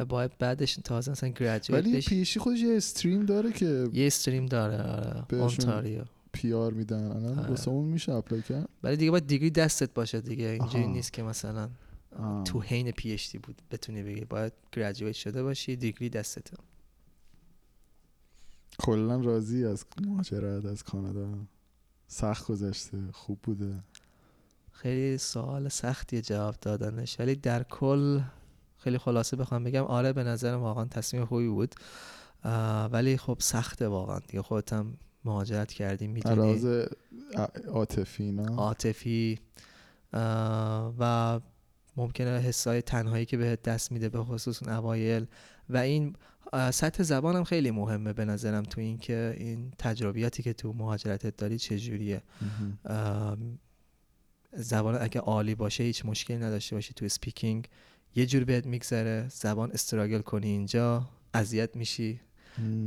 [0.08, 4.46] باید بعدش تازه مثلا graduate ولی پی اچ خودش یه استریم داره که یه stream
[4.46, 5.40] داره آره.
[5.42, 7.04] اونتاریو PR میدن.
[7.04, 7.68] الان آره.
[7.68, 8.68] اون میشه apply کرد.
[8.82, 10.46] ولی دیگه باید degree دستت باشه دیگه.
[10.46, 11.68] اینجوری نیست که مثلا
[12.44, 14.24] تو حین PhD بود بتونی بگی.
[14.24, 16.56] باید graduate شده باشی degree دستته.
[18.82, 21.28] کلا راضی از مهاجرت از کانادا.
[22.06, 23.74] سخت گذشته خوب بوده.
[24.72, 27.20] خیلی سوال سختیه جواب دادنش.
[27.20, 28.20] ولی در کل
[28.78, 31.74] خیلی خلاصه بخوام بگم آره به نظرم واقعا تصمیم خوبی بود.
[32.92, 34.42] ولی خب سخته واقعا دیگه.
[34.42, 34.94] خودتم
[35.24, 36.84] مهاجرت کردیم می‌دونی.
[37.68, 39.40] عاطفی نه؟ عاطفی.
[40.98, 41.40] و
[41.96, 45.26] ممکنه حسای تنهایی که بهت دست میده به خصوص اون اوایل.
[45.68, 46.16] و این
[46.54, 52.22] سطح زبانم خیلی مهمه به نظرم تو اینکه این تجربیاتی که تو مهاجرتت داری چجوریه
[54.56, 57.68] زبان اگه عالی باشه هیچ مشکلی نداشته باشی تو اسپیکینگ
[58.14, 62.20] یه جور بهت میگذره زبان struggle کنی اینجا اذیت میشی.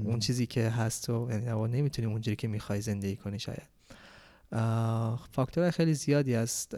[0.04, 3.70] اون چیزی که هست و یعنی نمی‌تونی اونجوری که می‌خوای زندگی کنی شاید.
[5.32, 6.76] فاکتور خیلی زیادی هست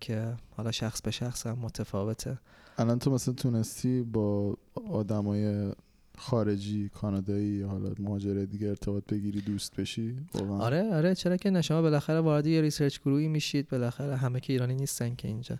[0.00, 2.38] که حالا شخص به شخص هم متفاوته.
[2.78, 4.56] الان تو مثلا تونستی با
[4.90, 5.72] آدمای
[6.18, 10.16] خارجی کانادایی حالا مهاجر دیگه ارتباط بگیری دوست بشی
[10.50, 11.62] آره آره چرا که نه.
[11.62, 15.56] شما بالاخره وارد یه research گروهی میشید بالاخره همه که ایرانی نیستن که اینجا.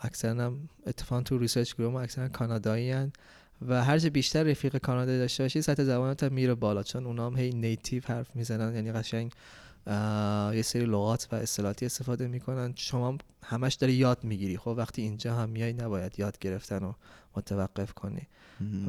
[0.00, 3.12] اکثرا هم اتفاقا تو research گروه ما اکثرا کانادایی هن
[3.68, 6.82] و هر بیشتر رفیق کانادایی داشته باشی سطح زبانت میره بالا.
[6.82, 9.32] چون اونا هم هی native حرف می‌زنن یعنی قشنگ
[10.54, 12.72] یه سری لغات و اصطلاحاتی استفاده می‌کنن.
[12.76, 14.56] شما همش داری یاد می‌گیری.
[14.56, 16.92] خب وقتی اینجا هم میای نباید یاد گرفتن و
[17.36, 18.28] متوقف کنی.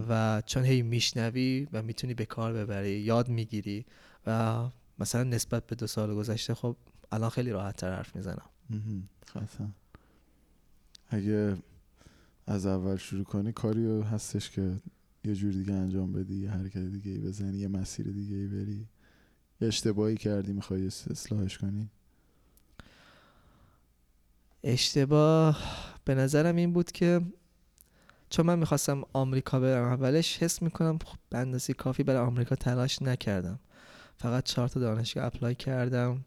[0.10, 3.86] و چون هی میشنوی و می‌تونی به کار ببری یاد می‌گیری
[4.28, 4.70] و
[5.00, 6.76] مثلا نسبت به دو سال گذشته خب
[7.12, 8.50] الان خیلی راحت تر حرف می‌زنم.
[11.10, 11.58] اگه
[12.48, 14.72] از اول شروع کنی کاری هستش که
[15.24, 18.88] یه جور دیگه انجام بدی یه حرکت دیگه ای بزنی یه مسیر دیگه ای بری.
[19.62, 21.90] اشتباهی کردی می‌خوای اصلاحش کنی؟
[24.64, 25.60] اشتباه
[26.06, 27.22] به نظرم این بود که
[28.30, 33.02] چون من می‌خواستم آمریکا برم اولش حس می‌کنم خب به اندازه کافی برای آمریکا تلاش
[33.02, 33.60] نکردم.
[34.18, 36.26] فقط چهار تا دانشگاه اپلای کردم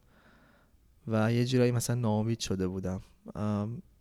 [1.09, 3.01] و یه جورایی مثلا ناامید شده بودم.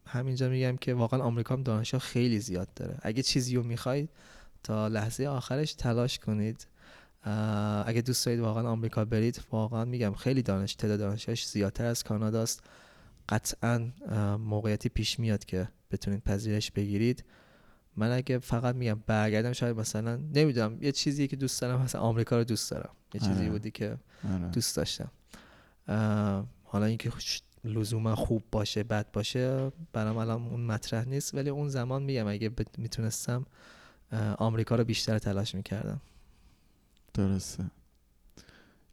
[0.05, 2.97] همینجا میگم که واقعا آمریکا هم دانشگاه خیلی زیاد داره.
[3.01, 4.09] اگه چیزی رو می‌خواید
[4.63, 6.67] تا لحظه آخرش تلاش کنید.
[7.85, 12.63] اگه دوست دارید واقعا آمریکا برید واقعا میگم خیلی دانش تعداد دانشگاهش زیادتر از کاناداست.
[13.29, 13.91] قطعا
[14.39, 17.23] موقعیتی پیش میاد که بتونید پذیرش بگیرید.
[17.95, 22.37] من اگه فقط میگم برگردم شاید مثلا نمی‌دونم یه چیزی که دوست دارم مثلا آمریکا
[22.37, 22.89] رو دوست دارم.
[23.13, 23.49] یه چیزی آره.
[23.49, 23.97] بودی که
[24.33, 24.47] آره.
[24.47, 25.11] دوست داشتم.
[26.63, 27.11] حالا اینکه
[27.63, 31.35] لزوما خوب باشه بد باشه برام الان اون مطرح نیست.
[31.35, 33.45] ولی اون زمان میگم اگه می‌تونستم
[34.37, 36.01] آمریکا رو بیشتر تلاش می‌کردم.
[37.13, 37.71] درسته.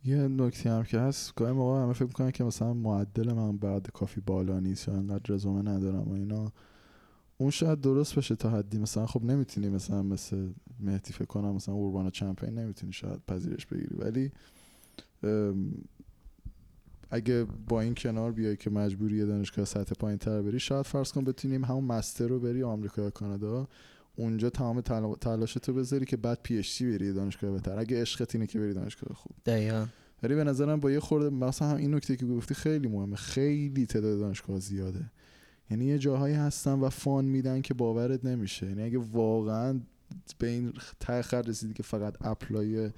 [0.05, 3.91] یه نکته هم که هست گاهی موقع همه فکر می‌کنن که مثلا معدل من بعد
[3.91, 6.53] کافی بالا نیست یا انقدر رزومه ندارم و اینا.
[7.39, 8.79] اون شاید درست باشه تا حدی.
[8.79, 10.49] مثلا خب نمی‌تونی مثلا مثل
[10.81, 13.97] مهدی فکر کنم مثلا اوربانا چمپین نمی‌تونی شاید پذیرش بگیری.
[13.97, 14.33] ولی
[17.11, 21.25] اگه با این کنار بیای که مجبوری دانشگاه سطح پایین تر بری شاید فرض کن
[21.25, 23.69] بتونیم همون مستر رو بری آمریکا یا کانادا.
[24.19, 24.81] اونجا تمام
[25.21, 27.79] تلاش تو بذاری که بعد پی اچ بری دانشگاه بهتر.
[27.79, 29.33] اگه عشقت اینه که بری دانشگاه خوب.
[29.47, 29.87] دقیقاً.
[30.23, 33.17] ولی به نظرم با یه خورده مثلا هم این نکته که گفتی خیلی مهمه.
[33.17, 35.11] خیلی تعداد دانشگاه زیاده.
[35.71, 38.67] یعنی یه جاهایی هستن و فان میدن که باورت نمیشه.
[38.67, 39.81] یعنی اگه واقعا
[40.39, 42.91] به این تفکر رسیدی که فقط apply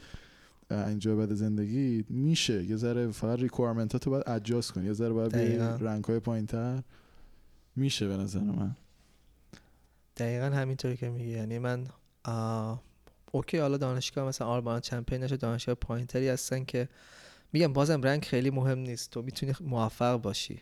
[0.71, 2.65] اینجا بعد زندگی میشه.
[2.65, 4.87] یه ذره فقط requirement باید adjust کنی.
[4.87, 5.37] یه ذره باید
[5.83, 6.83] rank های پایین تر
[7.77, 8.77] میشه به نظر من.
[10.17, 11.31] دقیقا همینطوری که میگی.
[11.31, 11.87] یعنی من
[13.33, 16.89] اوکی حالا دانشگاه مثلا Urbana-Champaign نشه دانشگاه پایینتری هستن که
[17.53, 19.11] میگم بازم rank خیلی مهم نیست.
[19.11, 20.61] تو می‌تونی موفق باشی.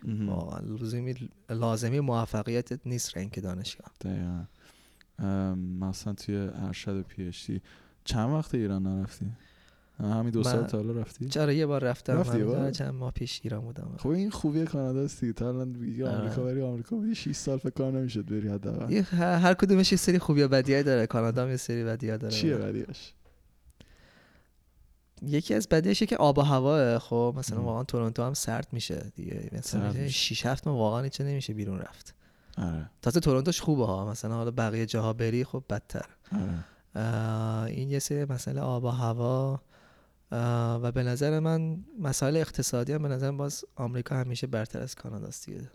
[0.63, 1.15] لازمه‌ی
[1.51, 3.93] لازمه‌ی موفقیت نیست rank دانشگاه.
[4.01, 4.45] دقیقا.
[5.55, 7.33] مثلا توی ارشد پی
[8.05, 9.27] چند وقت ایران نرفتی؟
[10.01, 13.41] همین دو سال تا حالا رفتی؟ چرا یه بار رفتم رفتی من چند ماه پیش
[13.45, 13.95] ایران بودم.
[13.99, 15.33] خب این خوبی کانادا است دیگه.
[15.33, 15.77] تا الان
[16.07, 19.03] آمریکا بری آمریکا بری 6 سال فکر کنم نمی‌شد بری حداقل.
[19.17, 21.07] هر کدومش یه سری خوبی و بدیای داره.
[21.07, 22.35] کانادا هم یه سری بدیای داره.
[22.35, 23.15] چیه بدیاش؟
[25.23, 29.51] یکی از بدیشه که آب و هوا خب مثلا واقعا تورنتو هم سرد میشه دیگه.
[29.53, 32.15] مثلا 6 7 ماه واقعا چه نمیشه بیرون رفت.
[32.59, 32.91] آره.
[33.03, 34.11] تازه تورنتوش خوبه ها.
[34.11, 36.07] مثلا حالا بقیه جاها بری خب بدتر.
[36.33, 37.65] آره.
[37.65, 39.61] این یه سری مسئله آب و هوا.
[40.33, 45.27] و به نظر من مسائل اقتصادی هم به نظر باز آمریکا همیشه برتر از کانادا
[45.27, 45.71] است دیگه.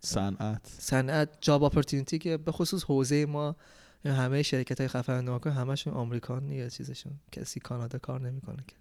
[0.00, 0.60] صنعت.
[0.78, 3.56] صنعت جاب اپورتونتی که به خصوص حوزه ما
[4.04, 7.12] همه شرکت های خفن نماکن همشون آمریکان نیه چیزشون.
[7.32, 8.76] کسی کانادا کار نمی‌کنه که.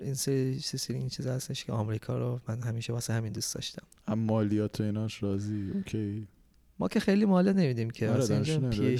[0.00, 3.86] این سری این چیز هستش که آمریکا رو من همیشه واسه همین دوست داشتم.
[4.06, 6.28] اما مالیات و ایناش راضی اوکی.
[6.78, 8.98] ما که خیلی مالیات نمیدیم که آره پی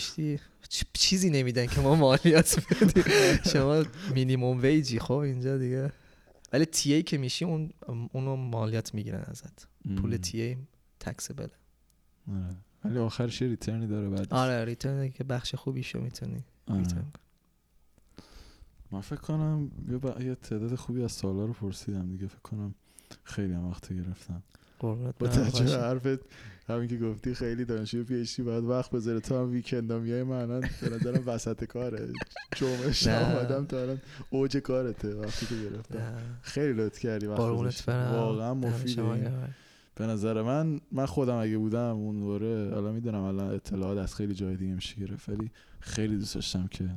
[0.93, 3.05] چیزی نمیدن که ما مالیات بدیم.
[3.53, 3.85] شما
[4.15, 5.93] minimum wage ی خب اینجا دیگه.
[6.53, 7.71] ولی TA که میشی اون
[8.13, 9.69] اونو مالیات می‌گیرن ازت.
[9.97, 10.57] پول TA taxable
[11.01, 11.51] ه
[12.29, 12.57] آره.
[12.85, 16.85] ولی آخرش return ی داره بعد آره return که بخش خوبیشو می‌تونی آره.
[18.91, 19.71] من فکر کنم
[20.21, 22.27] یه تعداد خوبی از سوالا رو پرسیدم دیگه.
[22.27, 22.75] فکر کنم
[23.25, 24.43] خیلی هم وقت گرفتم.
[24.81, 26.21] با توجه حرفت
[26.69, 29.21] همین که گفتی خیلی دانشجو پی اچ باید وقت بذاره.
[29.21, 32.13] تا هم ویکندا میای من به نظرم وسط کاره.
[32.57, 34.01] جمعه شب آدم تا الان
[34.31, 36.17] اوج کارته وقتی که گرفتم.
[36.43, 39.33] خیلی لطف کردی وقت واقعا مفیده
[39.97, 44.35] به نظر من من خودم اگه بودم اون دوره حالا می‌دونم الان اطلاعات از خیلی
[44.35, 45.51] جای دیگه میشه گرفت ولی
[45.81, 46.91] خیلی دوست داشتم که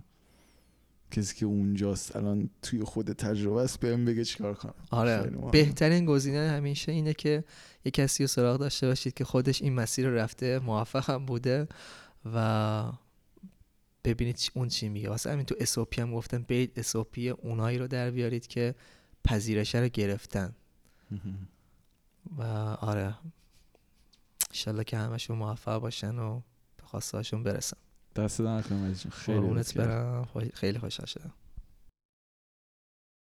[1.12, 4.74] کسی که اونجاست الان توی خود تجربه است بهم بگه چیکار کنم.
[4.92, 5.22] آره.
[5.52, 7.44] بهترین گزینه همیشه اینه که
[7.86, 11.68] یه کسی رو سراغ داشته باشید که خودش این مسیر رو رفته موفق هم بوده
[12.34, 12.92] و
[14.04, 15.10] ببینید اون چی میگه.
[15.10, 18.76] واسه همین تو اسوپی هم گفتم برید اسوپی اونایی رو در بیارید که
[19.24, 20.56] پذیرشه رو گرفتن.
[22.38, 22.44] و
[22.82, 23.16] آره.
[24.52, 26.42] انشالله که همشون موفق باشن و
[26.78, 27.78] به خواستهاشون برسن.
[28.18, 28.62] دست در
[29.10, 29.40] خیلی
[29.78, 30.28] برم.
[30.54, 31.34] خیلی خوشحال شدم.